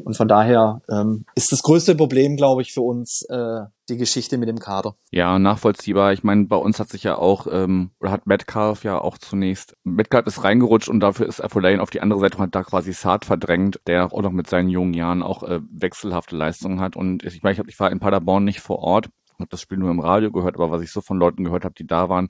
Und 0.04 0.16
von 0.16 0.28
daher 0.28 0.80
ähm, 0.88 1.24
ist 1.34 1.52
das 1.52 1.62
größte 1.62 1.94
Problem, 1.94 2.36
glaube 2.36 2.62
ich, 2.62 2.72
für 2.72 2.82
uns 2.82 3.22
äh, 3.22 3.62
die 3.88 3.96
Geschichte 3.96 4.38
mit 4.38 4.48
dem 4.48 4.58
Kader. 4.58 4.94
Ja, 5.10 5.38
nachvollziehbar. 5.38 6.12
Ich 6.12 6.22
meine, 6.22 6.44
bei 6.44 6.56
uns 6.56 6.78
hat 6.78 6.90
sich 6.90 7.02
ja 7.02 7.16
auch, 7.16 7.46
ähm, 7.50 7.90
oder 8.00 8.10
hat 8.10 8.26
Metcalf 8.26 8.84
ja 8.84 9.00
auch 9.00 9.18
zunächst, 9.18 9.76
Metcalf 9.84 10.26
ist 10.26 10.44
reingerutscht 10.44 10.88
und 10.88 11.00
dafür 11.00 11.26
ist 11.26 11.42
Afolayan 11.42 11.80
auf 11.80 11.90
die 11.90 12.00
andere 12.00 12.20
Seite 12.20 12.36
und 12.36 12.44
hat 12.44 12.54
da 12.54 12.62
quasi 12.62 12.92
Saad 12.92 13.24
verdrängt, 13.24 13.80
der 13.86 14.12
auch 14.12 14.22
noch 14.22 14.32
mit 14.32 14.48
seinen 14.48 14.68
jungen 14.68 14.87
Jahren 14.94 15.22
auch 15.22 15.42
äh, 15.42 15.60
wechselhafte 15.70 16.36
Leistungen 16.36 16.80
hat. 16.80 16.96
Und 16.96 17.24
ich 17.24 17.42
meine, 17.42 17.58
ich, 17.60 17.68
ich 17.68 17.80
war 17.80 17.90
in 17.90 18.00
Paderborn 18.00 18.44
nicht 18.44 18.60
vor 18.60 18.78
Ort, 18.78 19.08
habe 19.38 19.50
das 19.50 19.60
Spiel 19.60 19.78
nur 19.78 19.90
im 19.90 20.00
Radio 20.00 20.32
gehört, 20.32 20.56
aber 20.56 20.70
was 20.70 20.82
ich 20.82 20.90
so 20.90 21.00
von 21.00 21.18
Leuten 21.18 21.44
gehört 21.44 21.64
habe, 21.64 21.74
die 21.74 21.86
da 21.86 22.08
waren, 22.08 22.28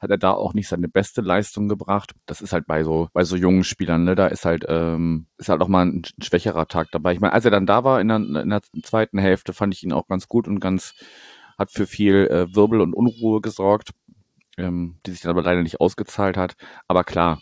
hat 0.00 0.10
er 0.10 0.18
da 0.18 0.32
auch 0.32 0.54
nicht 0.54 0.68
seine 0.68 0.88
beste 0.88 1.20
Leistung 1.22 1.68
gebracht. 1.68 2.12
Das 2.26 2.40
ist 2.40 2.52
halt 2.52 2.66
bei 2.66 2.84
so 2.84 3.08
bei 3.12 3.24
so 3.24 3.36
jungen 3.36 3.64
Spielern, 3.64 4.04
ne, 4.04 4.14
da 4.14 4.26
ist 4.26 4.44
halt 4.44 4.64
ähm, 4.68 5.26
ist 5.38 5.48
halt 5.48 5.62
auch 5.62 5.68
mal 5.68 5.86
ein 5.86 6.02
schwächerer 6.22 6.66
Tag 6.66 6.88
dabei. 6.92 7.12
Ich 7.14 7.20
meine, 7.20 7.32
als 7.32 7.44
er 7.44 7.50
dann 7.50 7.66
da 7.66 7.84
war 7.84 8.00
in 8.00 8.08
der, 8.08 8.16
in 8.16 8.50
der 8.50 8.62
zweiten 8.82 9.18
Hälfte, 9.18 9.52
fand 9.52 9.74
ich 9.74 9.82
ihn 9.82 9.92
auch 9.92 10.06
ganz 10.06 10.28
gut 10.28 10.48
und 10.48 10.60
ganz 10.60 10.94
hat 11.58 11.70
für 11.70 11.86
viel 11.86 12.26
äh, 12.30 12.54
Wirbel 12.54 12.80
und 12.80 12.94
Unruhe 12.94 13.40
gesorgt, 13.40 13.90
ähm, 14.56 14.98
die 15.06 15.12
sich 15.12 15.20
dann 15.20 15.30
aber 15.30 15.42
leider 15.42 15.62
nicht 15.62 15.80
ausgezahlt 15.80 16.36
hat. 16.36 16.54
Aber 16.88 17.04
klar, 17.04 17.40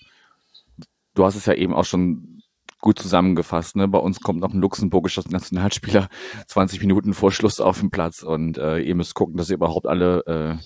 du 1.15 1.25
hast 1.25 1.37
es 1.37 1.47
ja 1.47 1.55
eben 1.55 1.75
auch 1.75 1.85
schon 1.85 2.38
gut 2.81 2.99
zusammengefasst. 2.99 3.77
Ne? 3.77 3.89
Bei 3.89 3.99
uns 3.99 4.21
kommt 4.21 4.41
noch 4.41 4.53
ein 4.53 4.61
luxemburgischer 4.61 5.23
Nationalspieler 5.29 6.09
20 6.47 6.81
Minuten 6.81 7.15
vor 7.15 7.33
Schluss 7.33 7.61
auf 7.61 7.81
den 7.81 7.91
Platz 7.91 8.23
und 8.23 8.59
äh, 8.59 8.79
ihr 8.79 8.95
müsst 8.95 9.15
gucken, 9.15 9.37
dass 9.37 9.51
ihr 9.51 9.57
überhaupt 9.57 9.87
alle 9.87 10.59
äh, 10.59 10.65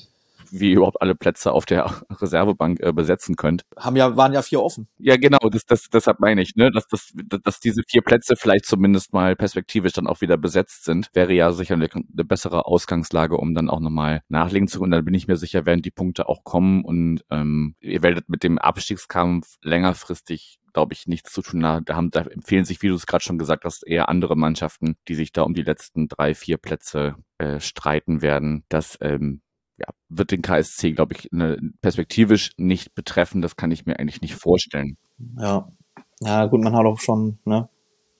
wie 0.52 0.70
ihr 0.70 0.76
überhaupt 0.76 1.00
alle 1.00 1.14
Plätze 1.14 1.50
auf 1.52 1.64
der 1.64 2.02
Reservebank 2.10 2.80
äh, 2.80 2.92
besetzen 2.92 3.36
könnt. 3.36 3.62
Haben 3.76 3.96
ja, 3.96 4.16
waren 4.16 4.32
ja 4.32 4.42
vier 4.42 4.62
offen. 4.62 4.86
Ja, 4.98 5.16
genau, 5.16 5.38
das, 5.50 5.64
das, 5.64 5.88
deshalb 5.88 6.20
meine 6.20 6.42
ich, 6.42 6.54
ne, 6.56 6.70
dass, 6.70 6.86
dass, 6.88 7.12
dass 7.42 7.60
diese 7.60 7.82
vier 7.88 8.02
Plätze 8.02 8.36
vielleicht 8.36 8.66
zumindest 8.66 9.12
mal 9.12 9.34
perspektivisch 9.34 9.94
dann 9.94 10.06
auch 10.06 10.20
wieder 10.20 10.36
besetzt 10.36 10.84
sind, 10.84 11.08
wäre 11.14 11.32
ja 11.32 11.52
sicher 11.52 11.74
eine, 11.74 11.88
eine 11.92 12.24
bessere 12.24 12.66
Ausgangslage, 12.66 13.36
um 13.36 13.54
dann 13.54 13.70
auch 13.70 13.80
nochmal 13.80 14.22
nachlegen 14.28 14.68
zu 14.68 14.78
können. 14.78 14.92
Dann 14.92 15.04
bin 15.04 15.14
ich 15.14 15.26
mir 15.26 15.36
sicher, 15.36 15.64
werden 15.66 15.82
die 15.82 15.90
Punkte 15.90 16.28
auch 16.28 16.44
kommen 16.44 16.84
und 16.84 17.24
ähm, 17.30 17.74
ihr 17.80 18.02
werdet 18.02 18.28
mit 18.28 18.42
dem 18.42 18.58
Abstiegskampf 18.58 19.56
längerfristig 19.62 20.60
glaube 20.72 20.94
ich, 20.94 21.06
nichts 21.06 21.32
zu 21.32 21.42
tun 21.42 21.64
haben. 21.64 22.10
Da, 22.10 22.20
empfehlen 22.22 22.64
sich, 22.64 22.82
wie 22.82 22.88
du 22.88 22.94
es 22.94 23.06
gerade 23.06 23.24
schon 23.24 23.38
gesagt 23.38 23.64
hast, 23.64 23.86
eher 23.86 24.08
andere 24.08 24.36
Mannschaften, 24.36 24.96
die 25.08 25.14
sich 25.14 25.32
da 25.32 25.42
um 25.42 25.54
die 25.54 25.62
letzten 25.62 26.08
drei, 26.08 26.34
vier 26.34 26.56
Plätze 26.58 27.16
äh, 27.38 27.60
streiten 27.60 28.22
werden. 28.22 28.64
Das 28.68 28.98
ähm, 29.00 29.42
ja, 29.78 29.86
wird 30.08 30.30
den 30.30 30.42
KSC, 30.42 30.92
glaube 30.92 31.14
ich, 31.14 31.28
ne, 31.32 31.58
perspektivisch 31.80 32.52
nicht 32.56 32.94
betreffen. 32.94 33.42
Das 33.42 33.56
kann 33.56 33.70
ich 33.70 33.86
mir 33.86 33.98
eigentlich 33.98 34.20
nicht 34.20 34.34
vorstellen. 34.34 34.96
Ja, 35.38 35.68
ja 36.20 36.46
gut, 36.46 36.62
man 36.62 36.74
hat 36.74 36.86
auch 36.86 37.00
schon 37.00 37.38
ne, 37.44 37.68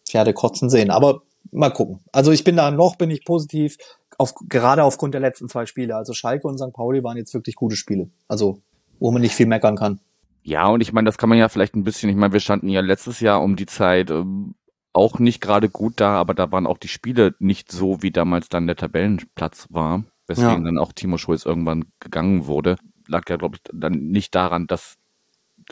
Pferde 0.09 0.33
kotzen 0.33 0.71
sehen, 0.71 0.91
aber 0.91 1.23
mal 1.51 1.71
gucken. 1.71 2.01
Also 2.13 2.33
ich 2.33 2.45
bin 2.45 2.57
da 2.57 2.71
noch, 2.71 2.97
bin 2.97 3.11
ich 3.11 3.25
positiv, 3.25 3.77
auf, 4.19 4.35
gerade 4.49 4.85
aufgrund 4.85 5.15
der 5.15 5.21
letzten 5.21 5.49
zwei 5.49 5.67
Spiele. 5.67 5.97
Also 5.97 6.13
Schalke 6.13 6.47
und 6.47 6.59
St. 6.59 6.73
Pauli 6.73 7.03
waren 7.03 7.17
jetzt 7.17 7.35
wirklich 7.35 7.57
gute 7.57 7.77
Spiele. 7.77 8.11
Also 8.29 8.63
wo 9.03 9.11
man 9.11 9.21
nicht 9.21 9.35
viel 9.35 9.47
meckern 9.47 9.77
kann. 9.77 10.01
Ja, 10.43 10.69
und 10.69 10.81
ich 10.81 10.93
meine, 10.93 11.07
das 11.07 11.19
kann 11.19 11.29
man 11.29 11.39
ja 11.39 11.49
vielleicht 11.49 11.75
ein 11.75 11.85
bisschen, 11.85 12.11
ich 12.11 12.17
meine, 12.17 12.33
wir 12.33 12.41
standen 12.41 12.69
ja 12.69 12.81
letztes 12.81 13.21
Jahr 13.21 13.43
um 13.43 13.57
die 13.57 13.67
Zeit 13.67 14.11
ähm, 14.11 14.55
auch 14.93 15.19
nicht 15.19 15.41
gerade 15.41 15.69
gut 15.69 15.95
da, 16.01 16.17
aber 16.17 16.35
da 16.35 16.51
waren 16.53 16.67
auch 16.67 16.79
die 16.79 16.89
Spiele 16.89 17.35
nicht 17.39 17.71
so, 17.71 18.03
wie 18.03 18.11
damals 18.11 18.49
dann 18.49 18.67
der 18.67 18.77
Tabellenplatz 18.77 19.69
war 19.71 20.05
weswegen 20.27 20.65
ja. 20.65 20.65
dann 20.65 20.79
auch 20.79 20.93
Timo 20.93 21.19
Schulz 21.19 21.45
irgendwann 21.45 21.85
gegangen 22.01 22.47
wurde, 22.47 22.77
lag 23.07 23.29
ja, 23.29 23.37
glaube 23.37 23.57
ich, 23.57 23.63
dann 23.73 24.09
nicht 24.09 24.35
daran, 24.35 24.67
dass 24.67 24.97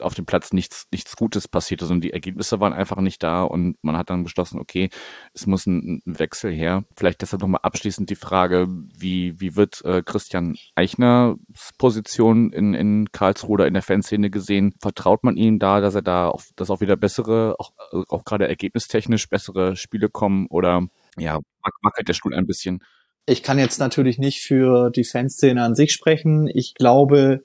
auf 0.02 0.14
dem 0.14 0.26
Platz 0.26 0.52
nichts, 0.52 0.86
nichts 0.92 1.16
Gutes 1.16 1.48
passierte, 1.48 1.86
sondern 1.86 2.02
die 2.02 2.12
Ergebnisse 2.12 2.60
waren 2.60 2.72
einfach 2.72 3.00
nicht 3.00 3.22
da 3.22 3.42
und 3.42 3.76
man 3.82 3.96
hat 3.96 4.10
dann 4.10 4.24
beschlossen, 4.24 4.58
okay, 4.58 4.90
es 5.34 5.46
muss 5.46 5.66
ein, 5.66 6.02
ein 6.06 6.18
Wechsel 6.18 6.52
her. 6.52 6.84
Vielleicht 6.96 7.22
deshalb 7.22 7.42
nochmal 7.42 7.60
abschließend 7.62 8.10
die 8.10 8.16
Frage, 8.16 8.66
wie, 8.68 9.40
wie 9.40 9.56
wird 9.56 9.84
äh, 9.84 10.02
Christian 10.04 10.56
Eichners 10.74 11.36
Position 11.78 12.52
in, 12.52 12.74
in 12.74 13.12
Karlsruhe 13.12 13.66
in 13.66 13.74
der 13.74 13.82
Fanszene 13.82 14.30
gesehen? 14.30 14.74
Vertraut 14.80 15.24
man 15.24 15.36
ihm 15.36 15.58
da, 15.58 15.80
dass 15.80 15.94
er 15.94 16.02
da 16.02 16.28
auch, 16.28 16.42
dass 16.56 16.70
auch 16.70 16.80
wieder 16.80 16.96
bessere, 16.96 17.56
auch, 17.58 17.72
auch 18.08 18.24
gerade 18.24 18.48
ergebnistechnisch 18.48 19.28
bessere 19.28 19.76
Spiele 19.76 20.08
kommen 20.08 20.46
oder 20.48 20.86
ja, 21.18 21.38
wackelt 21.82 22.08
der 22.08 22.14
Stuhl 22.14 22.34
ein 22.34 22.46
bisschen? 22.46 22.82
Ich 23.26 23.42
kann 23.42 23.58
jetzt 23.58 23.78
natürlich 23.78 24.18
nicht 24.18 24.40
für 24.40 24.90
die 24.90 25.04
Fanszene 25.04 25.62
an 25.62 25.74
sich 25.74 25.92
sprechen. 25.92 26.48
Ich 26.52 26.74
glaube 26.74 27.42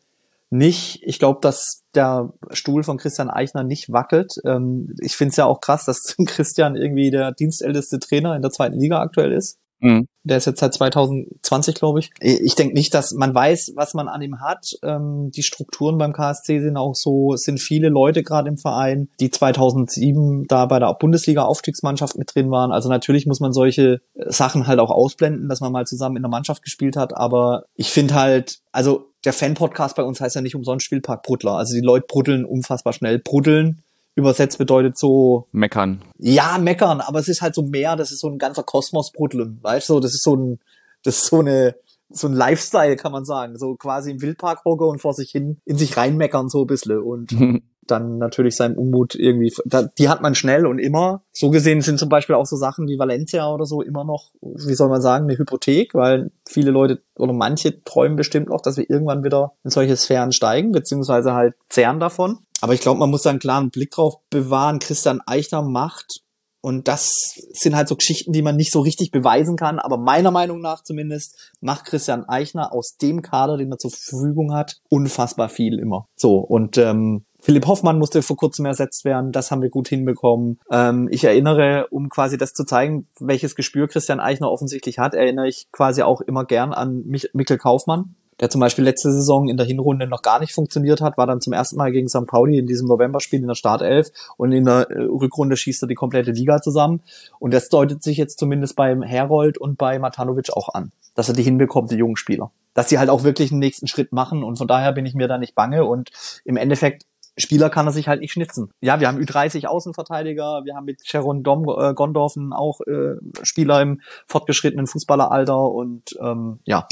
nicht, 0.58 1.02
ich 1.04 1.20
glaube, 1.20 1.40
dass 1.42 1.84
der 1.94 2.34
Stuhl 2.52 2.84
von 2.84 2.98
Christian 2.98 3.30
Eichner 3.30 3.64
nicht 3.64 3.92
wackelt. 3.92 4.34
Ähm, 4.46 4.96
ich 5.02 5.16
finde 5.16 5.32
es 5.32 5.38
ja 5.38 5.46
auch 5.46 5.62
krass, 5.62 5.86
dass 5.86 6.16
Christian 6.26 6.76
irgendwie 6.76 7.12
der 7.12 7.32
dienstälteste 7.32 8.00
Trainer 8.00 8.36
in 8.36 8.42
der 8.42 8.52
zweiten 8.52 8.80
Liga 8.80 9.00
aktuell 9.00 9.32
ist. 9.32 9.60
Mhm. 9.80 10.08
Der 10.24 10.38
ist 10.38 10.46
jetzt 10.46 10.60
seit 10.62 10.74
2020, 10.74 11.76
glaube 11.76 12.00
ich. 12.00 12.10
Ich 12.20 12.56
denke 12.56 12.74
nicht, 12.74 12.94
dass 12.94 13.14
man 13.14 13.36
weiß, 13.36 13.74
was 13.76 13.94
man 13.94 14.08
an 14.08 14.22
ihm 14.22 14.40
hat. 14.40 14.72
Ähm, 14.82 15.32
die 15.32 15.44
Strukturen 15.44 15.98
beim 15.98 16.14
KSC 16.14 16.62
sind 16.62 16.78
auch 16.78 16.96
so, 16.96 17.34
es 17.34 17.44
sind 17.44 17.60
viele 17.60 17.90
Leute 17.90 18.24
gerade 18.24 18.50
im 18.50 18.58
Verein, 18.58 19.10
die 19.20 19.30
2007 19.30 20.46
da 20.48 20.66
bei 20.66 20.80
der 20.80 20.94
Bundesliga-Aufstiegsmannschaft 20.94 22.18
mit 22.18 22.34
drin 22.34 22.50
waren. 22.50 22.72
Also 22.72 22.90
natürlich 22.90 23.28
muss 23.28 23.40
man 23.40 23.54
solche 23.54 24.02
Sachen 24.16 24.66
halt 24.66 24.80
auch 24.80 24.92
ausblenden, 24.92 25.50
dass 25.50 25.62
man 25.62 25.72
mal 25.72 25.86
zusammen 25.86 26.16
in 26.16 26.24
der 26.24 26.32
Mannschaft 26.32 26.64
gespielt 26.64 26.96
hat. 26.96 27.16
Aber 27.16 27.66
ich 27.76 27.92
finde 27.92 28.16
halt, 28.16 28.60
also 28.72 29.12
der 29.26 29.34
Fan-Podcast 29.34 29.96
bei 29.96 30.04
uns 30.04 30.22
heißt 30.22 30.36
ja 30.36 30.42
nicht 30.42 30.56
umsonst 30.56 30.86
Spielpark 30.86 31.24
Bruddler. 31.24 31.54
Also 31.54 31.74
die 31.74 31.82
Leute 31.82 32.06
bruddeln 32.08 32.46
unfassbar 32.46 32.94
schnell. 32.94 33.20
Bruddeln 33.20 33.82
übersetzt 34.16 34.58
bedeutet 34.58 34.98
so. 34.98 35.48
Meckern. 35.52 36.02
Ja, 36.18 36.58
meckern, 36.58 37.02
aber 37.02 37.20
es 37.20 37.28
ist 37.28 37.42
halt 37.42 37.54
so 37.54 37.64
mehr, 37.64 37.96
das 37.96 38.12
ist 38.12 38.20
so 38.22 38.30
ein 38.30 38.38
ganzer 38.38 38.64
Kosmos 38.64 39.12
bruddeln, 39.12 39.60
weißt 39.62 39.90
du, 39.90 40.00
das 40.00 40.14
ist 40.14 40.24
so 40.24 40.36
ein, 40.36 40.60
das 41.04 41.18
ist 41.18 41.28
so 41.28 41.40
eine, 41.40 41.76
so 42.10 42.28
ein 42.28 42.34
Lifestyle, 42.34 42.96
kann 42.96 43.12
man 43.12 43.26
sagen. 43.26 43.58
So 43.58 43.76
quasi 43.76 44.12
im 44.12 44.22
Wildpark 44.22 44.64
hocke 44.64 44.86
und 44.86 45.00
vor 45.00 45.14
sich 45.14 45.32
hin 45.32 45.60
in 45.66 45.78
sich 45.78 45.98
reinmeckern, 45.98 46.50
so 46.50 46.62
ein 46.62 46.68
bisschen. 46.68 47.00
Und 47.00 47.32
dann 47.88 48.18
natürlich 48.18 48.56
seinen 48.56 48.78
Unmut 48.78 49.16
irgendwie, 49.16 49.54
da, 49.66 49.84
die 49.84 50.10
hat 50.10 50.22
man 50.22 50.36
schnell 50.36 50.66
und 50.66 50.80
immer. 50.80 51.24
So 51.32 51.50
gesehen 51.50 51.82
sind 51.82 52.00
zum 52.00 52.10
Beispiel 52.10 52.36
auch 52.36 52.46
so 52.46 52.56
Sachen 52.56 52.88
wie 52.88 53.00
Valencia 53.00 53.52
oder 53.52 53.66
so 53.66 53.82
immer 53.82 54.04
noch, 54.04 54.32
wie 54.42 54.74
soll 54.74 54.90
man 54.90 55.02
sagen, 55.02 55.26
eine 55.26 55.38
Hypothek, 55.38 55.94
weil 55.94 56.32
viele 56.48 56.72
Leute 56.72 57.02
oder 57.18 57.34
manche 57.34 57.84
träumen 57.84 58.16
bestimmt 58.16 58.50
noch, 58.50 58.62
dass 58.62 58.78
wir 58.78 58.90
irgendwann 58.90 59.24
wieder 59.24 59.54
in 59.64 59.72
solche 59.72 59.96
Sphären 59.96 60.32
steigen, 60.32 60.72
beziehungsweise 60.72 61.34
halt 61.34 61.56
zehren 61.70 62.00
davon. 62.00 62.40
Aber 62.62 62.74
ich 62.74 62.82
glaube, 62.82 63.00
man 63.00 63.10
muss 63.10 63.24
da 63.24 63.30
einen 63.30 63.40
klaren 63.40 63.70
Blick 63.70 63.92
drauf 63.92 64.16
bewahren. 64.30 64.80
Christian 64.80 65.22
Eichner 65.26 65.62
macht 65.62 66.22
und 66.66 66.88
das 66.88 67.36
sind 67.54 67.76
halt 67.76 67.88
so 67.88 67.96
Geschichten, 67.96 68.34
die 68.34 68.42
man 68.42 68.56
nicht 68.56 68.72
so 68.72 68.80
richtig 68.82 69.12
beweisen 69.12 69.56
kann. 69.56 69.78
Aber 69.78 69.98
meiner 69.98 70.32
Meinung 70.32 70.62
nach 70.62 70.84
zumindest 70.84 71.52
macht 71.62 71.86
Christian 71.86 72.28
Eichner 72.28 72.74
aus 72.74 72.98
dem 73.00 73.22
Kader, 73.22 73.58
den 73.58 73.72
er 73.72 73.78
zur 73.78 73.92
Verfügung 73.92 74.52
hat, 74.52 74.82
unfassbar 74.90 75.48
viel 75.48 75.78
immer. 75.78 76.08
So, 76.16 76.40
und 76.40 76.80
ähm, 76.80 77.26
Philipp 77.46 77.68
Hoffmann 77.68 78.00
musste 78.00 78.24
vor 78.24 78.38
kurzem 78.38 78.66
ersetzt 78.66 79.06
werden. 79.06 79.32
Das 79.32 79.52
haben 79.52 79.62
wir 79.62 79.70
gut 79.70 79.88
hinbekommen. 79.88 80.60
Ähm, 80.72 81.08
ich 81.12 81.26
erinnere, 81.26 81.86
um 81.92 82.10
quasi 82.10 82.40
das 82.40 82.56
zu 82.56 82.64
zeigen, 82.64 83.06
welches 83.20 83.56
Gespür 83.56 83.88
Christian 83.88 84.20
Eichner 84.20 84.50
offensichtlich 84.50 84.98
hat, 84.98 85.14
erinnere 85.14 85.48
ich 85.48 85.68
quasi 85.72 86.02
auch 86.02 86.22
immer 86.22 86.46
gern 86.46 86.74
an 86.74 87.04
Mich 87.06 87.30
Mikkel 87.34 87.60
Kaufmann, 87.60 88.16
der 88.40 88.50
zum 88.50 88.62
Beispiel 88.62 88.84
letzte 88.84 89.12
Saison 89.12 89.48
in 89.48 89.58
der 89.58 89.68
Hinrunde 89.68 90.08
noch 90.08 90.24
gar 90.24 90.40
nicht 90.40 90.54
funktioniert 90.54 91.02
hat, 91.02 91.20
war 91.20 91.28
dann 91.28 91.40
zum 91.40 91.54
ersten 91.54 91.78
Mal 91.78 91.92
gegen 91.92 92.10
St. 92.10 92.26
Pauli 92.26 92.58
in 92.58 92.66
diesem 92.66 92.88
Novemberspiel 92.88 93.42
in 93.42 93.48
der 93.48 93.54
Startelf 93.54 94.10
und 94.38 94.52
in 94.52 94.66
der 94.66 94.90
äh, 94.90 95.04
Rückrunde 95.04 95.56
schießt 95.56 95.84
er 95.84 95.88
die 95.88 95.94
komplette 95.94 96.32
Liga 96.32 96.64
zusammen. 96.64 97.04
Und 97.38 97.54
das 97.54 97.70
deutet 97.70 98.02
sich 98.02 98.18
jetzt 98.18 98.40
zumindest 98.40 98.76
beim 98.76 99.04
Herold 99.04 99.60
und 99.60 99.78
bei 99.78 100.00
Matanovic 100.00 100.52
auch 100.54 100.70
an, 100.74 100.92
dass 101.14 101.30
er 101.30 101.36
die 101.36 101.44
hinbekommt, 101.44 101.92
die 101.92 101.98
jungen 101.98 102.18
Spieler. 102.18 102.50
Dass 102.74 102.90
sie 102.90 102.98
halt 102.98 103.12
auch 103.12 103.24
wirklich 103.24 103.52
einen 103.52 103.60
nächsten 103.60 103.86
Schritt 103.86 104.12
machen 104.12 104.44
und 104.44 104.58
von 104.58 104.68
daher 104.68 104.94
bin 104.94 105.06
ich 105.06 105.14
mir 105.14 105.28
da 105.28 105.38
nicht 105.38 105.54
bange 105.54 105.86
und 105.86 106.10
im 106.44 106.58
Endeffekt 106.58 107.04
Spieler 107.38 107.70
kann 107.70 107.88
er 107.88 107.92
sich 107.92 108.08
halt 108.08 108.22
nicht 108.22 108.34
schnitzen. 108.34 108.72
Ja, 108.82 109.00
wir 109.00 109.08
haben 109.08 109.20
Ü30 109.20 109.66
Außenverteidiger, 109.66 110.62
wir 110.64 110.76
haben 110.76 110.86
mit 110.86 111.06
Sharon 111.06 111.44
Dom, 111.44 111.64
äh, 111.68 111.94
Gondorfen 111.94 112.54
auch 112.54 112.82
äh, 112.82 113.16
Spieler 113.44 113.82
im 113.82 114.02
fortgeschrittenen 114.28 114.88
Fußballeralter 114.88 115.72
und 115.72 116.18
ähm, 116.22 116.60
ja, 116.66 116.88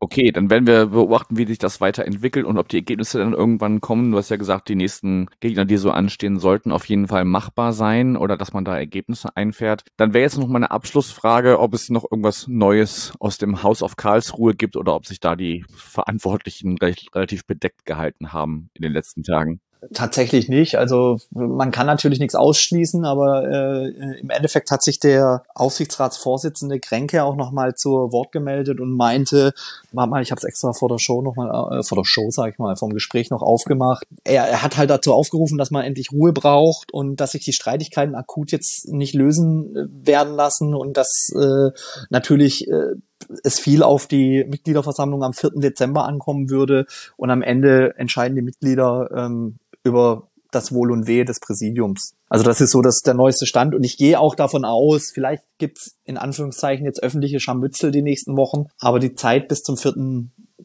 Okay, 0.00 0.30
dann 0.30 0.48
werden 0.48 0.68
wir 0.68 0.86
beobachten, 0.86 1.36
wie 1.38 1.46
sich 1.46 1.58
das 1.58 1.80
weiterentwickelt 1.80 2.46
und 2.46 2.56
ob 2.56 2.68
die 2.68 2.76
Ergebnisse 2.76 3.18
dann 3.18 3.32
irgendwann 3.32 3.80
kommen. 3.80 4.12
Du 4.12 4.18
hast 4.18 4.28
ja 4.28 4.36
gesagt, 4.36 4.68
die 4.68 4.76
nächsten 4.76 5.26
Gegner, 5.40 5.64
die 5.64 5.76
so 5.76 5.90
anstehen, 5.90 6.38
sollten 6.38 6.70
auf 6.70 6.84
jeden 6.84 7.08
Fall 7.08 7.24
machbar 7.24 7.72
sein 7.72 8.16
oder 8.16 8.36
dass 8.36 8.52
man 8.52 8.64
da 8.64 8.78
Ergebnisse 8.78 9.36
einfährt. 9.36 9.82
Dann 9.96 10.14
wäre 10.14 10.22
jetzt 10.22 10.38
noch 10.38 10.46
mal 10.46 10.58
eine 10.58 10.70
Abschlussfrage, 10.70 11.58
ob 11.58 11.74
es 11.74 11.90
noch 11.90 12.04
irgendwas 12.08 12.46
Neues 12.46 13.12
aus 13.18 13.38
dem 13.38 13.64
Haus 13.64 13.82
auf 13.82 13.96
Karlsruhe 13.96 14.54
gibt 14.54 14.76
oder 14.76 14.94
ob 14.94 15.04
sich 15.04 15.18
da 15.18 15.34
die 15.34 15.64
Verantwortlichen 15.74 16.78
relativ 16.78 17.44
bedeckt 17.44 17.84
gehalten 17.84 18.32
haben 18.32 18.70
in 18.74 18.82
den 18.82 18.92
letzten 18.92 19.24
Tagen. 19.24 19.60
Tatsächlich 19.94 20.48
nicht. 20.48 20.76
Also 20.76 21.18
man 21.30 21.70
kann 21.70 21.86
natürlich 21.86 22.18
nichts 22.18 22.34
ausschließen, 22.34 23.04
aber 23.04 23.44
äh, 23.48 24.18
im 24.18 24.28
Endeffekt 24.28 24.72
hat 24.72 24.82
sich 24.82 24.98
der 24.98 25.44
Aufsichtsratsvorsitzende 25.54 26.80
Kränke 26.80 27.22
auch 27.22 27.36
nochmal 27.36 27.76
zu 27.76 27.90
Wort 28.10 28.32
gemeldet 28.32 28.80
und 28.80 28.96
meinte, 28.96 29.52
warte 29.92 30.10
mal, 30.10 30.20
ich 30.20 30.32
habe 30.32 30.38
es 30.38 30.44
extra 30.44 30.72
vor 30.72 30.88
der 30.88 30.98
Show 30.98 31.22
nochmal, 31.22 31.78
äh, 31.78 31.82
vor 31.84 31.96
der 31.96 32.04
Show, 32.04 32.28
sag 32.30 32.52
ich 32.52 32.58
mal, 32.58 32.74
vom 32.76 32.92
Gespräch 32.92 33.30
noch 33.30 33.42
aufgemacht. 33.42 34.04
Er, 34.24 34.48
er 34.48 34.62
hat 34.62 34.76
halt 34.76 34.90
dazu 34.90 35.14
aufgerufen, 35.14 35.58
dass 35.58 35.70
man 35.70 35.84
endlich 35.84 36.10
Ruhe 36.10 36.32
braucht 36.32 36.92
und 36.92 37.16
dass 37.20 37.32
sich 37.32 37.44
die 37.44 37.52
Streitigkeiten 37.52 38.16
akut 38.16 38.50
jetzt 38.50 38.88
nicht 38.88 39.14
lösen 39.14 39.76
äh, 39.76 40.06
werden 40.06 40.34
lassen 40.34 40.74
und 40.74 40.96
dass 40.96 41.32
äh, 41.36 41.70
natürlich 42.10 42.68
äh, 42.68 42.94
es 43.44 43.60
viel 43.60 43.82
auf 43.82 44.06
die 44.06 44.44
Mitgliederversammlung 44.48 45.22
am 45.22 45.32
4. 45.34 45.50
Dezember 45.56 46.04
ankommen 46.04 46.50
würde 46.50 46.86
und 47.16 47.30
am 47.30 47.42
Ende 47.42 47.94
entscheiden 47.96 48.34
die 48.34 48.42
Mitglieder 48.42 49.10
ähm, 49.14 49.58
über 49.88 50.28
das 50.50 50.72
Wohl 50.72 50.90
und 50.90 51.06
Wehe 51.06 51.24
des 51.24 51.40
Präsidiums. 51.40 52.14
Also 52.28 52.44
das 52.44 52.60
ist 52.60 52.70
so 52.70 52.80
das 52.80 53.00
der 53.00 53.14
neueste 53.14 53.46
Stand 53.46 53.74
und 53.74 53.84
ich 53.84 53.96
gehe 53.98 54.18
auch 54.18 54.34
davon 54.34 54.64
aus, 54.64 55.10
vielleicht 55.12 55.42
gibt's 55.58 55.98
in 56.04 56.16
Anführungszeichen 56.16 56.86
jetzt 56.86 57.02
öffentliche 57.02 57.40
Scharmützel 57.40 57.90
die 57.90 58.02
nächsten 58.02 58.36
Wochen, 58.36 58.66
aber 58.78 58.98
die 58.98 59.14
Zeit 59.14 59.48
bis 59.48 59.62
zum 59.62 59.76
4. 59.76 59.94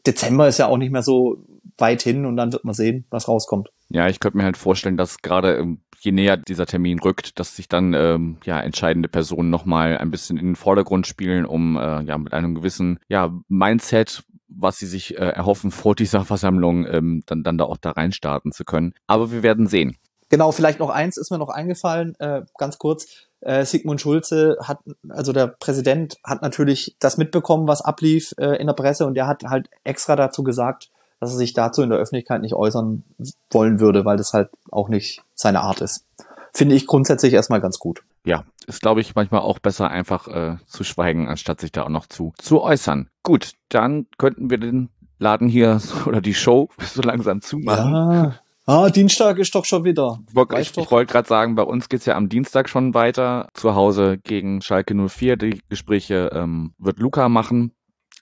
Dezember 0.06 0.48
ist 0.48 0.58
ja 0.58 0.68
auch 0.68 0.78
nicht 0.78 0.92
mehr 0.92 1.02
so 1.02 1.44
weit 1.78 2.02
hin 2.02 2.24
und 2.24 2.36
dann 2.36 2.52
wird 2.52 2.64
man 2.64 2.74
sehen, 2.74 3.04
was 3.10 3.28
rauskommt. 3.28 3.70
Ja, 3.88 4.08
ich 4.08 4.20
könnte 4.20 4.38
mir 4.38 4.44
halt 4.44 4.56
vorstellen, 4.56 4.96
dass 4.96 5.18
gerade 5.18 5.56
ähm, 5.56 5.80
je 6.00 6.12
näher 6.12 6.36
dieser 6.36 6.66
Termin 6.66 6.98
rückt, 6.98 7.38
dass 7.38 7.56
sich 7.56 7.68
dann 7.68 7.94
ähm, 7.94 8.38
ja 8.44 8.60
entscheidende 8.60 9.08
Personen 9.08 9.50
nochmal 9.50 9.98
ein 9.98 10.10
bisschen 10.10 10.36
in 10.36 10.46
den 10.46 10.56
Vordergrund 10.56 11.06
spielen, 11.06 11.44
um 11.44 11.76
äh, 11.76 12.02
ja 12.02 12.16
mit 12.16 12.32
einem 12.32 12.54
gewissen 12.54 12.98
ja 13.08 13.34
Mindset 13.48 14.24
was 14.48 14.78
sie 14.78 14.86
sich 14.86 15.18
äh, 15.18 15.28
erhoffen 15.28 15.70
vor 15.70 15.94
dieser 15.94 16.24
Versammlung, 16.24 16.86
ähm, 16.86 17.22
dann, 17.26 17.42
dann 17.42 17.58
da 17.58 17.64
auch 17.64 17.76
da 17.76 17.92
reinstarten 17.92 18.52
zu 18.52 18.64
können. 18.64 18.94
Aber 19.06 19.30
wir 19.30 19.42
werden 19.42 19.66
sehen. 19.66 19.96
Genau, 20.28 20.52
vielleicht 20.52 20.80
noch 20.80 20.90
eins 20.90 21.16
ist 21.16 21.30
mir 21.30 21.38
noch 21.38 21.48
eingefallen, 21.48 22.14
äh, 22.18 22.42
ganz 22.58 22.78
kurz. 22.78 23.06
Äh, 23.40 23.64
Sigmund 23.66 24.00
Schulze 24.00 24.56
hat, 24.62 24.78
also 25.08 25.32
der 25.32 25.48
Präsident 25.48 26.16
hat 26.24 26.40
natürlich 26.40 26.96
das 26.98 27.18
mitbekommen, 27.18 27.68
was 27.68 27.82
ablief 27.82 28.34
äh, 28.38 28.56
in 28.56 28.66
der 28.66 28.74
Presse 28.74 29.06
und 29.06 29.14
der 29.14 29.26
hat 29.26 29.44
halt 29.44 29.68
extra 29.84 30.16
dazu 30.16 30.42
gesagt, 30.42 30.90
dass 31.20 31.32
er 31.32 31.36
sich 31.36 31.52
dazu 31.52 31.82
in 31.82 31.90
der 31.90 31.98
Öffentlichkeit 31.98 32.40
nicht 32.40 32.54
äußern 32.54 33.04
wollen 33.50 33.80
würde, 33.80 34.04
weil 34.04 34.16
das 34.16 34.32
halt 34.32 34.50
auch 34.70 34.88
nicht 34.88 35.22
seine 35.34 35.60
Art 35.60 35.80
ist. 35.82 36.06
Finde 36.52 36.74
ich 36.74 36.86
grundsätzlich 36.86 37.34
erstmal 37.34 37.60
ganz 37.60 37.78
gut. 37.78 38.02
Ja, 38.24 38.44
ist 38.64 38.80
glaube 38.80 39.00
ich 39.00 39.14
manchmal 39.14 39.40
auch 39.40 39.58
besser 39.58 39.90
einfach 39.90 40.28
äh, 40.28 40.56
zu 40.66 40.84
schweigen, 40.84 41.28
anstatt 41.28 41.60
sich 41.60 41.72
da 41.72 41.84
auch 41.84 41.88
noch 41.88 42.06
zu, 42.06 42.32
zu 42.38 42.62
äußern. 42.62 43.08
Gut, 43.22 43.52
dann 43.68 44.06
könnten 44.18 44.50
wir 44.50 44.58
den 44.58 44.90
Laden 45.18 45.48
hier 45.48 45.80
oder 46.06 46.20
die 46.20 46.34
Show 46.34 46.68
so 46.78 47.02
langsam 47.02 47.40
zumachen. 47.40 47.92
Ja, 47.92 48.40
Ah, 48.66 48.88
Dienstag 48.88 49.38
ist 49.38 49.54
doch 49.54 49.66
schon 49.66 49.84
wieder. 49.84 50.20
Ich, 50.58 50.74
ich 50.74 50.90
wollte 50.90 51.12
gerade 51.12 51.28
sagen, 51.28 51.54
bei 51.54 51.64
uns 51.64 51.90
geht's 51.90 52.06
ja 52.06 52.16
am 52.16 52.30
Dienstag 52.30 52.70
schon 52.70 52.94
weiter. 52.94 53.48
Zu 53.52 53.74
Hause 53.74 54.16
gegen 54.16 54.62
Schalke 54.62 54.94
04. 54.94 55.36
Die 55.36 55.60
Gespräche 55.68 56.30
ähm, 56.32 56.72
wird 56.78 56.98
Luca 56.98 57.28
machen. 57.28 57.72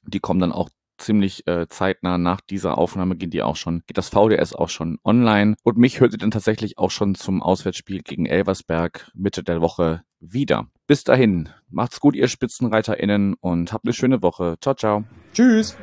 Die 0.05 0.19
kommen 0.19 0.41
dann 0.41 0.51
auch 0.51 0.69
ziemlich 1.03 1.47
äh, 1.47 1.69
zeitnah 1.69 2.19
nach 2.19 2.41
dieser 2.41 2.79
Aufnahme 2.79 3.17
gehen 3.17 3.31
die 3.31 3.43
auch 3.43 3.57
schon, 3.57 3.83
geht 3.87 3.99
das 3.99 4.09
VDS 4.09 4.55
auch 4.55 4.69
schon 4.69 4.99
online. 5.05 5.55
Und 5.63 5.77
mich 5.79 6.01
hört 6.01 6.13
ihr 6.13 6.19
dann 6.19 6.31
tatsächlich 6.31 6.79
auch 6.79 6.91
schon 6.91 7.15
zum 7.15 7.43
Auswärtsspiel 7.43 8.03
gegen 8.03 8.27
Elversberg 8.27 9.11
Mitte 9.15 9.43
der 9.43 9.61
Woche 9.61 10.03
wieder. 10.21 10.69
Bis 10.87 11.05
dahin, 11.05 11.49
macht's 11.69 12.01
gut, 12.01 12.15
ihr 12.15 12.29
SpitzenreiterInnen, 12.29 13.35
und 13.41 13.73
habt 13.73 13.85
eine 13.85 13.93
schöne 13.93 14.23
Woche. 14.23 14.57
Ciao, 14.61 14.75
ciao. 14.75 15.05
Tschüss. 15.33 15.77